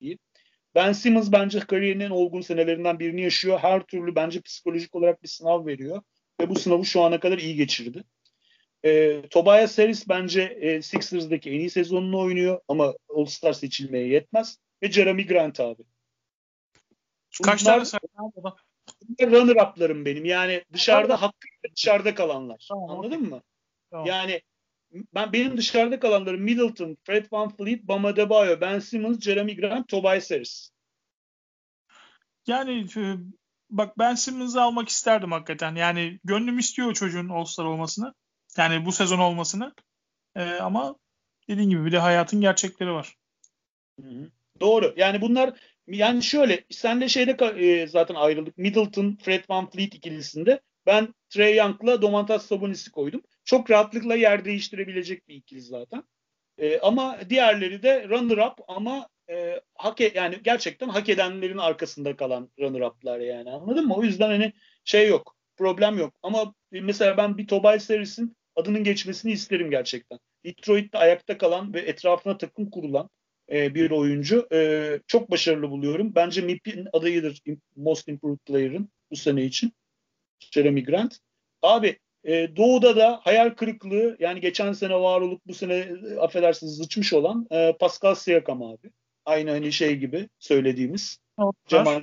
Ben 0.76 0.92
Simmons 0.92 1.32
bence 1.32 1.60
kariyerinin 1.60 2.10
olgun 2.10 2.42
senelerinden 2.42 3.00
birini 3.00 3.22
yaşıyor. 3.22 3.60
Her 3.60 3.84
türlü 3.84 4.16
bence 4.16 4.42
psikolojik 4.42 4.96
olarak 4.96 5.24
bir 5.24 5.28
sınav 5.28 5.66
veriyor. 5.66 6.02
Ve 6.42 6.50
bu 6.50 6.56
sınavı 6.56 6.86
şu 6.86 7.02
ana 7.02 7.20
kadar 7.20 7.38
iyi 7.38 7.56
geçirdi. 7.56 8.04
E, 8.86 9.22
Tobias 9.30 9.78
Harris 9.78 10.10
bence 10.10 10.42
e, 10.42 10.82
Sixers'daki 10.82 11.50
en 11.50 11.60
iyi 11.60 11.70
sezonunu 11.70 12.20
oynuyor 12.20 12.62
ama 12.68 12.94
All-Star 13.10 13.54
seçilmeye 13.54 14.08
yetmez 14.08 14.60
ve 14.84 14.92
Jeremy 14.92 15.28
Grant 15.28 15.60
abi. 15.60 15.84
Kaç 17.44 17.62
Bunlar, 17.62 17.74
tane 17.74 17.86
sayın 17.86 19.32
runner 19.32 19.56
up'larım 19.56 20.06
benim. 20.06 20.26
Yani 20.26 20.64
dışarıda 20.74 21.22
hakkı 21.22 21.48
dışarıda 21.76 22.16
kalanlar. 22.16 22.66
Tamam, 22.70 22.90
Anladın 22.90 23.30
mı? 23.30 23.42
Tamam. 23.92 24.06
Yani 24.06 24.42
ben 24.94 25.34
benim 25.34 25.58
dışarıda 25.58 26.00
kalanlarım 26.00 26.42
Middleton, 26.42 26.98
Fred 27.04 27.26
Van 27.32 27.56
Fleet, 27.58 27.84
Bam 27.84 28.06
Adebayo, 28.06 28.62
Ben 28.62 28.80
Simmons, 28.80 29.20
Jeremy 29.20 29.56
Grant, 29.56 29.88
Tobias 29.88 30.32
Harris. 30.32 30.72
Yani 32.48 32.86
e, 32.98 33.16
bak 33.70 33.98
Ben 34.00 34.16
Simmons'ı 34.16 34.62
almak 34.62 34.90
isterdim 34.90 35.32
hakikaten. 35.32 35.76
Yani 35.76 36.20
gönlüm 36.24 36.60
istiyor 36.60 36.88
o 36.88 36.94
çocuğun 36.94 37.30
All-Star 37.30 37.66
olmasını. 37.66 38.14
Yani 38.58 38.86
bu 38.86 38.92
sezon 38.92 39.20
olmasını. 39.20 39.74
Ee, 40.36 40.44
ama 40.44 40.96
dediğin 41.48 41.70
gibi 41.70 41.86
bir 41.86 41.92
de 41.92 42.00
hayatın 42.00 42.42
gerçekleri 42.42 42.92
var. 42.92 43.16
Hı 44.02 44.08
hı. 44.08 44.32
Doğru. 44.62 44.94
Yani 44.98 45.22
bunlar 45.22 45.60
yani 45.88 46.24
şöyle 46.24 46.66
senle 46.70 47.10
şeyde 47.10 47.46
e, 47.46 47.88
zaten 47.88 48.16
ayrıldık. 48.16 48.58
Middleton, 48.58 49.18
Fred 49.24 49.44
Van 49.50 49.70
Fleet 49.70 49.96
ikilisinde. 49.96 50.62
Ben 50.86 51.14
Trey 51.30 51.56
Young'la 51.56 52.02
Domantas 52.02 52.46
Sabonis'i 52.46 52.92
koydum. 52.92 53.22
Çok 53.46 53.72
rahatlıkla 53.72 54.16
yer 54.16 54.46
değiştirebilecek 54.46 55.28
bir 55.28 55.36
ikili 55.36 55.62
zaten. 55.62 56.04
E, 56.58 56.80
ama 56.80 57.18
diğerleri 57.30 57.84
de 57.84 58.04
runner-up 58.04 58.64
ama 58.68 59.08
e, 59.30 59.62
hak 59.76 60.02
e, 60.02 60.12
yani 60.16 60.40
gerçekten 60.44 60.90
hak 60.90 61.10
edenlerin 61.10 61.58
arkasında 61.58 62.16
kalan 62.16 62.50
runner-up'lar 62.60 63.26
yani 63.26 63.52
anladın 63.52 63.88
mı? 63.88 63.96
O 63.96 64.04
yüzden 64.04 64.30
hani 64.30 64.54
şey 64.86 65.08
yok, 65.08 65.36
problem 65.58 65.98
yok. 65.98 66.14
Ama 66.24 66.54
mesela 66.72 67.18
ben 67.18 67.38
bir 67.38 67.48
Tobias 67.48 67.90
Harris'in 67.90 68.38
adının 68.56 68.84
geçmesini 68.84 69.32
isterim 69.32 69.72
gerçekten. 69.72 70.20
Detroit'te 70.46 70.98
ayakta 70.98 71.38
kalan 71.38 71.74
ve 71.74 71.80
etrafına 71.80 72.38
takım 72.38 72.70
kurulan 72.70 73.10
e, 73.52 73.76
bir 73.76 73.92
oyuncu. 73.92 74.48
E, 74.54 75.00
çok 75.08 75.32
başarılı 75.32 75.70
buluyorum. 75.70 76.16
Bence 76.16 76.42
MIP'in 76.42 76.88
adayıdır 76.94 77.42
Most 77.76 78.08
Improved 78.08 78.40
Player'ın 78.46 78.90
bu 79.12 79.16
sene 79.16 79.44
için. 79.44 79.74
Jeremy 80.40 80.84
Grant. 80.84 81.18
Abi 81.62 82.00
e, 82.24 82.56
Doğu'da 82.56 82.96
da 82.96 83.20
hayal 83.24 83.50
kırıklığı 83.50 84.18
yani 84.20 84.42
geçen 84.42 84.74
sene 84.74 84.96
var 84.96 85.22
olup 85.22 85.42
bu 85.48 85.54
sene 85.54 85.74
e, 85.74 86.20
affedersiniz 86.20 86.76
zıçmış 86.76 87.14
olan 87.14 87.48
e, 87.52 87.76
Pascal 87.80 88.16
Siakam 88.16 88.64
abi. 88.64 88.92
Aynı 89.26 89.52
hani 89.52 89.72
şey 89.72 89.96
gibi 89.96 90.30
söylediğimiz. 90.40 91.20
Cemal. 91.68 92.02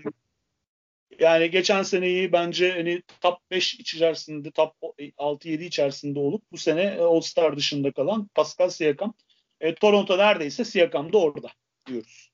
Yani 1.21 1.51
geçen 1.51 1.83
seneyi 1.83 2.33
bence 2.33 2.73
hani 2.73 3.03
top 3.21 3.39
5 3.51 3.75
içerisinde, 3.75 4.51
top 4.51 4.73
6-7 5.19 5.65
içerisinde 5.65 6.19
olup 6.19 6.43
bu 6.53 6.59
sene 6.59 6.83
e, 6.83 7.01
All-Star 7.01 7.57
dışında 7.57 7.93
kalan 7.93 8.29
Pascal 8.35 8.71
Siakam. 8.71 9.15
E, 9.61 9.75
Toronto 9.75 10.19
neredeyse 10.19 10.65
Siakam 10.65 11.13
da 11.13 11.19
orada 11.19 11.49
diyoruz. 11.87 12.31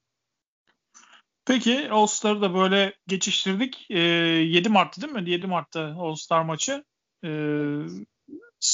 Peki 1.47 1.89
All-Star'ı 1.91 2.43
da 2.43 2.55
böyle 2.55 2.95
geçiştirdik. 3.07 3.87
E, 3.91 3.99
7 3.99 4.69
Mart'ta 4.69 5.03
değil 5.03 5.13
mi? 5.13 5.31
7 5.31 5.47
Mart'ta 5.47 5.95
All-Star 5.99 6.43
maçı. 6.43 6.85
E, 7.25 7.31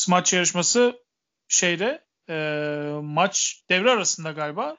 maç 0.08 0.32
yarışması 0.32 1.04
şeyde 1.48 2.04
e, 2.28 2.34
maç 3.02 3.62
devre 3.68 3.90
arasında 3.90 4.30
galiba. 4.30 4.76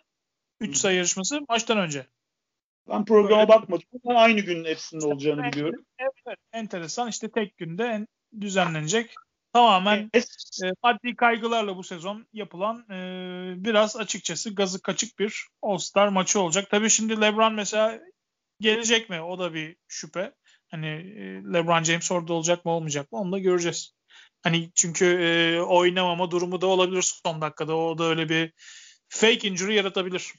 3 0.59 0.77
sayı 0.77 0.97
yarışması 0.97 1.41
maçtan 1.49 1.77
önce. 1.77 2.07
Ben 2.89 3.05
programa 3.05 3.47
Böyle, 3.47 3.47
bakmadım 3.47 3.87
ama 4.05 4.19
aynı 4.19 4.39
günün 4.39 4.65
hepsinde 4.65 5.05
olacağını 5.05 5.43
biliyorum. 5.43 5.85
Evet, 5.99 6.11
evet, 6.27 6.37
enteresan. 6.53 7.09
İşte 7.09 7.31
tek 7.31 7.57
günde 7.57 7.83
en, 7.83 8.07
düzenlenecek. 8.41 9.15
Tamamen 9.53 10.09
evet. 10.13 10.27
e, 10.65 10.67
maddi 10.83 11.15
kaygılarla 11.15 11.77
bu 11.77 11.83
sezon 11.83 12.27
yapılan 12.33 12.85
e, 12.89 12.95
biraz 13.57 13.97
açıkçası 13.97 14.55
gazı 14.55 14.81
kaçık 14.81 15.19
bir 15.19 15.47
All-Star 15.61 16.07
maçı 16.07 16.39
olacak. 16.39 16.69
Tabii 16.69 16.89
şimdi 16.89 17.21
LeBron 17.21 17.53
mesela 17.53 17.99
gelecek 18.59 19.09
mi? 19.09 19.21
O 19.21 19.39
da 19.39 19.53
bir 19.53 19.75
şüphe. 19.87 20.33
Hani 20.71 20.87
e, 20.87 21.23
LeBron 21.53 21.83
James 21.83 22.11
orada 22.11 22.33
olacak 22.33 22.65
mı 22.65 22.71
olmayacak 22.71 23.11
mı 23.11 23.19
onu 23.19 23.31
da 23.31 23.39
göreceğiz. 23.39 23.93
Hani 24.41 24.71
çünkü 24.75 25.05
e, 25.05 25.61
oynamama 25.61 26.31
durumu 26.31 26.61
da 26.61 26.67
olabilir 26.67 27.21
son 27.25 27.41
dakikada. 27.41 27.75
O 27.77 27.97
da 27.97 28.03
öyle 28.03 28.29
bir 28.29 28.53
fake 29.09 29.47
injury 29.47 29.75
yaratabilir. 29.75 30.33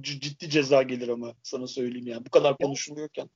Ciddi 0.00 0.50
ceza 0.50 0.82
gelir 0.82 1.08
ama 1.08 1.34
sana 1.42 1.66
söyleyeyim 1.66 2.06
yani. 2.06 2.26
Bu 2.26 2.30
kadar 2.30 2.56
konuşuluyorken. 2.56 3.30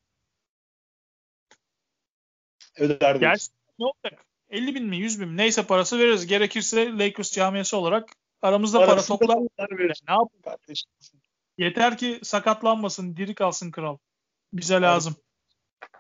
Öder 2.77 3.17
Gerçi 3.17 3.49
ne 3.79 3.87
olacak? 3.87 4.27
50 4.51 4.75
bin 4.75 4.85
mi 4.85 4.97
100 4.97 5.21
bin 5.21 5.29
mi 5.29 5.37
neyse 5.37 5.67
parası 5.67 5.99
veririz. 5.99 6.27
Gerekirse 6.27 6.99
Lakers 6.99 7.33
camiası 7.33 7.77
olarak 7.77 8.17
aramızda 8.43 8.87
Parasında 8.87 9.19
para 9.19 9.33
toplar. 9.33 9.69
Ne 10.09 10.13
yapalım 10.13 10.43
kardeşim? 10.45 10.91
Yeter 11.59 11.99
ki 11.99 12.21
sakatlanmasın, 12.23 13.17
diri 13.17 13.35
kalsın 13.35 13.71
kral. 13.71 13.99
Bize 14.53 14.81
lazım. 14.81 15.17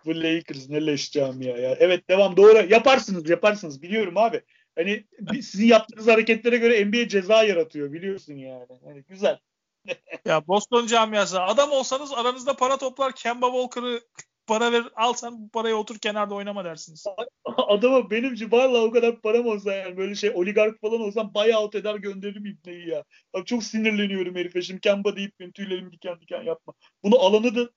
Bu 0.05 0.23
Lakers 0.23 0.69
ne 0.69 0.87
leş 0.87 1.13
camia 1.13 1.57
ya. 1.59 1.77
Evet 1.79 2.09
devam 2.09 2.37
doğru. 2.37 2.67
Yaparsınız 2.69 3.31
yaparsınız 3.31 3.83
biliyorum 3.83 4.17
abi. 4.17 4.43
Hani 4.77 5.07
sizin 5.43 5.67
yaptığınız 5.67 6.07
hareketlere 6.07 6.57
göre 6.57 6.85
NBA 6.85 7.09
ceza 7.09 7.43
yaratıyor 7.45 7.93
biliyorsun 7.93 8.35
yani. 8.35 8.67
yani 8.87 9.05
güzel. 9.09 9.39
ya 10.27 10.47
Boston 10.47 10.87
camiası 10.87 11.43
adam 11.43 11.71
olsanız 11.71 12.13
aranızda 12.13 12.57
para 12.57 12.79
toplar 12.79 13.15
Kemba 13.15 13.47
Walker'ı 13.47 14.01
para 14.47 14.73
ver 14.73 14.85
al 14.97 15.13
sen 15.13 15.43
bu 15.43 15.49
parayı 15.49 15.77
otur 15.77 15.99
kenarda 15.99 16.35
oynama 16.35 16.65
dersiniz. 16.65 17.05
Adama 17.45 18.11
benim 18.11 18.53
valla 18.53 18.85
o 18.85 18.91
kadar 18.91 19.21
param 19.21 19.47
olsa 19.47 19.73
yani 19.73 19.97
böyle 19.97 20.15
şey 20.15 20.31
oligark 20.35 20.81
falan 20.81 21.01
olsam 21.01 21.35
buyout 21.35 21.75
eder 21.75 21.95
gönderirim 21.95 22.47
ibneyi 22.47 22.89
ya. 22.89 23.05
Bak 23.35 23.47
çok 23.47 23.65
sinirleniyorum 23.65 24.37
herife 24.37 24.63
şimdi 24.63 24.81
Kemba 24.81 25.17
deyip 25.17 25.41
benim 25.41 25.53
tüylerim 25.53 25.93
diken 25.93 26.21
diken 26.21 26.43
yapma. 26.43 26.73
Bunu 27.03 27.19
alanı 27.19 27.57
da 27.57 27.71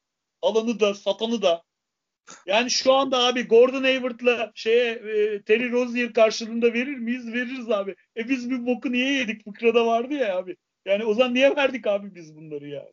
alanı 0.46 0.80
da 0.80 0.94
satanı 0.94 1.42
da 1.42 1.64
yani 2.46 2.72
şu 2.72 2.94
anda 2.94 3.20
abi 3.20 3.48
Gordon 3.48 3.84
Hayward'la 3.84 4.52
şeye 4.56 4.92
e, 4.92 5.42
Terry 5.42 5.72
Rozier 5.72 6.14
karşılığında 6.14 6.74
verir 6.74 6.98
miyiz? 6.98 7.34
Veririz 7.34 7.72
abi. 7.72 7.96
E 8.18 8.30
biz 8.30 8.50
bir 8.50 8.66
boku 8.66 8.92
niye 8.92 9.14
yedik? 9.14 9.44
Fıkrada 9.44 9.86
vardı 9.86 10.14
ya 10.14 10.38
abi. 10.38 10.58
Yani 10.86 11.06
o 11.06 11.14
zaman 11.14 11.34
niye 11.34 11.56
verdik 11.56 11.88
abi 11.88 12.16
biz 12.16 12.36
bunları 12.36 12.68
ya? 12.68 12.86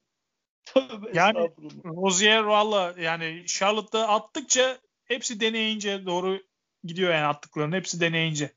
yani 1.14 1.50
Rozier 1.84 2.38
valla 2.38 2.94
yani 3.00 3.44
Charlotte'da 3.46 4.08
attıkça 4.08 4.78
hepsi 5.04 5.40
deneyince 5.40 6.06
doğru 6.06 6.38
gidiyor 6.84 7.12
yani 7.12 7.24
attıklarının 7.24 7.76
hepsi 7.76 8.00
deneyince. 8.00 8.52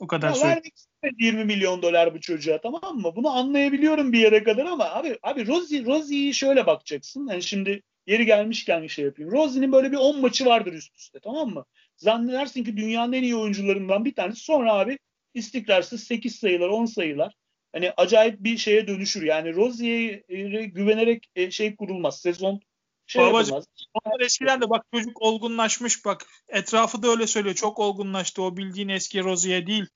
O 0.00 0.06
kadar 0.06 0.34
ya 0.34 0.42
vermek 0.42 0.74
20 1.18 1.44
milyon 1.44 1.82
dolar 1.82 2.14
bu 2.14 2.20
çocuğa 2.20 2.60
tamam 2.60 2.96
mı? 2.96 3.12
Bunu 3.16 3.30
anlayabiliyorum 3.30 4.12
bir 4.12 4.18
yere 4.18 4.42
kadar 4.42 4.66
ama 4.66 4.84
abi 4.84 5.18
abi 5.22 5.46
Rozi 5.46 5.86
Rozi'yi 5.86 6.34
şöyle 6.34 6.66
bakacaksın. 6.66 7.28
Yani 7.28 7.42
şimdi 7.42 7.82
yeri 8.06 8.26
gelmişken 8.26 8.82
bir 8.82 8.88
şey 8.88 9.04
yapayım. 9.04 9.32
Rozi'nin 9.32 9.72
böyle 9.72 9.92
bir 9.92 9.96
10 9.96 10.20
maçı 10.20 10.46
vardır 10.46 10.72
üst 10.72 10.96
üste 10.96 11.20
tamam 11.20 11.48
mı? 11.48 11.64
Zannedersin 11.96 12.64
ki 12.64 12.76
dünyanın 12.76 13.12
en 13.12 13.22
iyi 13.22 13.36
oyuncularından 13.36 14.04
bir 14.04 14.14
tanesi. 14.14 14.40
Sonra 14.40 14.74
abi 14.74 14.98
istikrarsız 15.34 16.04
8 16.04 16.36
sayılar 16.36 16.68
10 16.68 16.86
sayılar 16.86 17.34
hani 17.72 17.92
acayip 17.96 18.40
bir 18.40 18.56
şeye 18.56 18.86
dönüşür. 18.86 19.22
Yani 19.22 19.54
Rozier'e 19.54 20.64
güvenerek 20.64 21.26
e, 21.36 21.50
şey 21.50 21.76
kurulmaz. 21.76 22.20
Sezon 22.20 22.60
şey 23.06 23.22
Babacığım, 23.22 23.54
yapılmaz. 23.54 23.66
Onlar 24.04 24.20
eskiden 24.20 24.60
de 24.60 24.70
bak 24.70 24.84
çocuk 24.94 25.22
olgunlaşmış 25.22 26.04
bak. 26.04 26.26
Etrafı 26.48 27.02
da 27.02 27.08
öyle 27.08 27.26
söylüyor. 27.26 27.54
Çok 27.54 27.78
olgunlaştı. 27.78 28.42
O 28.42 28.56
bildiğin 28.56 28.88
eski 28.88 29.24
Rozier 29.24 29.66
değil. 29.66 29.86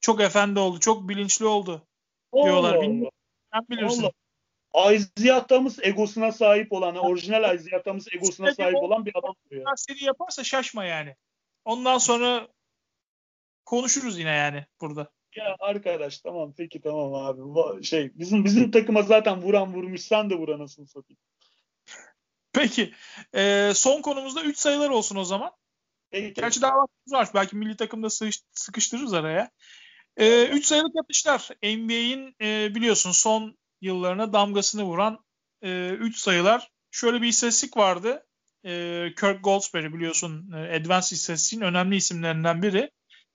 Çok 0.00 0.20
efendi 0.20 0.58
oldu. 0.58 0.80
Çok 0.80 1.08
bilinçli 1.08 1.44
oldu. 1.46 1.86
Diyorlar. 2.34 2.74
Allah 2.74 3.10
Sen 3.52 3.62
bilirsin. 3.70 4.02
Allah. 4.02 4.12
Aiziyatamız 4.74 5.78
egosuna 5.82 6.32
sahip 6.32 6.72
olan, 6.72 6.96
orijinal 6.96 7.42
aiziyatamız 7.42 8.08
egosuna 8.12 8.50
işte 8.50 8.62
sahip 8.62 8.76
olan 8.76 9.06
bir 9.06 9.12
adam. 9.16 9.34
Seri 9.76 10.04
yaparsa 10.04 10.44
şaşma 10.44 10.84
yani. 10.84 11.16
Ondan 11.64 11.98
sonra 11.98 12.48
konuşuruz 13.64 14.18
yine 14.18 14.30
yani 14.30 14.66
burada. 14.80 15.10
Ya 15.36 15.56
arkadaş 15.60 16.18
tamam 16.18 16.54
peki 16.56 16.80
tamam 16.80 17.14
abi. 17.14 17.84
Şey 17.84 18.10
bizim 18.14 18.44
bizim 18.44 18.70
takıma 18.70 19.02
zaten 19.02 19.42
vuran 19.42 19.74
vurmuş 19.74 20.00
sen 20.00 20.30
de 20.30 20.34
vur 20.34 20.48
anasını 20.48 20.86
satayım. 20.86 21.18
Peki. 22.52 22.92
E, 23.34 23.72
son 23.74 24.02
konumuzda 24.02 24.42
3 24.42 24.58
sayılar 24.58 24.90
olsun 24.90 25.16
o 25.16 25.24
zaman. 25.24 25.52
Peki. 26.10 26.40
Gerçi 26.40 26.62
daha 26.62 26.76
vaktimiz 26.76 27.12
var. 27.12 27.28
Belki 27.34 27.56
milli 27.56 27.76
takımda 27.76 28.08
sıkıştırırız 28.52 29.14
araya. 29.14 29.50
3 30.16 30.22
e, 30.22 30.48
üç 30.48 30.66
sayılık 30.66 30.96
atışlar. 31.04 31.48
NBA'in 31.62 32.36
e, 32.40 32.74
biliyorsun 32.74 33.12
son 33.12 33.58
yıllarına 33.82 34.32
damgasını 34.32 34.84
vuran 34.84 35.18
3 35.62 35.68
e, 35.68 35.88
üç 35.88 36.18
sayılar. 36.18 36.68
Şöyle 36.90 37.22
bir 37.22 37.28
istatistik 37.28 37.76
vardı. 37.76 38.26
E, 38.64 38.70
Kirk 39.20 39.44
Goldsberry 39.44 39.94
biliyorsun 39.94 40.52
e, 40.52 40.76
Advanced 40.76 41.16
İstatistik'in 41.16 41.60
önemli 41.60 41.96
isimlerinden 41.96 42.62
biri. 42.62 42.90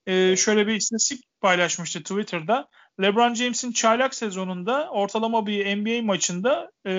E, 0.06 0.36
şöyle 0.36 0.68
bir 0.68 0.76
istatistik 0.76 1.26
paylaşmıştı 1.42 2.00
Twitter'da. 2.04 2.70
LeBron 3.02 3.34
James'in 3.34 3.72
çaylak 3.72 4.16
sezonunda 4.16 4.90
ortalama 4.90 5.48
bir 5.48 5.78
NBA 5.78 6.06
maçında 6.06 6.72
e, 6.86 6.94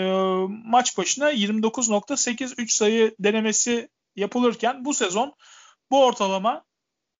maç 0.64 0.98
başına 0.98 1.32
29.8 1.32 2.54
3 2.58 2.72
sayı 2.72 3.14
denemesi 3.18 3.88
yapılırken 4.16 4.84
bu 4.84 4.94
sezon 4.94 5.34
bu 5.90 6.04
ortalama 6.04 6.64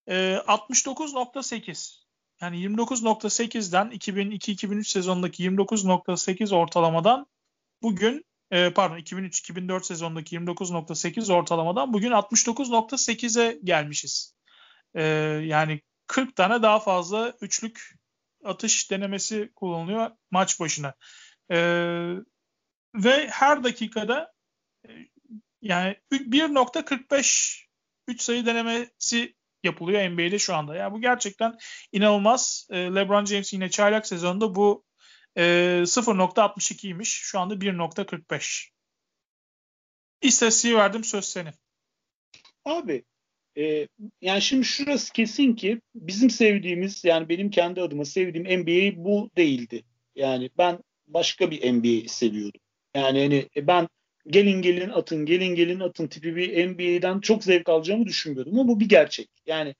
e, 0.08 0.14
69.8. 0.46 2.07
Yani 2.40 2.56
29.8'den 2.66 3.90
2002-2003 3.90 4.84
sezonundaki 4.84 5.44
29.8 5.44 6.54
ortalamadan 6.54 7.26
bugün 7.82 8.24
e, 8.50 8.72
pardon 8.72 8.98
2003-2004 8.98 9.84
sezonundaki 9.84 10.36
29.8 10.36 11.32
ortalamadan 11.32 11.92
bugün 11.92 12.10
69.8'e 12.10 13.58
gelmişiz. 13.64 14.34
E, 14.94 15.02
yani 15.44 15.80
40 16.06 16.36
tane 16.36 16.62
daha 16.62 16.80
fazla 16.80 17.32
üçlük 17.40 17.98
atış 18.44 18.90
denemesi 18.90 19.52
kullanılıyor 19.56 20.10
maç 20.30 20.60
başına. 20.60 20.94
Ee, 21.50 22.14
ve 22.94 23.28
her 23.28 23.64
dakikada 23.64 24.32
e, 24.88 24.90
yani 25.62 25.96
1.45 26.12 27.64
3 28.08 28.22
sayı 28.22 28.46
denemesi 28.46 29.34
yapılıyor 29.64 30.10
NBA'de 30.10 30.38
şu 30.38 30.54
anda. 30.54 30.76
Yani 30.76 30.92
bu 30.92 31.00
gerçekten 31.00 31.56
inanılmaz. 31.92 32.68
Ee, 32.70 32.76
LeBron 32.76 33.24
James 33.24 33.52
yine 33.52 33.70
çaylak 33.70 34.06
sezonunda 34.06 34.54
bu 34.54 34.84
e, 35.36 35.42
0.62'ymiş. 35.86 37.04
Şu 37.04 37.38
anda 37.38 37.54
1.45. 37.54 38.70
İstatistiği 40.22 40.76
verdim 40.76 41.04
söz 41.04 41.24
senin. 41.24 41.52
Abi 42.64 43.04
e, 43.58 43.88
yani 44.20 44.42
şimdi 44.42 44.64
şurası 44.64 45.12
kesin 45.12 45.54
ki 45.54 45.80
bizim 45.94 46.30
sevdiğimiz 46.30 47.04
yani 47.04 47.28
benim 47.28 47.50
kendi 47.50 47.82
adıma 47.82 48.04
sevdiğim 48.04 48.60
NBA 48.60 49.04
bu 49.04 49.30
değildi. 49.36 49.84
Yani 50.14 50.50
ben 50.58 50.78
başka 51.06 51.50
bir 51.50 51.72
NBA 51.72 52.08
seviyordum. 52.08 52.60
Yani 52.94 53.22
hani 53.22 53.48
e, 53.56 53.66
ben 53.66 53.88
gelin 54.28 54.62
gelin 54.62 54.90
atın 54.90 55.26
gelin 55.26 55.54
gelin 55.54 55.80
atın 55.80 56.06
tipi 56.06 56.36
bir 56.36 56.68
NBA'den 56.68 57.20
çok 57.20 57.44
zevk 57.44 57.68
alacağımı 57.68 58.06
düşünmüyordum 58.06 58.58
ama 58.58 58.68
bu 58.68 58.80
bir 58.80 58.88
gerçek. 58.88 59.28
Yani 59.46 59.74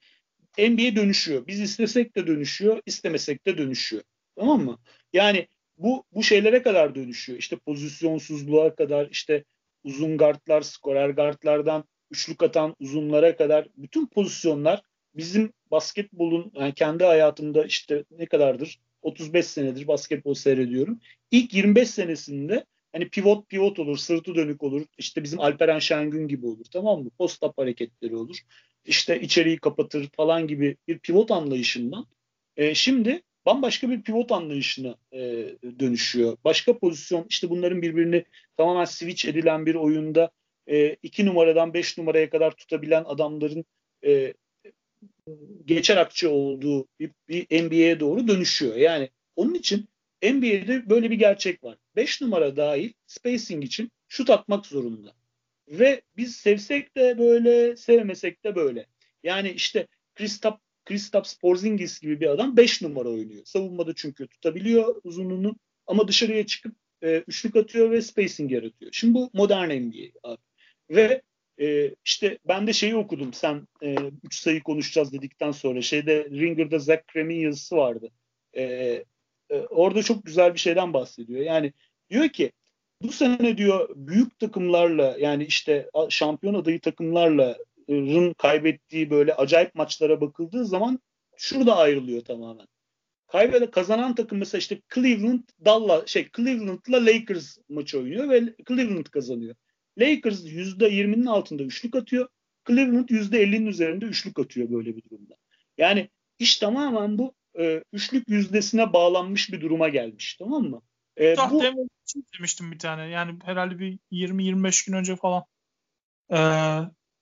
NBA 0.59 0.97
dönüşüyor. 0.97 1.47
Biz 1.47 1.61
istesek 1.61 2.17
de 2.17 2.27
dönüşüyor, 2.27 2.81
istemesek 2.87 3.47
de 3.47 3.59
dönüşüyor. 3.59 4.03
Tamam 4.37 4.65
mı? 4.65 4.79
Yani 5.13 5.49
bu 5.79 6.05
bu 6.13 6.23
şeylere 6.23 6.63
kadar 6.63 6.95
dönüşüyor. 6.95 7.39
İşte 7.39 7.57
pozisyonsuzluğa 7.57 8.75
kadar, 8.75 9.09
işte 9.11 9.45
uzun 9.85 10.19
guardlar, 10.19 10.63
skorer 10.63 11.11
guardlardan 11.11 11.85
üçlük 12.11 12.43
atan 12.43 12.77
uzunlara 12.81 13.37
kadar 13.37 13.69
bütün 13.77 14.07
pozisyonlar 14.07 14.83
bizim 15.15 15.53
basketbolun 15.71 16.53
yani 16.55 16.75
kendi 16.75 17.05
hayatımda 17.05 17.65
işte 17.65 18.05
ne 18.11 18.27
kadardır 18.27 18.79
35 19.03 19.47
senedir 19.47 19.87
basketbol 19.87 20.35
seyrediyorum. 20.35 21.01
İlk 21.31 21.55
25 21.55 21.91
senesinde 21.91 22.65
hani 22.93 23.09
pivot 23.09 23.49
pivot 23.49 23.79
olur, 23.79 23.97
sırtı 23.97 24.35
dönük 24.35 24.63
olur. 24.63 24.87
İşte 24.99 25.25
bizim 25.25 25.41
Alperen 25.41 25.79
Şengün 25.79 26.29
gibi 26.29 26.47
olur 26.47 26.65
tamam 26.73 27.03
mı? 27.03 27.11
Post 27.19 27.43
up 27.43 27.59
hareketleri 27.59 28.17
olur. 28.17 28.37
İşte 28.85 29.21
içeriği 29.21 29.59
kapatır 29.59 30.09
falan 30.17 30.47
gibi 30.47 30.77
bir 30.89 30.99
pivot 30.99 31.31
anlayışından. 31.31 32.07
E, 32.57 32.75
şimdi 32.75 33.23
bambaşka 33.47 33.91
bir 33.91 34.03
pivot 34.03 34.33
anlayışına 34.33 34.97
e, 35.13 35.19
dönüşüyor. 35.81 36.37
Başka 36.45 36.79
pozisyon 36.79 37.27
işte 37.29 37.51
bunların 37.51 37.83
birbirini 37.83 38.25
tamamen 38.57 38.85
switch 38.85 39.27
edilen 39.27 39.67
bir 39.67 39.75
oyunda 39.75 40.31
e, 40.71 40.97
iki 41.03 41.27
numaradan 41.27 41.75
beş 41.75 41.99
numaraya 41.99 42.31
kadar 42.31 42.51
tutabilen 42.51 43.05
adamların 43.07 43.65
e, 44.05 44.35
geçer 45.65 45.97
akçe 45.97 46.29
olduğu 46.29 46.89
bir, 47.01 47.11
bir 47.29 47.65
NBA'ye 47.65 48.01
doğru 48.01 48.29
dönüşüyor. 48.29 48.77
Yani 48.77 49.11
onun 49.37 49.55
için 49.55 49.89
NBA'de 50.23 50.91
böyle 50.91 51.11
bir 51.11 51.19
gerçek 51.19 51.65
var. 51.65 51.79
5 51.99 52.21
numara 52.21 52.57
dahil 52.57 52.93
spacing 53.07 53.65
için 53.65 53.93
şut 54.09 54.31
atmak 54.31 54.67
zorunda. 54.67 55.13
Ve 55.69 56.03
biz 56.17 56.37
sevsek 56.37 56.97
de 56.97 57.19
böyle, 57.19 57.77
sevmesek 57.77 58.45
de 58.45 58.57
böyle. 58.57 58.87
Yani 59.23 59.51
işte 59.51 59.87
Kristaps 60.85 61.35
Porzingis 61.35 62.01
gibi 62.01 62.21
bir 62.21 62.27
adam 62.27 62.57
5 62.57 62.83
numara 62.83 63.09
oynuyor. 63.09 63.45
Savunmada 63.45 63.95
çünkü 63.95 64.29
tutabiliyor 64.29 65.01
uzunluğunu 65.05 65.57
ama 65.87 66.09
dışarıya 66.09 66.47
çıkıp 66.47 66.77
e, 67.03 67.19
üçlük 67.19 67.57
atıyor 67.57 67.91
ve 67.91 68.03
spacing 68.03 68.53
yaratıyor. 68.53 68.93
Şimdi 68.93 69.15
bu 69.15 69.31
modern 69.35 69.71
NBA 69.71 70.07
abi. 70.23 70.43
Ve 70.91 71.23
e, 71.61 71.95
işte 72.05 72.39
ben 72.49 72.67
de 72.67 72.73
şeyi 72.73 72.97
okudum 72.97 73.33
sen 73.33 73.69
3 73.83 73.87
e, 73.87 74.11
sayı 74.31 74.63
konuşacağız 74.63 75.13
dedikten 75.13 75.51
sonra. 75.51 75.83
Şeyde 75.83 76.25
Ringer'da 76.31 76.79
Zach 76.79 77.07
Krem'in 77.07 77.41
yazısı 77.41 77.77
vardı. 77.77 78.11
E, 78.57 79.05
e, 79.51 79.59
orada 79.61 80.03
çok 80.03 80.25
güzel 80.25 80.55
bir 80.55 80.59
şeyden 80.59 80.93
bahsediyor. 80.93 81.41
Yani 81.41 81.73
diyor 82.11 82.29
ki 82.29 82.53
bu 83.03 83.13
sene 83.13 83.59
diyor 83.59 83.89
büyük 83.97 84.39
takımlarla 84.39 85.17
yani 85.19 85.45
işte 85.45 85.91
şampiyon 86.09 86.55
adayı 86.55 86.81
takımlarla 86.81 87.57
Rın 87.91 88.33
kaybettiği 88.33 89.11
böyle 89.11 89.35
acayip 89.35 89.75
maçlara 89.75 90.21
bakıldığı 90.21 90.67
zaman 90.67 91.01
şurada 91.37 91.77
ayrılıyor 91.77 92.25
tamamen. 92.25 92.67
Kaybeden 93.27 93.71
kazanan 93.71 94.15
takım 94.15 94.39
mesela 94.39 94.59
işte 94.59 94.81
Cleveland 94.95 95.43
Dallas 95.65 96.07
şey 96.07 96.29
Cleveland'la 96.37 97.07
Lakers 97.07 97.59
maçı 97.69 97.99
oynuyor 97.99 98.29
ve 98.29 98.55
Cleveland 98.69 99.07
kazanıyor. 99.07 99.55
Lakers 99.99 100.45
%20'nin 100.45 101.27
altında 101.27 101.63
üçlük 101.63 101.97
atıyor. 101.97 102.29
Cleveland 102.69 103.09
%50'nin 103.09 103.67
üzerinde 103.67 104.05
üçlük 104.05 104.39
atıyor 104.39 104.71
böyle 104.71 104.97
bir 104.97 105.03
durumda. 105.11 105.37
Yani 105.79 106.09
iş 106.39 106.57
tamamen 106.57 107.19
bu 107.19 107.35
e, 107.59 107.83
üçlük 107.93 108.29
yüzdesine 108.29 108.93
bağlanmış 108.93 109.53
bir 109.53 109.61
duruma 109.61 109.89
gelmiş 109.89 110.37
tamam 110.37 110.63
mı? 110.63 110.83
E, 111.21 111.37
bu 111.51 111.89
için 112.05 112.27
demiştim 112.39 112.73
bir 112.73 112.79
tane. 112.79 113.09
Yani 113.09 113.39
herhalde 113.45 113.79
bir 113.79 113.99
20-25 114.13 114.87
gün 114.87 114.93
önce 114.93 115.17
falan. 115.17 115.45
Ee, 116.31 116.37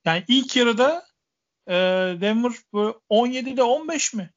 yani 0.05 0.25
ilk 0.29 0.57
yarıda 0.57 1.05
e, 1.67 1.75
Denver 2.21 2.53
böyle 2.75 2.95
17'de 3.11 3.63
15 3.63 4.15
mi? 4.15 4.31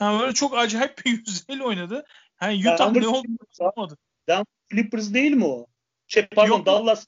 Yani 0.00 0.20
böyle 0.20 0.34
çok 0.34 0.58
acayip 0.58 1.04
bir 1.04 1.10
yüzdeyle 1.26 1.64
oynadı. 1.64 2.04
Yani 2.42 2.60
Utah 2.60 2.94
Denver, 2.94 3.02
ne 3.02 3.08
oldu 3.08 3.26
anlamadı. 3.60 3.98
Denver 4.28 4.44
Clippers 4.72 5.14
değil 5.14 5.32
mi 5.32 5.44
o? 5.44 5.66
Şey 6.06 6.26
pardon 6.26 6.56
Yok, 6.56 6.66
Dallas 6.66 7.06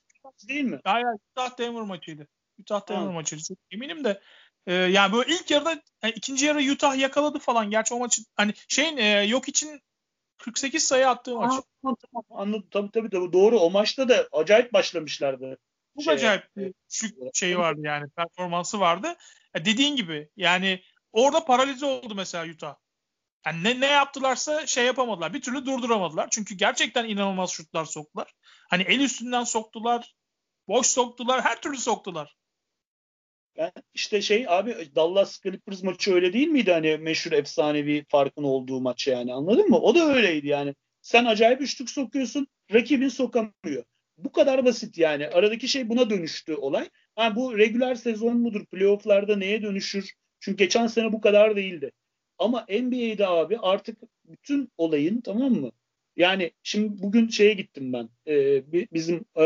değil 0.49 0.65
mi? 0.65 0.81
Hayır, 0.85 1.07
Utah 1.31 1.59
Denver 1.59 1.83
maçıydı. 1.83 2.29
Utah 2.61 2.89
Denver 2.89 3.07
ha. 3.07 3.13
maçıydı. 3.13 3.43
Çok 3.43 3.59
eminim 3.71 4.05
de 4.05 4.21
e, 4.67 4.75
yani 4.75 5.13
böyle 5.13 5.35
ilk 5.35 5.51
yarıda 5.51 5.83
yani 6.03 6.15
ikinci 6.17 6.47
yarı 6.47 6.73
Utah 6.73 6.99
yakaladı 6.99 7.39
falan. 7.39 7.71
Gerçi 7.71 7.95
o 7.95 7.99
maçı 7.99 8.23
hani 8.37 8.53
şeyin 8.69 8.97
e, 8.97 9.23
yok 9.27 9.49
için 9.49 9.81
48 10.39 10.85
sayı 10.85 11.09
attığı 11.09 11.35
maç. 11.35 11.53
Aa, 11.53 11.63
tamam, 11.83 11.97
tamam 12.13 12.43
anladım. 12.43 12.69
Tabii, 12.71 12.91
tabii 12.91 13.11
tabii 13.11 13.33
doğru. 13.33 13.59
O 13.59 13.71
maçta 13.71 14.09
da 14.09 14.29
acayip 14.33 14.73
başlamışlardı. 14.73 15.59
Bu 15.97 16.03
şey, 16.03 16.15
acayip 16.15 16.45
e, 16.59 16.73
şeyi 17.35 17.59
vardı 17.59 17.81
yani 17.85 18.11
performansı 18.17 18.81
vardı. 18.81 19.17
Ya 19.55 19.65
dediğin 19.65 19.97
gibi 19.97 20.29
yani 20.37 20.83
orada 21.13 21.45
paralize 21.45 21.87
oldu 21.87 22.15
mesela 22.15 22.47
Utah. 22.53 22.75
Yani 23.47 23.65
ne, 23.65 23.81
ne 23.81 23.87
yaptılarsa 23.87 24.67
şey 24.67 24.87
yapamadılar. 24.87 25.35
Bir 25.35 25.43
türlü 25.43 25.67
durduramadılar. 25.67 26.29
Çünkü 26.31 26.55
gerçekten 26.55 27.09
inanılmaz 27.09 27.51
şutlar 27.51 27.85
soktular. 27.85 28.35
Hani 28.71 28.83
el 28.83 29.01
üstünden 29.01 29.45
soktular. 29.45 30.15
Boş 30.69 30.87
soktular. 30.87 31.45
Her 31.45 31.61
türlü 31.61 31.77
soktular. 31.77 32.37
Yani 33.57 33.73
işte 33.95 34.23
şey 34.23 34.45
abi 34.49 34.77
Dallas 34.95 35.41
Clippers 35.43 35.83
maçı 35.83 36.15
öyle 36.15 36.33
değil 36.33 36.49
miydi 36.49 36.73
hani 36.73 36.97
meşhur 36.97 37.33
efsanevi 37.33 38.05
farkın 38.09 38.43
olduğu 38.43 38.81
maç 38.81 39.09
yani 39.09 39.35
anladın 39.35 39.69
mı? 39.69 39.79
O 39.79 39.95
da 39.95 40.15
öyleydi 40.15 40.47
yani. 40.49 40.75
Sen 41.03 41.25
acayip 41.25 41.61
üçlük 41.61 41.91
sokuyorsun 41.91 42.47
rakibin 42.73 43.09
sokamıyor. 43.09 43.85
Bu 44.19 44.33
kadar 44.33 44.65
basit 44.65 44.99
yani. 44.99 45.29
Aradaki 45.29 45.69
şey 45.69 45.89
buna 45.89 46.11
dönüştü 46.11 46.55
olay. 46.55 46.91
Ha, 47.17 47.37
bu 47.37 47.59
regular 47.59 47.95
sezon 47.95 48.37
mudur? 48.37 48.67
Playoff'larda 48.67 49.37
neye 49.37 49.63
dönüşür? 49.63 50.13
Çünkü 50.41 50.59
geçen 50.59 50.87
sene 50.87 51.13
bu 51.13 51.21
kadar 51.21 51.57
değildi. 51.57 51.93
Ama 52.39 52.67
NBA'de 52.69 53.27
abi 53.27 53.59
artık 53.59 53.99
bütün 54.25 54.73
olayın 54.79 55.21
tamam 55.21 55.53
mı? 55.53 55.73
Yani 56.17 56.53
şimdi 56.63 57.03
bugün 57.03 57.29
şeye 57.29 57.55
gittim 57.55 57.93
ben. 57.93 58.09
Ee, 58.27 58.63
bizim 58.93 59.25
e, 59.41 59.45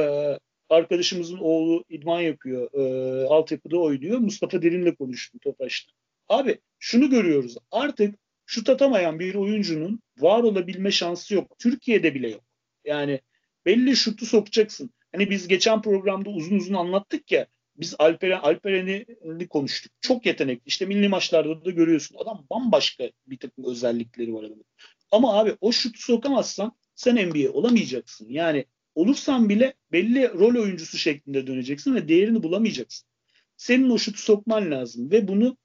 arkadaşımızın 0.70 1.38
oğlu 1.38 1.84
idman 1.88 2.20
yapıyor. 2.20 2.70
E, 2.72 3.26
altyapıda 3.26 3.78
oynuyor. 3.78 4.18
Mustafa 4.18 4.62
Derin'le 4.62 4.94
konuştum 4.94 5.40
Tofaş'ta. 5.44 5.92
Abi 6.28 6.58
şunu 6.78 7.10
görüyoruz. 7.10 7.56
Artık 7.70 8.14
şut 8.46 8.68
atamayan 8.68 9.18
bir 9.18 9.34
oyuncunun 9.34 10.00
var 10.18 10.42
olabilme 10.42 10.90
şansı 10.90 11.34
yok. 11.34 11.58
Türkiye'de 11.58 12.14
bile 12.14 12.30
yok. 12.30 12.44
Yani 12.84 13.20
belli 13.66 13.96
şutu 13.96 14.26
sokacaksın. 14.26 14.90
Hani 15.12 15.30
biz 15.30 15.48
geçen 15.48 15.82
programda 15.82 16.30
uzun 16.30 16.56
uzun 16.56 16.74
anlattık 16.74 17.32
ya. 17.32 17.46
Biz 17.76 17.94
Alperen 17.98 18.40
Alperen'i 18.40 19.06
konuştuk. 19.48 19.92
Çok 20.00 20.26
yetenekli. 20.26 20.62
İşte 20.66 20.86
milli 20.86 21.08
maçlarda 21.08 21.64
da 21.64 21.70
görüyorsun. 21.70 22.16
Adam 22.18 22.46
bambaşka 22.50 23.10
bir 23.26 23.38
takım 23.38 23.64
özellikleri 23.64 24.34
var 24.34 24.42
adamın. 24.42 24.64
Ama 25.10 25.38
abi 25.38 25.56
o 25.60 25.72
şutu 25.72 26.00
sokamazsan 26.00 26.72
sen 26.94 27.28
NBA 27.28 27.52
olamayacaksın. 27.52 28.28
Yani 28.28 28.64
olursan 28.96 29.48
bile 29.48 29.74
belli 29.92 30.28
rol 30.28 30.62
oyuncusu 30.62 30.98
şeklinde 30.98 31.46
döneceksin 31.46 31.94
ve 31.94 32.08
değerini 32.08 32.42
bulamayacaksın. 32.42 33.08
Senin 33.56 33.90
o 33.90 33.98
şutu 33.98 34.18
sokman 34.18 34.70
lazım 34.70 35.10
ve 35.10 35.28
bunu 35.28 35.56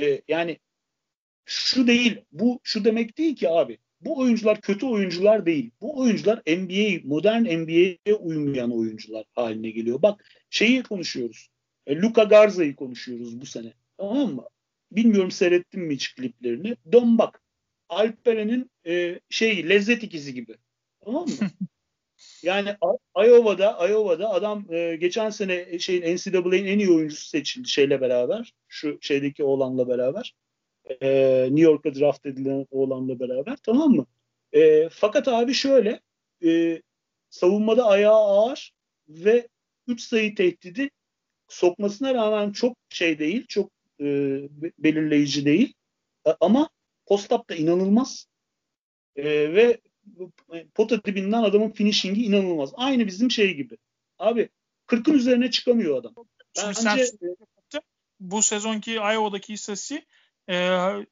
e, 0.00 0.22
yani 0.28 0.58
şu 1.44 1.86
değil, 1.86 2.20
bu 2.32 2.60
şu 2.62 2.84
demek 2.84 3.18
değil 3.18 3.36
ki 3.36 3.48
abi. 3.48 3.78
Bu 4.00 4.18
oyuncular 4.18 4.60
kötü 4.60 4.86
oyuncular 4.86 5.46
değil. 5.46 5.70
Bu 5.80 5.98
oyuncular 5.98 6.38
NBA, 6.38 7.08
modern 7.08 7.42
NBA'ye 7.42 8.14
uymayan 8.20 8.78
oyuncular 8.78 9.24
haline 9.32 9.70
geliyor. 9.70 10.02
Bak 10.02 10.24
şeyi 10.50 10.82
konuşuyoruz. 10.82 11.48
E, 11.86 11.96
Luka 11.96 12.24
Garza'yı 12.24 12.76
konuşuyoruz 12.76 13.40
bu 13.40 13.46
sene. 13.46 13.72
Tamam 13.98 14.34
mı? 14.34 14.44
Bilmiyorum 14.92 15.30
seyrettin 15.30 15.80
mi 15.80 15.94
hiç 15.94 16.14
kliplerini. 16.14 16.76
Dön 16.92 17.18
bak. 17.18 17.42
Alperen'in 17.88 18.70
e, 18.86 19.20
şey 19.30 19.68
lezzet 19.68 20.02
ikizi 20.02 20.34
gibi. 20.34 20.56
Tamam 21.04 21.28
mı? 21.28 21.50
yani 22.44 22.76
Iowa'da 23.16 23.88
Iowa'da 23.88 24.30
adam 24.30 24.66
e, 24.70 24.96
geçen 24.96 25.30
sene 25.30 25.78
şeyin 25.78 26.16
NCAA'nin 26.16 26.66
en 26.66 26.78
iyi 26.78 26.90
oyuncusu 26.90 27.28
seçildi 27.28 27.68
şeyle 27.68 28.00
beraber. 28.00 28.54
Şu 28.68 28.98
şeydeki 29.00 29.44
oğlanla 29.44 29.88
beraber 29.88 30.34
e, 31.00 31.08
New 31.50 31.60
York'a 31.60 31.94
draft 31.94 32.26
edilen 32.26 32.66
oğlanla 32.70 33.20
beraber 33.20 33.56
tamam 33.56 33.90
mı? 33.90 34.06
E, 34.52 34.88
fakat 34.88 35.28
abi 35.28 35.54
şöyle 35.54 36.00
e, 36.44 36.82
savunmada 37.30 37.86
ayağı 37.86 38.14
ağır 38.14 38.72
ve 39.08 39.48
3 39.86 40.00
sayı 40.00 40.34
tehdidi 40.34 40.90
sokmasına 41.48 42.14
rağmen 42.14 42.52
çok 42.52 42.76
şey 42.88 43.18
değil, 43.18 43.46
çok 43.48 43.70
e, 44.00 44.04
belirleyici 44.78 45.44
değil. 45.44 45.74
E, 46.26 46.30
ama 46.40 46.68
post 47.06 47.30
da 47.30 47.54
inanılmaz. 47.54 48.26
E, 49.16 49.24
ve 49.54 49.80
pota 50.74 51.04
dibinden 51.04 51.42
adamın 51.42 51.70
finishingi 51.70 52.24
inanılmaz. 52.24 52.70
Aynı 52.74 53.06
bizim 53.06 53.30
şey 53.30 53.54
gibi. 53.54 53.76
Abi 54.18 54.48
40'ın 54.86 55.14
üzerine 55.14 55.50
çıkamıyor 55.50 55.96
adam. 55.96 56.14
Bence, 56.56 56.74
sen 56.80 56.98
bu 58.20 58.42
sezonki 58.42 58.92
Iowa'daki 58.92 59.52
istatistiği 59.52 60.06
e, 60.48 60.54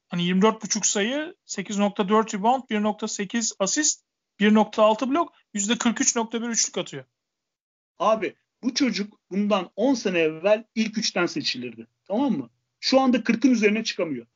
hani 0.08 0.22
24.5 0.22 0.86
sayı, 0.86 1.34
8.4 1.46 2.38
rebound, 2.38 2.62
1.8 2.62 3.54
asist, 3.58 4.04
1.6 4.40 5.10
blok, 5.10 5.32
%43.1 5.54 6.48
üçlük 6.48 6.78
atıyor. 6.78 7.04
Abi 7.98 8.34
bu 8.62 8.74
çocuk 8.74 9.20
bundan 9.30 9.70
10 9.76 9.94
sene 9.94 10.18
evvel 10.18 10.64
ilk 10.74 10.98
üçten 10.98 11.26
seçilirdi. 11.26 11.86
Tamam 12.04 12.32
mı? 12.32 12.50
Şu 12.80 13.00
anda 13.00 13.16
40'ın 13.16 13.50
üzerine 13.50 13.84
çıkamıyor. 13.84 14.26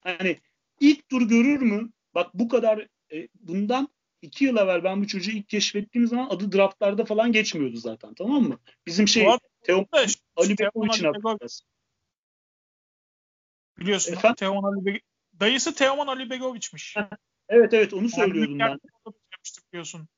Hani 0.00 0.40
ilk 0.80 1.08
tur 1.08 1.22
görür 1.22 1.60
mü? 1.60 1.90
Bak 2.14 2.34
bu 2.34 2.48
kadar 2.48 2.88
e, 3.12 3.28
bundan 3.34 3.88
iki 4.22 4.44
yıl 4.44 4.56
evvel 4.56 4.84
ben 4.84 5.02
bu 5.02 5.06
çocuğu 5.06 5.30
ilk 5.30 5.48
keşfettiğim 5.48 6.08
zaman 6.08 6.28
adı 6.30 6.52
draftlarda 6.52 7.04
falan 7.04 7.32
geçmiyordu 7.32 7.76
zaten 7.76 8.14
tamam 8.14 8.42
mı? 8.42 8.58
Bizim 8.86 9.08
şey 9.08 9.28
Teoman 9.62 9.86
Ali 10.36 10.58
Bekovic'in 10.58 11.04
hatırlarız. 11.04 11.62
Biliyorsun 13.78 14.12
Efendim? 14.12 14.34
Teoman 14.34 14.72
Ali 14.72 14.86
Be 14.86 15.00
Dayısı 15.40 15.74
Teoman 15.74 16.06
Ali 16.06 16.30
Begoviç'miş. 16.30 16.96
evet 17.48 17.74
evet 17.74 17.94
onu 17.94 18.08
söylüyordum 18.08 18.58
ben. 18.58 18.80
Biliyorsun. 19.72 20.08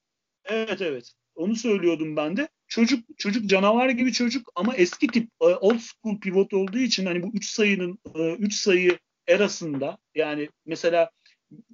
Evet 0.44 0.80
evet. 0.80 1.12
Onu 1.34 1.56
söylüyordum 1.56 2.16
ben 2.16 2.36
de. 2.36 2.48
Çocuk 2.66 3.18
çocuk 3.18 3.50
canavar 3.50 3.88
gibi 3.88 4.12
çocuk 4.12 4.52
ama 4.54 4.74
eski 4.74 5.06
tip 5.06 5.28
e, 5.40 5.44
old 5.44 5.78
school 5.78 6.20
pivot 6.20 6.54
olduğu 6.54 6.78
için 6.78 7.06
hani 7.06 7.22
bu 7.22 7.30
3 7.34 7.50
sayının 7.50 7.98
3 8.38 8.54
e, 8.54 8.56
sayı 8.56 8.98
erasında 9.26 9.98
yani 10.14 10.48
mesela 10.66 11.10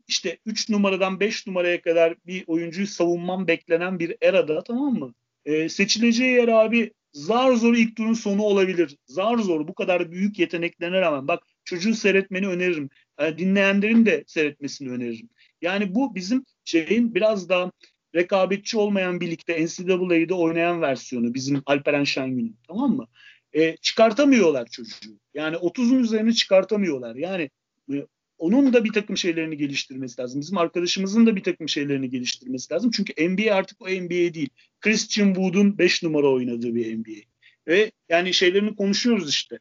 işte 0.08 0.38
3 0.46 0.68
numaradan 0.68 1.20
5 1.20 1.46
numaraya 1.46 1.80
kadar 1.80 2.14
bir 2.26 2.44
oyuncuyu 2.46 2.86
savunmam 2.86 3.46
beklenen 3.46 3.98
bir 3.98 4.16
erada 4.22 4.62
tamam 4.62 4.94
mı? 4.94 5.14
Ee, 5.44 5.68
seçileceği 5.68 6.32
yer 6.32 6.48
abi 6.48 6.92
zar 7.12 7.52
zor 7.52 7.74
ilk 7.74 7.96
turun 7.96 8.12
sonu 8.12 8.42
olabilir. 8.42 8.96
Zar 9.06 9.38
zor 9.38 9.68
bu 9.68 9.74
kadar 9.74 10.10
büyük 10.10 10.38
yeteneklerine 10.38 11.00
rağmen. 11.00 11.28
Bak 11.28 11.42
çocuğu 11.64 11.94
seyretmeni 11.94 12.48
öneririm. 12.48 12.90
Yani 13.20 13.38
dinleyenlerin 13.38 14.06
de 14.06 14.24
seyretmesini 14.26 14.90
öneririm. 14.90 15.28
Yani 15.62 15.94
bu 15.94 16.14
bizim 16.14 16.44
şeyin 16.64 17.14
biraz 17.14 17.48
daha 17.48 17.72
rekabetçi 18.14 18.78
olmayan 18.78 19.20
birlikte 19.20 19.64
NCAA'de 19.64 20.34
oynayan 20.34 20.82
versiyonu 20.82 21.34
bizim 21.34 21.62
Alperen 21.66 22.04
Şengün'ün 22.04 22.56
tamam 22.68 22.96
mı? 22.96 23.06
E, 23.52 23.76
çıkartamıyorlar 23.76 24.66
çocuğu. 24.66 25.18
Yani 25.34 25.56
30'un 25.56 25.98
üzerine 25.98 26.32
çıkartamıyorlar. 26.32 27.16
Yani 27.16 27.50
e, 27.92 28.06
onun 28.38 28.72
da 28.72 28.84
bir 28.84 28.92
takım 28.92 29.16
şeylerini 29.16 29.56
geliştirmesi 29.56 30.20
lazım. 30.20 30.40
Bizim 30.40 30.58
arkadaşımızın 30.58 31.26
da 31.26 31.36
bir 31.36 31.42
takım 31.42 31.68
şeylerini 31.68 32.10
geliştirmesi 32.10 32.74
lazım. 32.74 32.90
Çünkü 32.90 33.28
NBA 33.28 33.54
artık 33.54 33.82
o 33.82 33.88
NBA 33.88 34.34
değil. 34.34 34.48
Christian 34.80 35.34
Wood'un 35.34 35.78
5 35.78 36.02
numara 36.02 36.28
oynadığı 36.28 36.74
bir 36.74 36.98
NBA. 36.98 37.20
Ve 37.66 37.92
yani 38.08 38.34
şeylerini 38.34 38.76
konuşuyoruz 38.76 39.30
işte. 39.30 39.58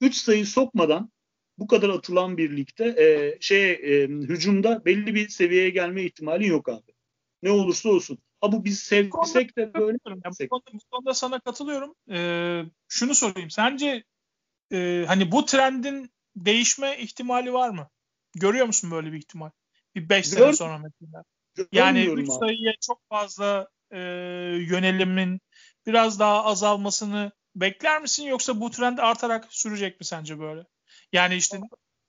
3 0.00 0.14
sayı 0.14 0.46
sokmadan 0.46 1.10
bu 1.58 1.66
kadar 1.66 1.88
atılan 1.88 2.36
birlikte 2.36 2.84
e, 2.84 3.36
şey 3.40 3.70
e, 3.70 4.08
hücumda 4.08 4.84
belli 4.84 5.14
bir 5.14 5.28
seviyeye 5.28 5.70
gelme 5.70 6.02
ihtimali 6.02 6.46
yok 6.46 6.68
abi. 6.68 6.92
Ne 7.42 7.50
olursa 7.50 7.88
olsun. 7.88 8.18
Ha 8.40 8.52
bu 8.52 8.64
biz 8.64 8.78
sevsek 8.78 9.56
de 9.56 9.74
böyle. 9.74 9.98
Yani 10.06 10.22
bu, 10.40 10.48
konuda, 10.48 10.72
bu 10.72 10.78
konuda 10.90 11.14
sana 11.14 11.40
katılıyorum. 11.40 11.94
Ee, 12.10 12.62
şunu 12.88 13.14
sorayım. 13.14 13.50
Sence 13.50 14.04
e, 14.72 15.04
hani 15.06 15.32
bu 15.32 15.44
trendin 15.44 16.10
değişme 16.36 16.98
ihtimali 16.98 17.52
var 17.52 17.68
mı? 17.68 17.90
Görüyor 18.34 18.66
musun 18.66 18.90
böyle 18.90 19.12
bir 19.12 19.18
ihtimal? 19.18 19.50
Bir 19.94 20.08
5 20.08 20.28
sene 20.28 20.52
sonra 20.52 20.78
mesela. 20.78 21.24
Yani 21.72 22.04
3 22.04 22.28
sayıya 22.32 22.72
çok 22.80 23.00
fazla 23.08 23.68
e, 23.90 23.98
yönelimin 24.68 25.40
biraz 25.86 26.18
daha 26.18 26.44
azalmasını 26.44 27.32
bekler 27.56 28.00
misin 28.00 28.24
yoksa 28.24 28.60
bu 28.60 28.70
trend 28.70 28.98
artarak 28.98 29.46
sürecek 29.50 30.00
mi 30.00 30.06
sence 30.06 30.40
böyle? 30.40 30.64
Yani 31.12 31.34
işte 31.34 31.60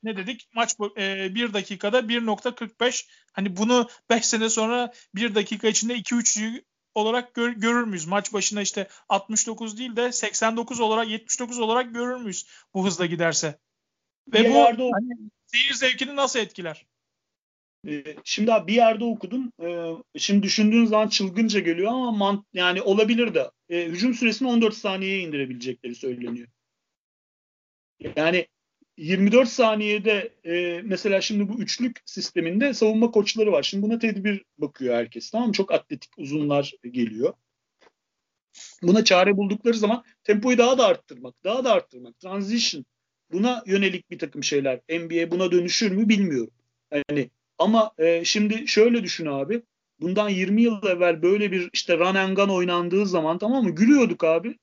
ne 0.03 0.17
dedik? 0.17 0.47
Maç 0.53 0.75
e, 0.97 1.35
1 1.35 1.53
dakikada 1.53 1.99
1.45 1.99 3.07
hani 3.33 3.57
bunu 3.57 3.89
5 4.09 4.25
sene 4.25 4.49
sonra 4.49 4.91
1 5.15 5.35
dakika 5.35 5.67
içinde 5.67 5.95
2-3 5.95 6.63
olarak 6.95 7.33
gör, 7.33 7.49
görür 7.49 7.83
müyüz? 7.83 8.05
Maç 8.05 8.33
başına 8.33 8.61
işte 8.61 8.87
69 9.09 9.77
değil 9.77 9.95
de 9.95 10.11
89 10.11 10.79
olarak 10.79 11.07
79 11.07 11.59
olarak 11.59 11.93
görür 11.93 12.21
müyüz 12.21 12.47
bu 12.73 12.85
hızla 12.85 13.05
giderse? 13.05 13.59
Ve 14.33 14.39
bir 14.39 14.49
bu 14.49 14.53
yerde 14.53 14.91
hani, 14.93 15.29
seyir 15.45 15.73
zevkini 15.73 16.15
nasıl 16.15 16.39
etkiler? 16.39 16.85
Ee, 17.87 18.03
şimdi 18.23 18.53
abi 18.53 18.67
bir 18.67 18.75
yerde 18.75 19.03
okudum. 19.03 19.51
Ee, 19.61 19.91
şimdi 20.17 20.43
düşündüğün 20.43 20.85
zaman 20.85 21.07
çılgınca 21.07 21.59
geliyor 21.59 21.91
ama 21.91 22.11
mant 22.11 22.45
yani 22.53 22.81
olabilir 22.81 23.33
de. 23.33 23.51
Ee, 23.69 23.85
hücum 23.85 24.13
süresini 24.13 24.47
14 24.47 24.73
saniyeye 24.73 25.19
indirebilecekleri 25.19 25.95
söyleniyor. 25.95 26.47
Yani 28.15 28.47
24 28.97 29.49
saniyede 29.49 30.33
e, 30.43 30.81
mesela 30.83 31.21
şimdi 31.21 31.49
bu 31.49 31.59
üçlük 31.59 32.01
sisteminde 32.05 32.73
savunma 32.73 33.11
koçları 33.11 33.51
var. 33.51 33.63
Şimdi 33.63 33.83
buna 33.83 33.99
tedbir 33.99 34.43
bakıyor 34.57 34.95
herkes. 34.95 35.29
Tamam 35.29 35.47
mı? 35.47 35.53
Çok 35.53 35.71
atletik 35.71 36.11
uzunlar 36.17 36.73
geliyor. 36.91 37.33
Buna 38.81 39.03
çare 39.03 39.37
buldukları 39.37 39.77
zaman 39.77 40.03
tempoyu 40.23 40.57
daha 40.57 40.77
da 40.77 40.85
arttırmak, 40.85 41.43
daha 41.43 41.63
da 41.63 41.73
arttırmak. 41.73 42.19
Transition 42.19 42.85
buna 43.31 43.63
yönelik 43.65 44.11
bir 44.11 44.19
takım 44.19 44.43
şeyler. 44.43 44.79
NBA 44.89 45.31
buna 45.31 45.51
dönüşür 45.51 45.91
mü 45.91 46.09
bilmiyorum. 46.09 46.53
Yani 46.91 47.29
ama 47.57 47.91
e, 47.97 48.25
şimdi 48.25 48.67
şöyle 48.67 49.03
düşün 49.03 49.25
abi. 49.25 49.61
Bundan 49.99 50.29
20 50.29 50.61
yıl 50.61 50.83
evvel 50.83 51.21
böyle 51.21 51.51
bir 51.51 51.69
işte 51.73 51.97
run 51.97 52.15
and 52.15 52.37
gun 52.37 52.49
oynandığı 52.49 53.05
zaman 53.05 53.37
tamam 53.37 53.63
mı? 53.63 53.69
Gülüyorduk 53.69 54.23
abi. 54.23 54.57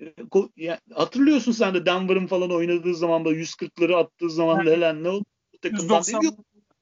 E, 0.00 0.14
yani 0.56 0.78
hatırlıyorsun 0.92 1.52
sen 1.52 1.74
de 1.74 1.86
Denver'ın 1.86 2.26
falan 2.26 2.50
oynadığı 2.50 2.94
zaman 2.94 3.24
da 3.24 3.28
140'ları 3.28 3.96
attığı 3.96 4.30
zaman 4.30 4.56
yani, 4.56 4.66
Lelen 4.66 5.04
ne 5.04 5.08
oldu? 5.08 5.24
Takımdan 5.62 6.02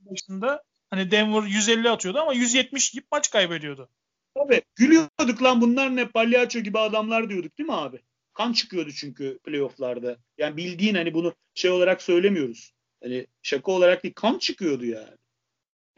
başında 0.00 0.62
hani 0.90 1.10
Denver 1.10 1.42
150 1.42 1.90
atıyordu 1.90 2.18
ama 2.18 2.32
170 2.32 2.94
maç 3.12 3.30
kaybediyordu. 3.30 3.88
Tabii. 4.34 4.62
Gülüyorduk 4.74 5.42
lan 5.42 5.60
bunlar 5.60 5.96
ne 5.96 6.08
palyaço 6.08 6.60
gibi 6.60 6.78
adamlar 6.78 7.30
diyorduk 7.30 7.58
değil 7.58 7.68
mi 7.68 7.74
abi? 7.74 8.00
Kan 8.36 8.52
çıkıyordu 8.52 8.90
çünkü 8.90 9.38
playofflarda. 9.44 10.18
Yani 10.38 10.56
bildiğin 10.56 10.94
hani 10.94 11.14
bunu 11.14 11.34
şey 11.54 11.70
olarak 11.70 12.02
söylemiyoruz. 12.02 12.72
Hani 13.02 13.26
şaka 13.42 13.72
olarak 13.72 14.02
değil 14.02 14.14
kan 14.14 14.38
çıkıyordu 14.38 14.84
yani. 14.84 15.16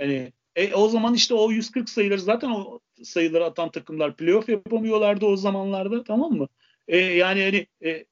Hani 0.01 0.33
e, 0.57 0.75
o 0.75 0.89
zaman 0.89 1.15
işte 1.15 1.35
o 1.35 1.51
140 1.51 1.89
sayıları 1.89 2.21
zaten 2.21 2.51
o 2.51 2.81
sayıları 3.03 3.45
atan 3.45 3.71
takımlar 3.71 4.17
playoff 4.17 4.49
yapamıyorlardı 4.49 5.27
o 5.27 5.37
zamanlarda 5.37 6.05
tamam 6.05 6.33
mı? 6.33 6.49
E, 6.89 6.99
yani 6.99 7.43
hani 7.43 7.67
e, 7.85 8.05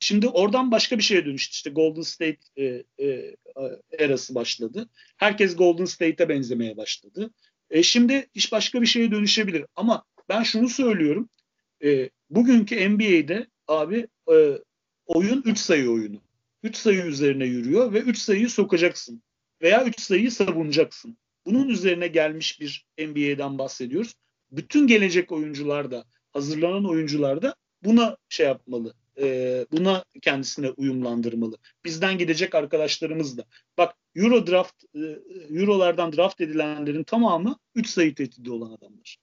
şimdi 0.00 0.28
oradan 0.28 0.70
başka 0.70 0.98
bir 0.98 1.02
şeye 1.02 1.26
dönüştü. 1.26 1.52
İşte 1.52 1.70
Golden 1.70 2.02
State 2.02 2.38
e, 2.56 2.64
e, 3.00 3.36
erası 3.98 4.34
başladı. 4.34 4.88
Herkes 5.16 5.56
Golden 5.56 5.84
State'e 5.84 6.28
benzemeye 6.28 6.76
başladı. 6.76 7.30
E, 7.70 7.82
şimdi 7.82 8.28
iş 8.34 8.52
başka 8.52 8.82
bir 8.82 8.86
şeye 8.86 9.10
dönüşebilir. 9.10 9.64
Ama 9.76 10.04
ben 10.28 10.42
şunu 10.42 10.68
söylüyorum. 10.68 11.28
E, 11.84 12.10
bugünkü 12.30 12.88
NBA'de 12.88 13.46
abi 13.68 14.06
e, 14.32 14.58
oyun 15.06 15.42
3 15.44 15.58
sayı 15.58 15.90
oyunu. 15.90 16.20
3 16.62 16.76
sayı 16.76 17.04
üzerine 17.04 17.44
yürüyor 17.44 17.92
ve 17.92 18.00
3 18.00 18.18
sayıyı 18.18 18.50
sokacaksın. 18.50 19.22
Veya 19.62 19.84
3 19.84 20.00
sayıyı 20.00 20.32
savunacaksın. 20.32 21.18
Bunun 21.46 21.68
üzerine 21.68 22.08
gelmiş 22.08 22.60
bir 22.60 22.86
NBA'den 22.98 23.58
bahsediyoruz. 23.58 24.14
Bütün 24.50 24.86
gelecek 24.86 25.32
oyuncular 25.32 25.90
da, 25.90 26.04
hazırlanan 26.32 26.84
oyuncular 26.84 27.42
da 27.42 27.54
buna 27.84 28.16
şey 28.28 28.46
yapmalı. 28.46 28.94
E, 29.18 29.66
buna 29.72 30.04
kendisine 30.22 30.70
uyumlandırmalı. 30.70 31.56
Bizden 31.84 32.18
gidecek 32.18 32.54
arkadaşlarımız 32.54 33.38
da. 33.38 33.44
Bak 33.78 33.94
Euro 34.14 34.46
draft, 34.46 34.84
e, 34.94 35.18
Eurolardan 35.50 36.12
draft 36.12 36.40
edilenlerin 36.40 37.04
tamamı 37.04 37.58
3 37.74 37.88
sayı 37.88 38.14
tehdidi 38.14 38.50
olan 38.50 38.70
adamlar. 38.70 39.18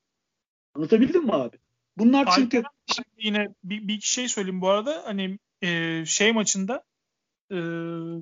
Anlatabildim 0.73 1.23
mi 1.23 1.33
abi? 1.33 1.57
Bunlar 1.97 2.35
çünkü 2.35 2.57
Alper, 2.57 3.05
yine 3.17 3.55
bir, 3.63 3.87
bir 3.87 4.01
şey 4.01 4.27
söyleyeyim 4.27 4.61
bu 4.61 4.69
arada 4.69 5.01
hani 5.05 5.39
e, 5.61 6.03
şey 6.05 6.31
maçında 6.31 6.83
e, 7.51 7.57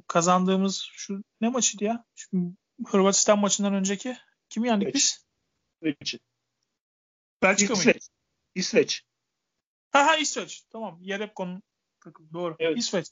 kazandığımız 0.08 0.90
şu 0.94 1.24
ne 1.42 1.50
maçıydı 1.50 1.84
ya? 1.84 2.06
Şu 2.16 2.54
Hırvatistan 2.86 3.40
maçından 3.40 3.74
önceki 3.74 4.18
kimi 4.50 4.68
yendik 4.68 4.96
İsveç. 4.96 4.96
biz? 4.96 5.26
İsveç. 5.82 6.22
Belçika 7.44 7.74
İsveç. 7.74 7.86
mıydı? 7.86 8.00
İsveç. 8.56 9.04
Ha 9.92 10.08
ha 10.08 10.16
İsveç. 10.16 10.64
Tamam. 10.70 11.02
Takım. 12.00 12.30
Doğru. 12.34 12.56
Evet. 12.60 12.78
İsveç. 12.78 13.08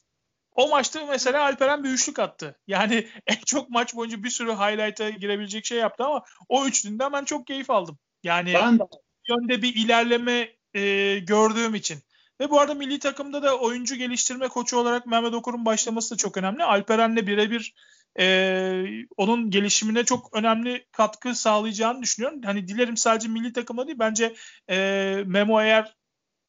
O 0.56 0.70
maçta 0.70 1.06
mesela 1.06 1.44
Alperen 1.44 1.84
bir 1.84 1.90
üçlük 1.90 2.20
attı. 2.20 2.60
Yani 2.68 3.10
en 3.28 3.40
çok 3.46 3.70
maç 3.70 3.96
boyunca 3.96 4.24
bir 4.24 4.30
sürü 4.30 4.52
highlight'a 4.52 5.10
girebilecek 5.10 5.66
şey 5.66 5.78
yaptı 5.78 6.04
ama 6.04 6.24
o 6.50 6.66
üçlüğünden 6.66 7.14
ben 7.14 7.26
çok 7.26 7.48
keyif 7.48 7.70
aldım. 7.70 8.00
Yani 8.24 8.54
ben 8.54 8.80
de. 8.80 8.84
Yönde 9.30 9.62
bir 9.62 9.76
ilerleme 9.76 10.50
e, 10.74 11.20
gördüğüm 11.20 11.76
için. 11.76 12.00
Ve 12.42 12.50
bu 12.50 12.60
arada 12.60 12.74
milli 12.74 13.00
takımda 13.00 13.44
da 13.44 13.58
oyuncu 13.58 13.96
geliştirme 13.96 14.48
koçu 14.48 14.78
olarak 14.78 15.06
Mehmet 15.06 15.34
Okur'un 15.34 15.66
başlaması 15.66 16.14
da 16.14 16.18
çok 16.18 16.38
önemli. 16.38 16.64
Alperen'le 16.64 17.28
birebir 17.28 17.74
e, 18.20 18.86
onun 19.18 19.50
gelişimine 19.50 20.06
çok 20.06 20.38
önemli 20.38 20.86
katkı 20.92 21.36
sağlayacağını 21.36 22.02
düşünüyorum. 22.02 22.42
Hani 22.46 22.68
dilerim 22.68 22.98
sadece 22.98 23.28
milli 23.28 23.54
takımda 23.54 23.88
değil 23.88 24.00
bence 24.00 24.36
e, 24.70 25.24
Memo 25.26 25.62
eğer 25.62 25.96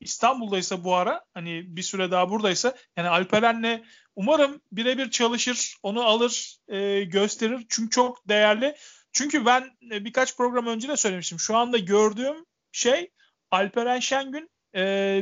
İstanbul'daysa 0.01 0.85
bu 0.85 0.95
ara 0.95 1.24
hani 1.35 1.76
bir 1.76 1.83
süre 1.83 2.11
daha 2.11 2.31
buradaysa 2.31 2.74
yani 2.97 3.09
Alperen'le 3.09 3.85
umarım 4.16 4.61
birebir 4.72 5.11
çalışır, 5.11 5.76
onu 5.83 6.03
alır, 6.03 6.57
e, 6.68 7.05
gösterir. 7.05 7.66
Çünkü 7.68 7.91
çok 7.91 8.28
değerli. 8.28 8.76
Çünkü 9.12 9.47
ben 9.47 9.70
e, 9.93 10.05
birkaç 10.05 10.37
program 10.37 10.66
önce 10.66 10.89
de 10.89 10.97
söylemiştim. 10.97 11.39
Şu 11.39 11.57
anda 11.57 11.78
gördüğüm 11.78 12.47
şey 12.73 13.11
Alperen 13.51 14.01
Şengün 14.01 14.51
e, 14.75 14.81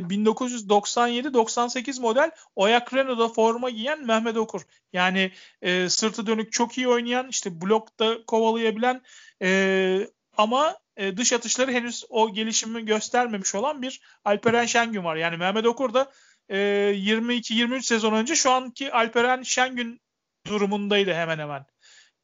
1997-98 0.09 2.01
model 2.01 2.31
Oyak 2.55 2.93
Renault'da 2.93 3.29
forma 3.29 3.69
giyen 3.69 4.05
Mehmet 4.05 4.37
Okur. 4.37 4.61
Yani 4.93 5.31
e, 5.61 5.89
sırtı 5.89 6.27
dönük 6.27 6.51
çok 6.51 6.77
iyi 6.77 6.87
oynayan, 6.87 7.27
işte 7.27 7.61
blokta 7.61 8.25
kovalayabilen 8.25 9.01
e, 9.41 10.07
ama 10.37 10.77
e, 10.97 11.17
dış 11.17 11.33
atışları 11.33 11.71
henüz 11.71 12.05
o 12.09 12.33
gelişimi 12.33 12.85
göstermemiş 12.85 13.55
olan 13.55 13.81
bir 13.81 14.01
Alperen 14.25 14.65
Şengün 14.65 15.03
var. 15.03 15.15
Yani 15.15 15.37
Mehmet 15.37 15.65
Okur 15.65 15.93
da 15.93 16.11
e, 16.49 16.57
22-23 16.57 17.81
sezon 17.81 18.13
önce 18.13 18.35
şu 18.35 18.51
anki 18.51 18.91
Alperen 18.93 19.43
Şengün 19.43 20.01
durumundaydı 20.47 21.13
hemen 21.13 21.39
hemen 21.39 21.65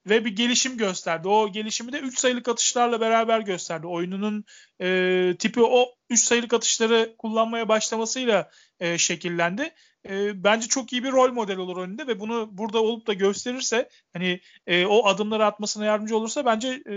ve 0.10 0.26
bir 0.26 0.36
gelişim 0.36 0.78
gösterdi. 0.78 1.28
O 1.28 1.52
gelişimi 1.52 1.94
de 1.94 2.00
3 2.00 2.20
sayılık 2.20 2.48
atışlarla 2.48 3.02
beraber 3.02 3.40
gösterdi. 3.40 3.88
Oyununun 3.88 4.46
e, 4.82 5.36
tipi 5.40 5.62
o 5.62 5.96
3 6.10 6.20
sayılık 6.20 6.54
atışları 6.54 7.16
kullanmaya 7.18 7.70
başlamasıyla 7.70 8.52
e, 8.80 8.98
şekillendi. 8.98 9.74
E, 10.10 10.44
bence 10.44 10.68
çok 10.68 10.94
iyi 10.94 11.04
bir 11.04 11.12
rol 11.12 11.32
model 11.32 11.58
olur 11.58 11.78
önünde 11.78 12.08
ve 12.08 12.20
bunu 12.20 12.50
burada 12.52 12.84
olup 12.84 13.08
da 13.08 13.14
gösterirse 13.14 13.90
hani 14.14 14.40
e, 14.68 14.86
o 14.86 15.08
adımları 15.08 15.46
atmasına 15.46 15.86
yardımcı 15.86 16.18
olursa 16.18 16.46
bence 16.46 16.84
e, 16.90 16.96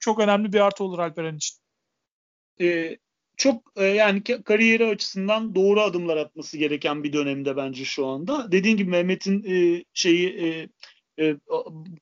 çok 0.00 0.20
önemli 0.20 0.52
bir 0.52 0.60
artı 0.60 0.84
olur 0.84 0.98
Alperen 0.98 1.36
için. 1.36 1.56
E, 2.60 2.96
çok 3.36 3.72
e, 3.76 3.84
yani 3.84 4.22
kariyeri 4.22 4.86
açısından 4.86 5.54
doğru 5.54 5.80
adımlar 5.80 6.16
atması 6.16 6.58
gereken 6.58 7.04
bir 7.04 7.12
dönemde 7.12 7.56
bence 7.56 7.84
şu 7.84 8.06
anda. 8.06 8.52
Dediğin 8.52 8.76
gibi 8.76 8.90
Mehmet'in 8.90 9.44
e, 9.44 9.84
şeyi 9.94 10.28
e, 10.28 10.68
e, 11.20 11.36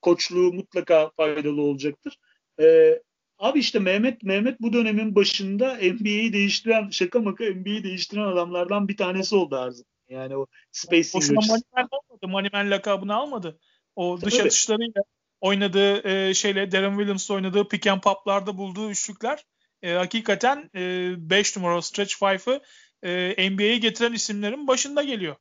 koçluğu 0.02 0.52
mutlaka 0.52 1.10
faydalı 1.16 1.62
olacaktır. 1.62 2.18
E, 2.60 2.98
abi 3.38 3.58
işte 3.58 3.78
Mehmet 3.78 4.22
Mehmet 4.22 4.60
bu 4.60 4.72
dönemin 4.72 5.14
başında 5.14 5.74
NBA'yi 5.74 6.32
değiştiren 6.32 6.90
şaka 6.90 7.20
maka 7.20 7.44
NBA'yi 7.44 7.84
değiştiren 7.84 8.22
adamlardan 8.22 8.88
bir 8.88 8.96
tanesi 8.96 9.36
oldu 9.36 9.56
zaman. 9.56 9.84
Yani 10.08 10.36
o 10.36 10.46
spacing 10.72 11.14
Boşuna 11.14 11.40
Moneyman 11.40 11.88
olmadı. 11.90 12.28
Moneyman 12.28 12.70
lakabını 12.70 13.14
almadı. 13.14 13.58
O 13.96 14.20
dış 14.20 14.34
Tabii. 14.34 14.46
atışlarıyla 14.46 15.02
oynadığı 15.40 16.08
e, 16.08 16.34
şeyle 16.34 16.72
Darren 16.72 16.96
Williams'la 16.96 17.34
oynadığı 17.34 17.68
pick 17.68 17.86
and 17.86 18.00
pop'larda 18.00 18.58
bulduğu 18.58 18.90
üçlükler 18.90 19.44
e, 19.82 19.92
hakikaten 19.92 20.70
5 20.74 21.56
e, 21.56 21.60
numara 21.60 21.82
stretch 21.82 22.14
5'ı 22.14 22.60
e, 23.02 23.50
NBA'ye 23.50 23.78
getiren 23.78 24.12
isimlerin 24.12 24.66
başında 24.66 25.02
geliyor 25.02 25.36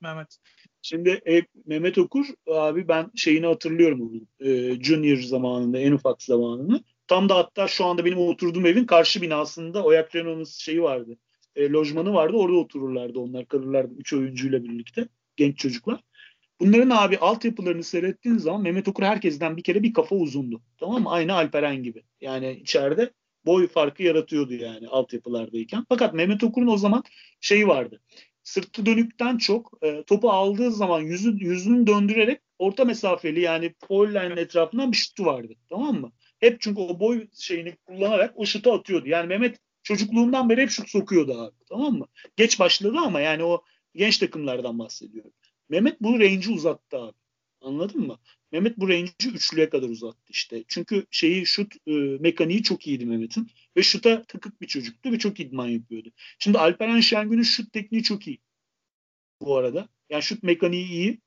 Mehmet. 0.00 0.38
Şimdi 0.82 1.20
e, 1.28 1.42
Mehmet 1.66 1.98
Okur 1.98 2.26
abi 2.50 2.88
ben 2.88 3.10
şeyini 3.16 3.46
hatırlıyorum 3.46 4.00
onun. 4.00 4.28
E, 4.40 4.74
junior 4.82 5.16
zamanında 5.16 5.78
en 5.78 5.92
ufak 5.92 6.22
zamanını. 6.22 6.84
Tam 7.06 7.28
da 7.28 7.36
hatta 7.36 7.68
şu 7.68 7.84
anda 7.84 8.04
benim 8.04 8.18
oturduğum 8.18 8.66
evin 8.66 8.84
karşı 8.84 9.22
binasında 9.22 9.84
Oyak 9.84 10.16
Renault'un 10.16 10.44
şeyi 10.44 10.82
vardı. 10.82 11.18
E, 11.56 11.70
lojmanı 11.70 12.14
vardı. 12.14 12.36
Orada 12.36 12.56
otururlardı 12.56 13.18
onlar. 13.18 13.48
Kalırlardı 13.48 13.94
üç 13.98 14.12
oyuncuyla 14.12 14.64
birlikte. 14.64 15.08
Genç 15.36 15.58
çocuklar. 15.58 16.00
Bunların 16.60 16.90
abi 16.90 17.18
altyapılarını 17.18 17.82
seyrettiğin 17.82 18.38
zaman 18.38 18.62
Mehmet 18.62 18.88
Okur 18.88 19.02
herkesten 19.02 19.56
bir 19.56 19.62
kere 19.62 19.82
bir 19.82 19.92
kafa 19.92 20.16
uzundu. 20.16 20.62
Tamam 20.80 21.02
mı? 21.02 21.10
Aynı 21.10 21.34
Alperen 21.34 21.82
gibi. 21.82 22.02
Yani 22.20 22.52
içeride 22.52 23.10
boy 23.46 23.68
farkı 23.68 24.02
yaratıyordu 24.02 24.54
yani 24.54 24.88
altyapılardayken. 24.88 25.84
Fakat 25.88 26.14
Mehmet 26.14 26.44
Okur'un 26.44 26.66
o 26.66 26.76
zaman 26.76 27.02
şeyi 27.40 27.68
vardı 27.68 28.00
sırtı 28.42 28.86
dönükten 28.86 29.38
çok 29.38 29.78
e, 29.82 30.02
topu 30.02 30.30
aldığı 30.30 30.72
zaman 30.72 31.00
yüzü, 31.00 31.36
yüzünü 31.38 31.86
döndürerek 31.86 32.40
orta 32.58 32.84
mesafeli 32.84 33.40
yani 33.40 33.74
line 33.92 34.40
etrafından 34.40 34.92
bir 34.92 34.96
şutu 34.96 35.24
vardı. 35.24 35.52
Tamam 35.70 36.00
mı? 36.00 36.12
Hep 36.40 36.60
çünkü 36.60 36.80
o 36.80 37.00
boy 37.00 37.26
şeyini 37.38 37.76
kullanarak 37.76 38.32
o 38.36 38.46
şutu 38.46 38.72
atıyordu. 38.72 39.08
Yani 39.08 39.26
Mehmet 39.26 39.58
çocukluğundan 39.82 40.48
beri 40.48 40.62
hep 40.62 40.70
şut 40.70 40.88
sokuyordu 40.88 41.40
abi. 41.40 41.56
Tamam 41.68 41.94
mı? 41.94 42.06
Geç 42.36 42.60
başladı 42.60 42.96
ama 42.98 43.20
yani 43.20 43.44
o 43.44 43.64
genç 43.94 44.18
takımlardan 44.18 44.78
bahsediyorum. 44.78 45.32
Mehmet 45.68 46.00
bu 46.00 46.20
range'i 46.20 46.52
uzattı 46.52 46.98
abi. 46.98 47.21
Anladın 47.62 48.00
mı? 48.06 48.18
Mehmet 48.52 48.78
bu 48.78 48.88
range'i 48.88 49.28
üçlüye 49.34 49.68
kadar 49.68 49.88
uzattı 49.88 50.22
işte. 50.28 50.64
Çünkü 50.68 51.06
şeyi 51.10 51.46
şut 51.46 51.74
e, 51.86 51.92
mekaniği 52.20 52.62
çok 52.62 52.86
iyiydi 52.86 53.06
Mehmet'in. 53.06 53.50
Ve 53.76 53.82
şuta 53.82 54.22
takık 54.22 54.60
bir 54.60 54.66
çocuktu 54.66 55.12
ve 55.12 55.18
çok 55.18 55.40
idman 55.40 55.68
yapıyordu. 55.68 56.12
Şimdi 56.38 56.58
Alperen 56.58 57.00
Şengün'ün 57.00 57.42
şut 57.42 57.72
tekniği 57.72 58.02
çok 58.02 58.26
iyi. 58.26 58.38
Bu 59.40 59.56
arada. 59.56 59.88
Yani 60.10 60.22
şut 60.22 60.42
mekaniği 60.42 60.86
iyi. 60.86 61.20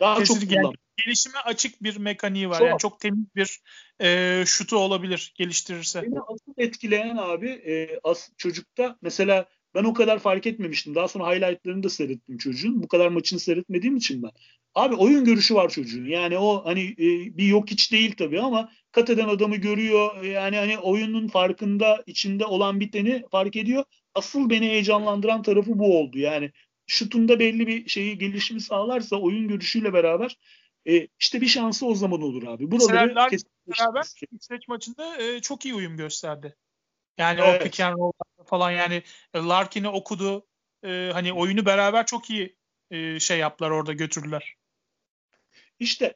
Daha 0.00 0.18
Kesinlikle 0.18 0.54
çok 0.54 0.62
kullan. 0.62 0.74
gelişime 0.96 1.38
açık 1.38 1.82
bir 1.82 1.96
mekaniği 1.96 2.48
var. 2.48 2.58
Çok. 2.58 2.68
Yani 2.68 2.78
çok 2.78 3.00
temiz 3.00 3.26
bir 3.36 3.60
e, 4.00 4.42
şutu 4.46 4.76
olabilir 4.76 5.32
geliştirirse. 5.36 6.02
Beni 6.02 6.20
asıl 6.20 6.52
etkileyen 6.56 7.16
abi 7.16 7.48
e, 7.48 8.00
as, 8.04 8.30
çocukta 8.36 8.98
mesela 9.02 9.48
ben 9.74 9.84
o 9.84 9.94
kadar 9.94 10.18
fark 10.18 10.46
etmemiştim. 10.46 10.94
Daha 10.94 11.08
sonra 11.08 11.34
highlightlarını 11.34 11.82
da 11.82 11.90
seyrettim 11.90 12.38
çocuğun. 12.38 12.82
Bu 12.82 12.88
kadar 12.88 13.08
maçını 13.08 13.40
seyretmediğim 13.40 13.96
için 13.96 14.22
ben. 14.22 14.30
Abi 14.76 14.94
oyun 14.94 15.24
görüşü 15.24 15.54
var 15.54 15.68
çocuğun. 15.68 16.04
Yani 16.04 16.38
o 16.38 16.64
hani 16.64 16.82
e, 16.82 17.36
bir 17.38 17.46
yok 17.46 17.70
hiç 17.70 17.92
değil 17.92 18.14
tabii 18.18 18.40
ama 18.40 18.70
kat 18.92 19.10
eden 19.10 19.28
adamı 19.28 19.56
görüyor. 19.56 20.22
Yani 20.22 20.56
hani 20.56 20.78
oyunun 20.78 21.28
farkında 21.28 22.02
içinde 22.06 22.44
olan 22.44 22.80
biteni 22.80 23.24
fark 23.30 23.56
ediyor. 23.56 23.84
Asıl 24.14 24.50
beni 24.50 24.66
heyecanlandıran 24.66 25.42
tarafı 25.42 25.78
bu 25.78 25.98
oldu. 25.98 26.18
Yani 26.18 26.52
şutunda 26.86 27.38
belli 27.38 27.66
bir 27.66 27.88
şeyi 27.88 28.18
gelişimi 28.18 28.60
sağlarsa 28.60 29.16
oyun 29.16 29.48
görüşüyle 29.48 29.92
beraber 29.92 30.36
e, 30.88 31.08
işte 31.18 31.40
bir 31.40 31.46
şansı 31.46 31.86
o 31.86 31.94
zaman 31.94 32.22
olur 32.22 32.46
abi. 32.46 32.70
Buraları 32.70 33.14
beraber 33.66 34.02
İsveç 34.32 34.68
maçında 34.68 35.22
e, 35.22 35.40
çok 35.40 35.64
iyi 35.64 35.74
uyum 35.74 35.96
gösterdi. 35.96 36.56
Yani 37.18 37.40
evet. 37.44 37.60
o 37.60 37.64
pick 37.64 37.80
and 37.80 37.98
roll 37.98 38.12
falan 38.46 38.70
yani 38.70 39.02
e, 39.34 39.38
Larkin'i 39.38 39.88
okudu. 39.88 40.46
E, 40.84 41.10
hani 41.12 41.32
oyunu 41.32 41.66
beraber 41.66 42.06
çok 42.06 42.30
iyi 42.30 42.56
e, 42.90 43.20
şey 43.20 43.38
yaptılar 43.38 43.70
orada 43.70 43.92
götürdüler. 43.92 44.56
İşte 45.78 46.14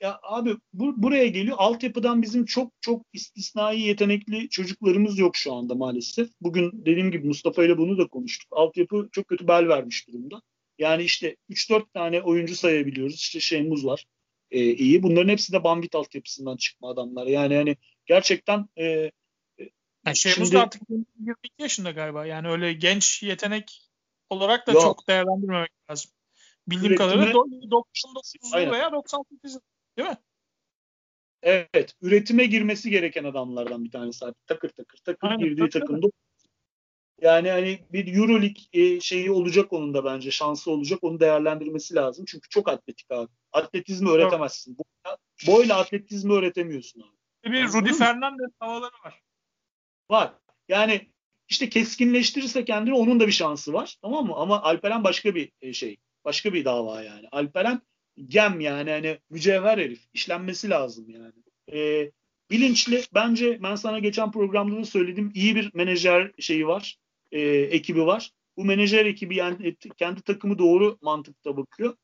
ya 0.00 0.20
abi 0.22 0.56
bu, 0.72 1.02
buraya 1.02 1.26
geliyor. 1.26 1.56
Altyapıdan 1.60 2.22
bizim 2.22 2.44
çok 2.44 2.72
çok 2.80 3.06
istisnai 3.12 3.80
yetenekli 3.80 4.48
çocuklarımız 4.48 5.18
yok 5.18 5.36
şu 5.36 5.52
anda 5.54 5.74
maalesef. 5.74 6.28
Bugün 6.40 6.70
dediğim 6.74 7.10
gibi 7.10 7.26
Mustafa 7.26 7.64
ile 7.64 7.78
bunu 7.78 7.98
da 7.98 8.06
konuştuk. 8.06 8.48
Altyapı 8.50 9.08
çok 9.12 9.28
kötü 9.28 9.48
bel 9.48 9.68
vermiş 9.68 10.08
durumda. 10.08 10.42
Yani 10.78 11.02
işte 11.02 11.36
3-4 11.50 11.84
tane 11.94 12.22
oyuncu 12.22 12.54
sayabiliyoruz. 12.54 13.14
İşte 13.14 13.40
şeyimiz 13.40 13.84
var. 13.84 14.04
E, 14.50 14.60
iyi. 14.60 15.02
Bunların 15.02 15.28
hepsi 15.28 15.52
de 15.52 15.64
Bambit 15.64 15.94
altyapısından 15.94 16.56
çıkma 16.56 16.90
adamlar. 16.90 17.26
Yani 17.26 17.56
hani 17.56 17.76
gerçekten 18.06 18.68
e, 18.76 18.84
e 18.84 19.10
yani 20.06 20.16
şimdi... 20.16 20.52
da 20.52 20.62
artık 20.62 20.82
22 20.90 21.36
yaşında 21.58 21.90
galiba. 21.90 22.26
Yani 22.26 22.48
öyle 22.48 22.72
genç 22.72 23.22
yetenek 23.22 23.90
olarak 24.30 24.66
da 24.66 24.72
Yok. 24.72 24.82
çok 24.82 25.08
değerlendirmemek 25.08 25.70
lazım. 25.90 26.10
Bildiğim 26.68 26.96
kadarıyla 26.96 27.32
99 27.70 28.52
veya 28.54 28.92
98 28.92 29.58
değil 29.98 30.08
mi? 30.08 30.16
Evet. 31.42 31.94
Üretime 32.02 32.44
girmesi 32.44 32.90
gereken 32.90 33.24
adamlardan 33.24 33.84
bir 33.84 33.90
tanesi 33.90 34.24
abi. 34.24 34.34
Takır 34.46 34.68
takır 34.68 34.98
takır 34.98 35.28
Aynen, 35.28 35.38
girdiği 35.38 35.68
takımda. 35.68 36.06
Yani 37.20 37.50
hani 37.50 37.86
bir 37.92 38.16
Euroleague 38.16 38.62
e, 38.72 39.00
şeyi 39.00 39.30
olacak 39.30 39.72
onun 39.72 39.94
da 39.94 40.04
bence. 40.04 40.30
Şansı 40.30 40.70
olacak. 40.70 40.98
Onu 41.02 41.20
değerlendirmesi 41.20 41.94
lazım. 41.94 42.24
Çünkü 42.28 42.48
çok 42.48 42.68
atletik 42.68 43.10
abi. 43.10 43.28
Atletizmi 43.52 44.10
öğretemezsin. 44.10 44.76
Boyla, 44.78 45.18
boyla 45.46 45.78
atletizmi 45.78 46.32
öğretemiyorsun 46.32 47.00
abi. 47.00 47.52
Bir 47.52 47.64
Rudy 47.64 47.92
Fernandez 47.92 48.50
havaları 48.58 48.94
var. 49.04 49.22
Var. 50.10 50.34
Yani 50.68 51.12
işte 51.48 51.68
keskinleştirirse 51.68 52.64
kendini 52.64 52.94
onun 52.94 53.20
da 53.20 53.26
bir 53.26 53.32
şansı 53.32 53.72
var. 53.72 53.96
Tamam 54.02 54.26
mı? 54.26 54.34
Ama 54.36 54.62
Alperen 54.62 55.04
başka 55.04 55.34
bir 55.34 55.52
e, 55.60 55.72
şey. 55.72 55.96
Başka 56.24 56.52
bir 56.52 56.64
dava 56.64 57.02
yani. 57.02 57.28
Alperen 57.32 57.82
gem 58.26 58.60
yani 58.60 58.90
hani 58.90 59.18
mücevher 59.30 59.78
herif. 59.78 60.00
işlenmesi 60.14 60.70
lazım 60.70 61.10
yani. 61.10 61.32
E, 61.72 62.10
bilinçli 62.50 63.02
bence 63.14 63.58
ben 63.62 63.74
sana 63.74 63.98
geçen 63.98 64.32
programda 64.32 64.76
da 64.76 64.84
söyledim 64.84 65.32
iyi 65.34 65.56
bir 65.56 65.70
menajer 65.74 66.32
şeyi 66.38 66.66
var. 66.66 66.98
E, 67.32 67.40
ekibi 67.50 68.06
var. 68.06 68.30
Bu 68.56 68.64
menajer 68.64 69.06
ekibi 69.06 69.36
yani 69.36 69.76
kendi 69.96 70.22
takımı 70.22 70.58
doğru 70.58 70.98
mantıkta 71.02 71.56
bakıyor. 71.56 71.96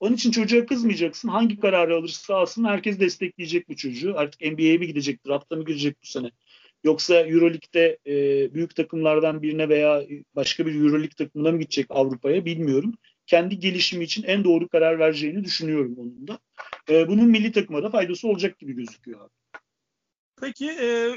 Onun 0.00 0.14
için 0.14 0.30
çocuğa 0.30 0.66
kızmayacaksın. 0.66 1.28
Hangi 1.28 1.60
kararı 1.60 1.96
alırsa 1.96 2.36
alsın 2.36 2.64
herkes 2.64 3.00
destekleyecek 3.00 3.68
bu 3.68 3.76
çocuğu. 3.76 4.14
Artık 4.16 4.40
NBA'ye 4.40 4.78
mi 4.78 4.86
gidecek, 4.86 5.26
drafta 5.26 5.56
mı 5.56 5.64
girecek 5.64 5.96
bu 6.02 6.06
sene? 6.06 6.30
Yoksa 6.84 7.14
Euroleague'de 7.14 7.98
e, 8.06 8.14
büyük 8.54 8.76
takımlardan 8.76 9.42
birine 9.42 9.68
veya 9.68 10.02
başka 10.34 10.66
bir 10.66 10.74
Euroleague 10.74 11.14
takımına 11.16 11.52
mı 11.52 11.58
gidecek 11.58 11.86
Avrupa'ya 11.90 12.44
bilmiyorum. 12.44 12.94
Kendi 13.26 13.58
gelişimi 13.58 14.04
için 14.04 14.22
en 14.22 14.44
doğru 14.44 14.68
karar 14.68 14.98
vereceğini 14.98 15.44
düşünüyorum 15.44 15.94
onun 15.98 16.28
da. 16.28 16.38
E, 16.88 17.08
bunun 17.08 17.28
milli 17.28 17.52
takıma 17.52 17.82
da 17.82 17.90
faydası 17.90 18.28
olacak 18.28 18.58
gibi 18.58 18.72
gözüküyor 18.76 19.20
abi. 19.20 19.60
Peki 20.40 20.70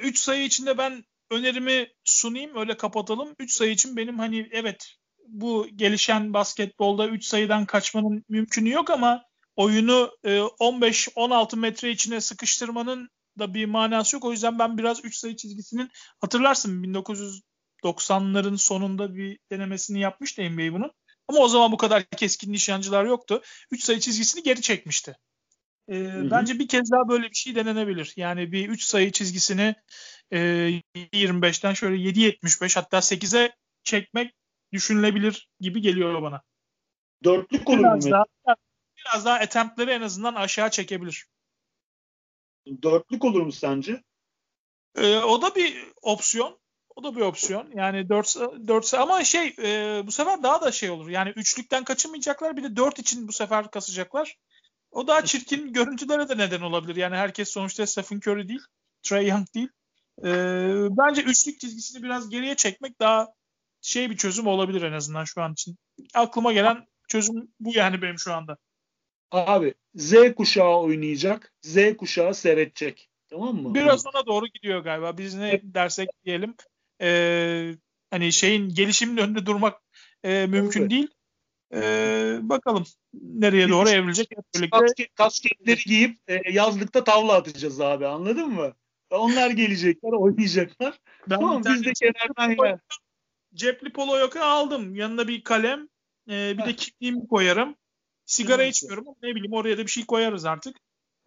3 0.04 0.16
e, 0.16 0.20
sayı 0.20 0.46
içinde 0.46 0.78
ben 0.78 1.04
önerimi 1.32 1.88
sunayım 2.04 2.56
öyle 2.56 2.78
kapatalım. 2.78 3.36
3 3.40 3.54
sayı 3.54 3.72
için 3.72 3.98
benim 3.98 4.20
hani 4.20 4.50
evet 4.52 4.96
bu 5.28 5.68
gelişen 5.76 6.34
basketbolda 6.34 7.08
3 7.08 7.26
sayıdan 7.26 7.66
kaçmanın 7.66 8.24
mümkünü 8.30 8.70
yok 8.70 8.90
ama 8.90 9.24
oyunu 9.56 10.12
15-16 10.24 11.56
e, 11.56 11.60
metre 11.60 11.90
içine 11.92 12.22
sıkıştırmanın 12.22 13.10
da 13.40 13.54
bir 13.54 13.66
manası 13.66 14.16
yok. 14.16 14.26
O 14.26 14.32
yüzden 14.32 14.60
ben 14.60 14.78
biraz 14.78 15.06
3 15.06 15.16
sayı 15.16 15.36
çizgisinin 15.36 15.90
hatırlarsın 16.22 16.84
1990'ların 17.84 18.58
sonunda 18.58 19.16
bir 19.16 19.40
denemesini 19.52 20.00
yapmıştı 20.00 20.42
NBA 20.42 20.74
bunun. 20.74 20.92
Ama 21.30 21.40
o 21.40 21.48
zaman 21.48 21.72
bu 21.72 21.78
kadar 21.78 22.04
keskin 22.04 22.54
nişancılar 22.54 23.06
yoktu. 23.06 23.42
3 23.72 23.84
sayı 23.84 24.00
çizgisini 24.00 24.44
geri 24.44 24.62
çekmişti. 24.62 25.18
Ee, 25.90 26.32
bence 26.32 26.60
bir 26.60 26.68
kez 26.68 26.92
daha 26.92 27.10
böyle 27.10 27.30
bir 27.30 27.36
şey 27.36 27.56
denenebilir. 27.56 28.14
Yani 28.16 28.52
bir 28.52 28.70
3 28.70 28.84
sayı 28.84 29.12
çizgisini 29.12 29.76
e, 30.32 30.38
25'ten 30.96 31.74
şöyle 31.74 31.96
7.75 31.96 32.76
hatta 32.76 32.98
8'e 32.98 33.56
çekmek 33.84 34.34
düşünülebilir 34.74 35.50
gibi 35.60 35.82
geliyor 35.82 36.22
bana. 36.22 36.42
Dörtlük 37.24 37.70
olur 37.70 37.80
biraz 37.80 38.06
mu? 38.06 38.12
Daha, 38.12 38.56
biraz 38.98 39.26
daha 39.26 39.36
attemptleri 39.36 39.92
en 39.92 40.02
azından 40.02 40.36
aşağı 40.36 40.70
çekebilir. 40.70 41.26
Dörtlük 42.84 43.26
olur 43.26 43.42
mu 43.42 43.52
sence? 43.52 44.04
Ee, 44.96 45.18
o 45.18 45.42
da 45.42 45.56
bir 45.56 45.88
opsiyon. 46.02 46.60
O 47.00 47.04
da 47.04 47.16
bir 47.16 47.22
opsiyon. 47.22 47.72
Yani 47.76 48.10
4 48.10 48.36
4 48.68 48.94
ama 48.94 49.24
şey 49.24 49.56
e, 49.60 50.02
bu 50.08 50.12
sefer 50.12 50.44
daha 50.44 50.62
da 50.62 50.72
şey 50.72 50.90
olur. 50.90 51.10
Yani 51.10 51.30
üçlükten 51.30 51.84
kaçınmayacaklar. 51.84 52.58
Bir 52.58 52.64
de 52.64 52.76
4 52.76 53.00
için 53.00 53.28
bu 53.28 53.32
sefer 53.32 53.72
kasacaklar. 53.72 54.36
O 54.92 55.08
daha 55.08 55.26
çirkin 55.26 55.74
görüntülere 55.74 56.30
de 56.30 56.38
neden 56.38 56.62
olabilir. 56.62 56.96
Yani 56.96 57.16
herkes 57.16 57.50
sonuçta 57.50 57.88
Stephen 57.88 58.18
Curry 58.18 58.48
değil. 58.48 58.62
Trey 59.04 59.28
Young 59.28 59.48
değil. 59.56 59.70
Ee, 60.24 60.88
bence 60.98 61.22
üçlük 61.22 61.60
çizgisini 61.60 62.04
biraz 62.04 62.30
geriye 62.30 62.56
çekmek 62.56 63.00
daha 63.00 63.28
şey 63.82 64.10
bir 64.10 64.18
çözüm 64.18 64.48
olabilir 64.48 64.82
en 64.82 64.94
azından 64.94 65.24
şu 65.24 65.42
an 65.42 65.54
için. 65.54 65.78
Aklıma 66.14 66.54
gelen 66.54 66.88
çözüm 67.08 67.48
bu 67.60 67.72
yani 67.76 68.02
benim 68.02 68.20
şu 68.20 68.34
anda. 68.34 68.58
Abi 69.32 69.74
Z 69.96 70.14
kuşağı 70.38 70.78
oynayacak. 70.78 71.54
Z 71.62 71.78
kuşağı 71.98 72.34
seyredecek. 72.34 73.10
Tamam 73.30 73.56
mı? 73.56 73.76
Biraz 73.76 74.08
ona 74.08 74.26
doğru 74.26 74.48
gidiyor 74.48 74.80
galiba. 74.80 75.18
Biz 75.18 75.36
ne 75.36 75.62
dersek 75.64 76.10
diyelim. 76.26 76.56
Ee, 77.02 77.76
hani 78.12 78.34
şeyin 78.34 78.70
gelişimin 78.70 79.18
önünde 79.18 79.46
durmak 79.46 79.82
e, 80.24 80.46
mümkün 80.46 80.82
evet. 80.82 80.92
değil. 80.92 81.08
Ee, 81.74 82.40
bakalım 82.42 82.86
nereye 83.14 83.70
doğru 83.70 83.90
evrilecek 83.90 84.28
hep 84.32 84.46
birlikte. 84.56 85.08
Kasketleri 85.16 85.84
giyip 85.86 86.20
e, 86.28 86.52
yazlıkta 86.52 87.04
tavla 87.04 87.34
atacağız 87.34 87.82
abi 87.82 88.08
anladın 88.08 88.50
mı? 88.50 88.74
Onlar 89.10 89.50
gelecekler, 89.50 90.12
oynayacaklar. 90.12 91.00
Ben 91.28 91.40
tamam 91.40 91.64
biz 91.66 91.86
de 91.86 91.94
kenardan 91.94 92.66
ya. 92.66 92.80
Cepli 93.54 93.92
polo 93.92 94.18
yoka 94.18 94.46
aldım. 94.46 94.96
Yanına 94.96 95.28
bir 95.28 95.44
kalem, 95.44 95.90
e, 96.30 96.58
bir 96.58 96.66
de 96.66 96.76
kimliğimi 96.76 97.28
koyarım. 97.28 97.76
Sigara 98.26 98.64
evet. 98.64 98.76
içmiyorum 98.76 99.08
ama 99.08 99.18
ne 99.24 99.36
bileyim 99.36 99.54
oraya 99.54 99.78
da 99.78 99.82
bir 99.82 99.92
şey 99.92 100.06
koyarız 100.06 100.46
artık. 100.46 100.78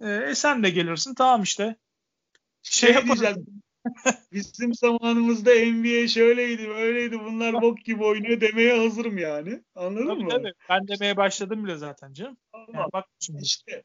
E, 0.01 0.11
e 0.11 0.35
sen 0.35 0.63
de 0.63 0.71
gelirsin 0.71 1.15
tamam 1.15 1.43
işte. 1.43 1.77
Şey, 2.63 2.95
şey 2.95 3.05
diyeceğim. 3.05 3.63
Bizim 4.33 4.75
zamanımızda 4.75 5.51
NBA 5.51 6.09
şöyleydi, 6.09 6.69
böyleydi. 6.69 7.21
Bunlar 7.21 7.63
bok 7.63 7.85
gibi 7.85 8.05
oynuyor 8.05 8.41
demeye 8.41 8.79
hazırım 8.79 9.19
yani. 9.19 9.63
Anladın 9.75 10.07
tabii, 10.07 10.25
mı? 10.25 10.29
Tabii. 10.31 10.53
Ben 10.69 10.89
demeye 10.89 11.17
başladım 11.17 11.65
bile 11.65 11.77
zaten 11.77 12.13
canım. 12.13 12.37
Yani 12.75 12.93
bak 12.93 13.05
şimdi. 13.21 13.43
İşte, 13.43 13.83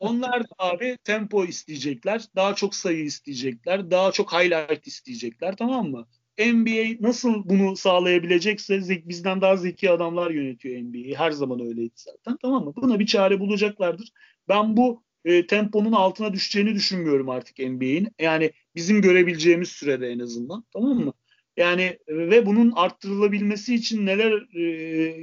onlar 0.00 0.42
da 0.42 0.54
abi 0.58 0.98
tempo 1.04 1.44
isteyecekler. 1.44 2.24
Daha 2.36 2.54
çok 2.54 2.74
sayı 2.74 3.04
isteyecekler. 3.04 3.90
Daha 3.90 4.12
çok 4.12 4.32
highlight 4.32 4.86
isteyecekler. 4.86 5.56
Tamam 5.56 5.90
mı? 5.90 6.06
NBA 6.38 7.08
nasıl 7.08 7.48
bunu 7.48 7.76
sağlayabilecekse 7.76 8.80
bizden 9.08 9.40
daha 9.40 9.56
zeki 9.56 9.90
adamlar 9.90 10.30
yönetiyor 10.30 10.82
NBA'yi. 10.82 11.16
Her 11.16 11.30
zaman 11.30 11.60
öyleydi 11.60 11.94
zaten. 11.94 12.36
Tamam 12.42 12.64
mı? 12.64 12.72
Buna 12.76 12.98
bir 12.98 13.06
çare 13.06 13.40
bulacaklardır. 13.40 14.08
Ben 14.48 14.76
bu 14.76 15.03
e, 15.24 15.46
temponun 15.46 15.92
altına 15.92 16.32
düşeceğini 16.32 16.74
düşünmüyorum 16.74 17.28
artık 17.30 17.58
NBA'in. 17.58 18.08
Yani 18.18 18.52
bizim 18.74 19.02
görebileceğimiz 19.02 19.68
sürede 19.68 20.08
en 20.08 20.18
azından. 20.18 20.64
Tamam 20.72 20.96
mı? 20.96 21.12
Yani 21.56 21.98
ve 22.08 22.46
bunun 22.46 22.72
arttırılabilmesi 22.72 23.74
için 23.74 24.06
neler 24.06 24.46
e, 24.54 24.62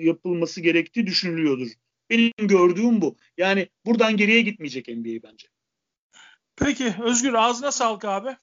yapılması 0.05 0.61
gerektiği 0.61 1.07
düşünülüyordur. 1.07 1.67
Benim 2.09 2.31
gördüğüm 2.37 3.01
bu. 3.01 3.17
Yani 3.37 3.69
buradan 3.85 4.17
geriye 4.17 4.41
gitmeyecek 4.41 4.87
NBA 4.87 5.29
bence. 5.29 5.47
Peki 6.55 6.95
Özgür 7.03 7.33
ağzına 7.33 7.71
sağlık 7.71 8.05
abi. 8.05 8.37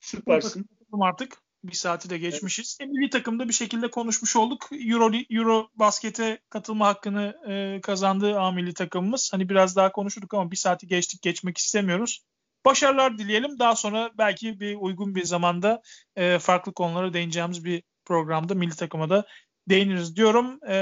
Süpersin. 0.00 0.66
Artık 0.92 1.43
bir 1.64 1.72
saati 1.72 2.10
de 2.10 2.18
geçmişiz. 2.18 2.78
Evet. 2.80 2.90
E, 2.90 2.92
milli 2.92 3.10
takımda 3.10 3.48
bir 3.48 3.52
şekilde 3.54 3.90
konuşmuş 3.90 4.36
olduk. 4.36 4.68
Euro, 4.72 5.10
Euro 5.30 5.68
baskete 5.74 6.40
katılma 6.50 6.86
hakkını 6.86 7.34
e, 7.48 7.80
kazandı 7.80 8.38
A 8.40 8.50
milli 8.50 8.74
takımımız. 8.74 9.32
Hani 9.32 9.48
biraz 9.48 9.76
daha 9.76 9.92
konuşurduk 9.92 10.34
ama 10.34 10.50
bir 10.50 10.56
saati 10.56 10.86
geçtik 10.86 11.22
geçmek 11.22 11.58
istemiyoruz. 11.58 12.24
Başarılar 12.64 13.18
dileyelim. 13.18 13.58
Daha 13.58 13.76
sonra 13.76 14.10
belki 14.18 14.60
bir 14.60 14.76
uygun 14.76 15.14
bir 15.14 15.24
zamanda 15.24 15.82
e, 16.16 16.38
farklı 16.38 16.72
konulara 16.72 17.12
değineceğimiz 17.12 17.64
bir 17.64 17.82
programda 18.04 18.54
milli 18.54 18.76
takıma 18.76 19.10
da 19.10 19.26
değiniriz 19.68 20.16
diyorum. 20.16 20.64
E, 20.68 20.74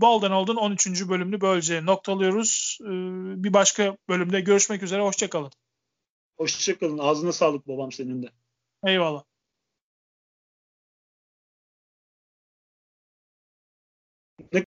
Bolden 0.00 0.30
Old'un 0.30 0.56
13. 0.56 1.08
bölümünü 1.08 1.40
böylece 1.40 1.86
noktalıyoruz. 1.86 2.78
E, 2.82 2.88
bir 3.44 3.52
başka 3.52 3.96
bölümde 4.08 4.40
görüşmek 4.40 4.82
üzere. 4.82 5.02
Hoşçakalın. 5.02 5.50
Hoşçakalın. 6.36 6.98
Ağzına 6.98 7.32
sağlık 7.32 7.68
babam 7.68 7.92
senin 7.92 8.22
de. 8.22 8.26
Eyvallah. 8.86 9.29
the 14.50 14.58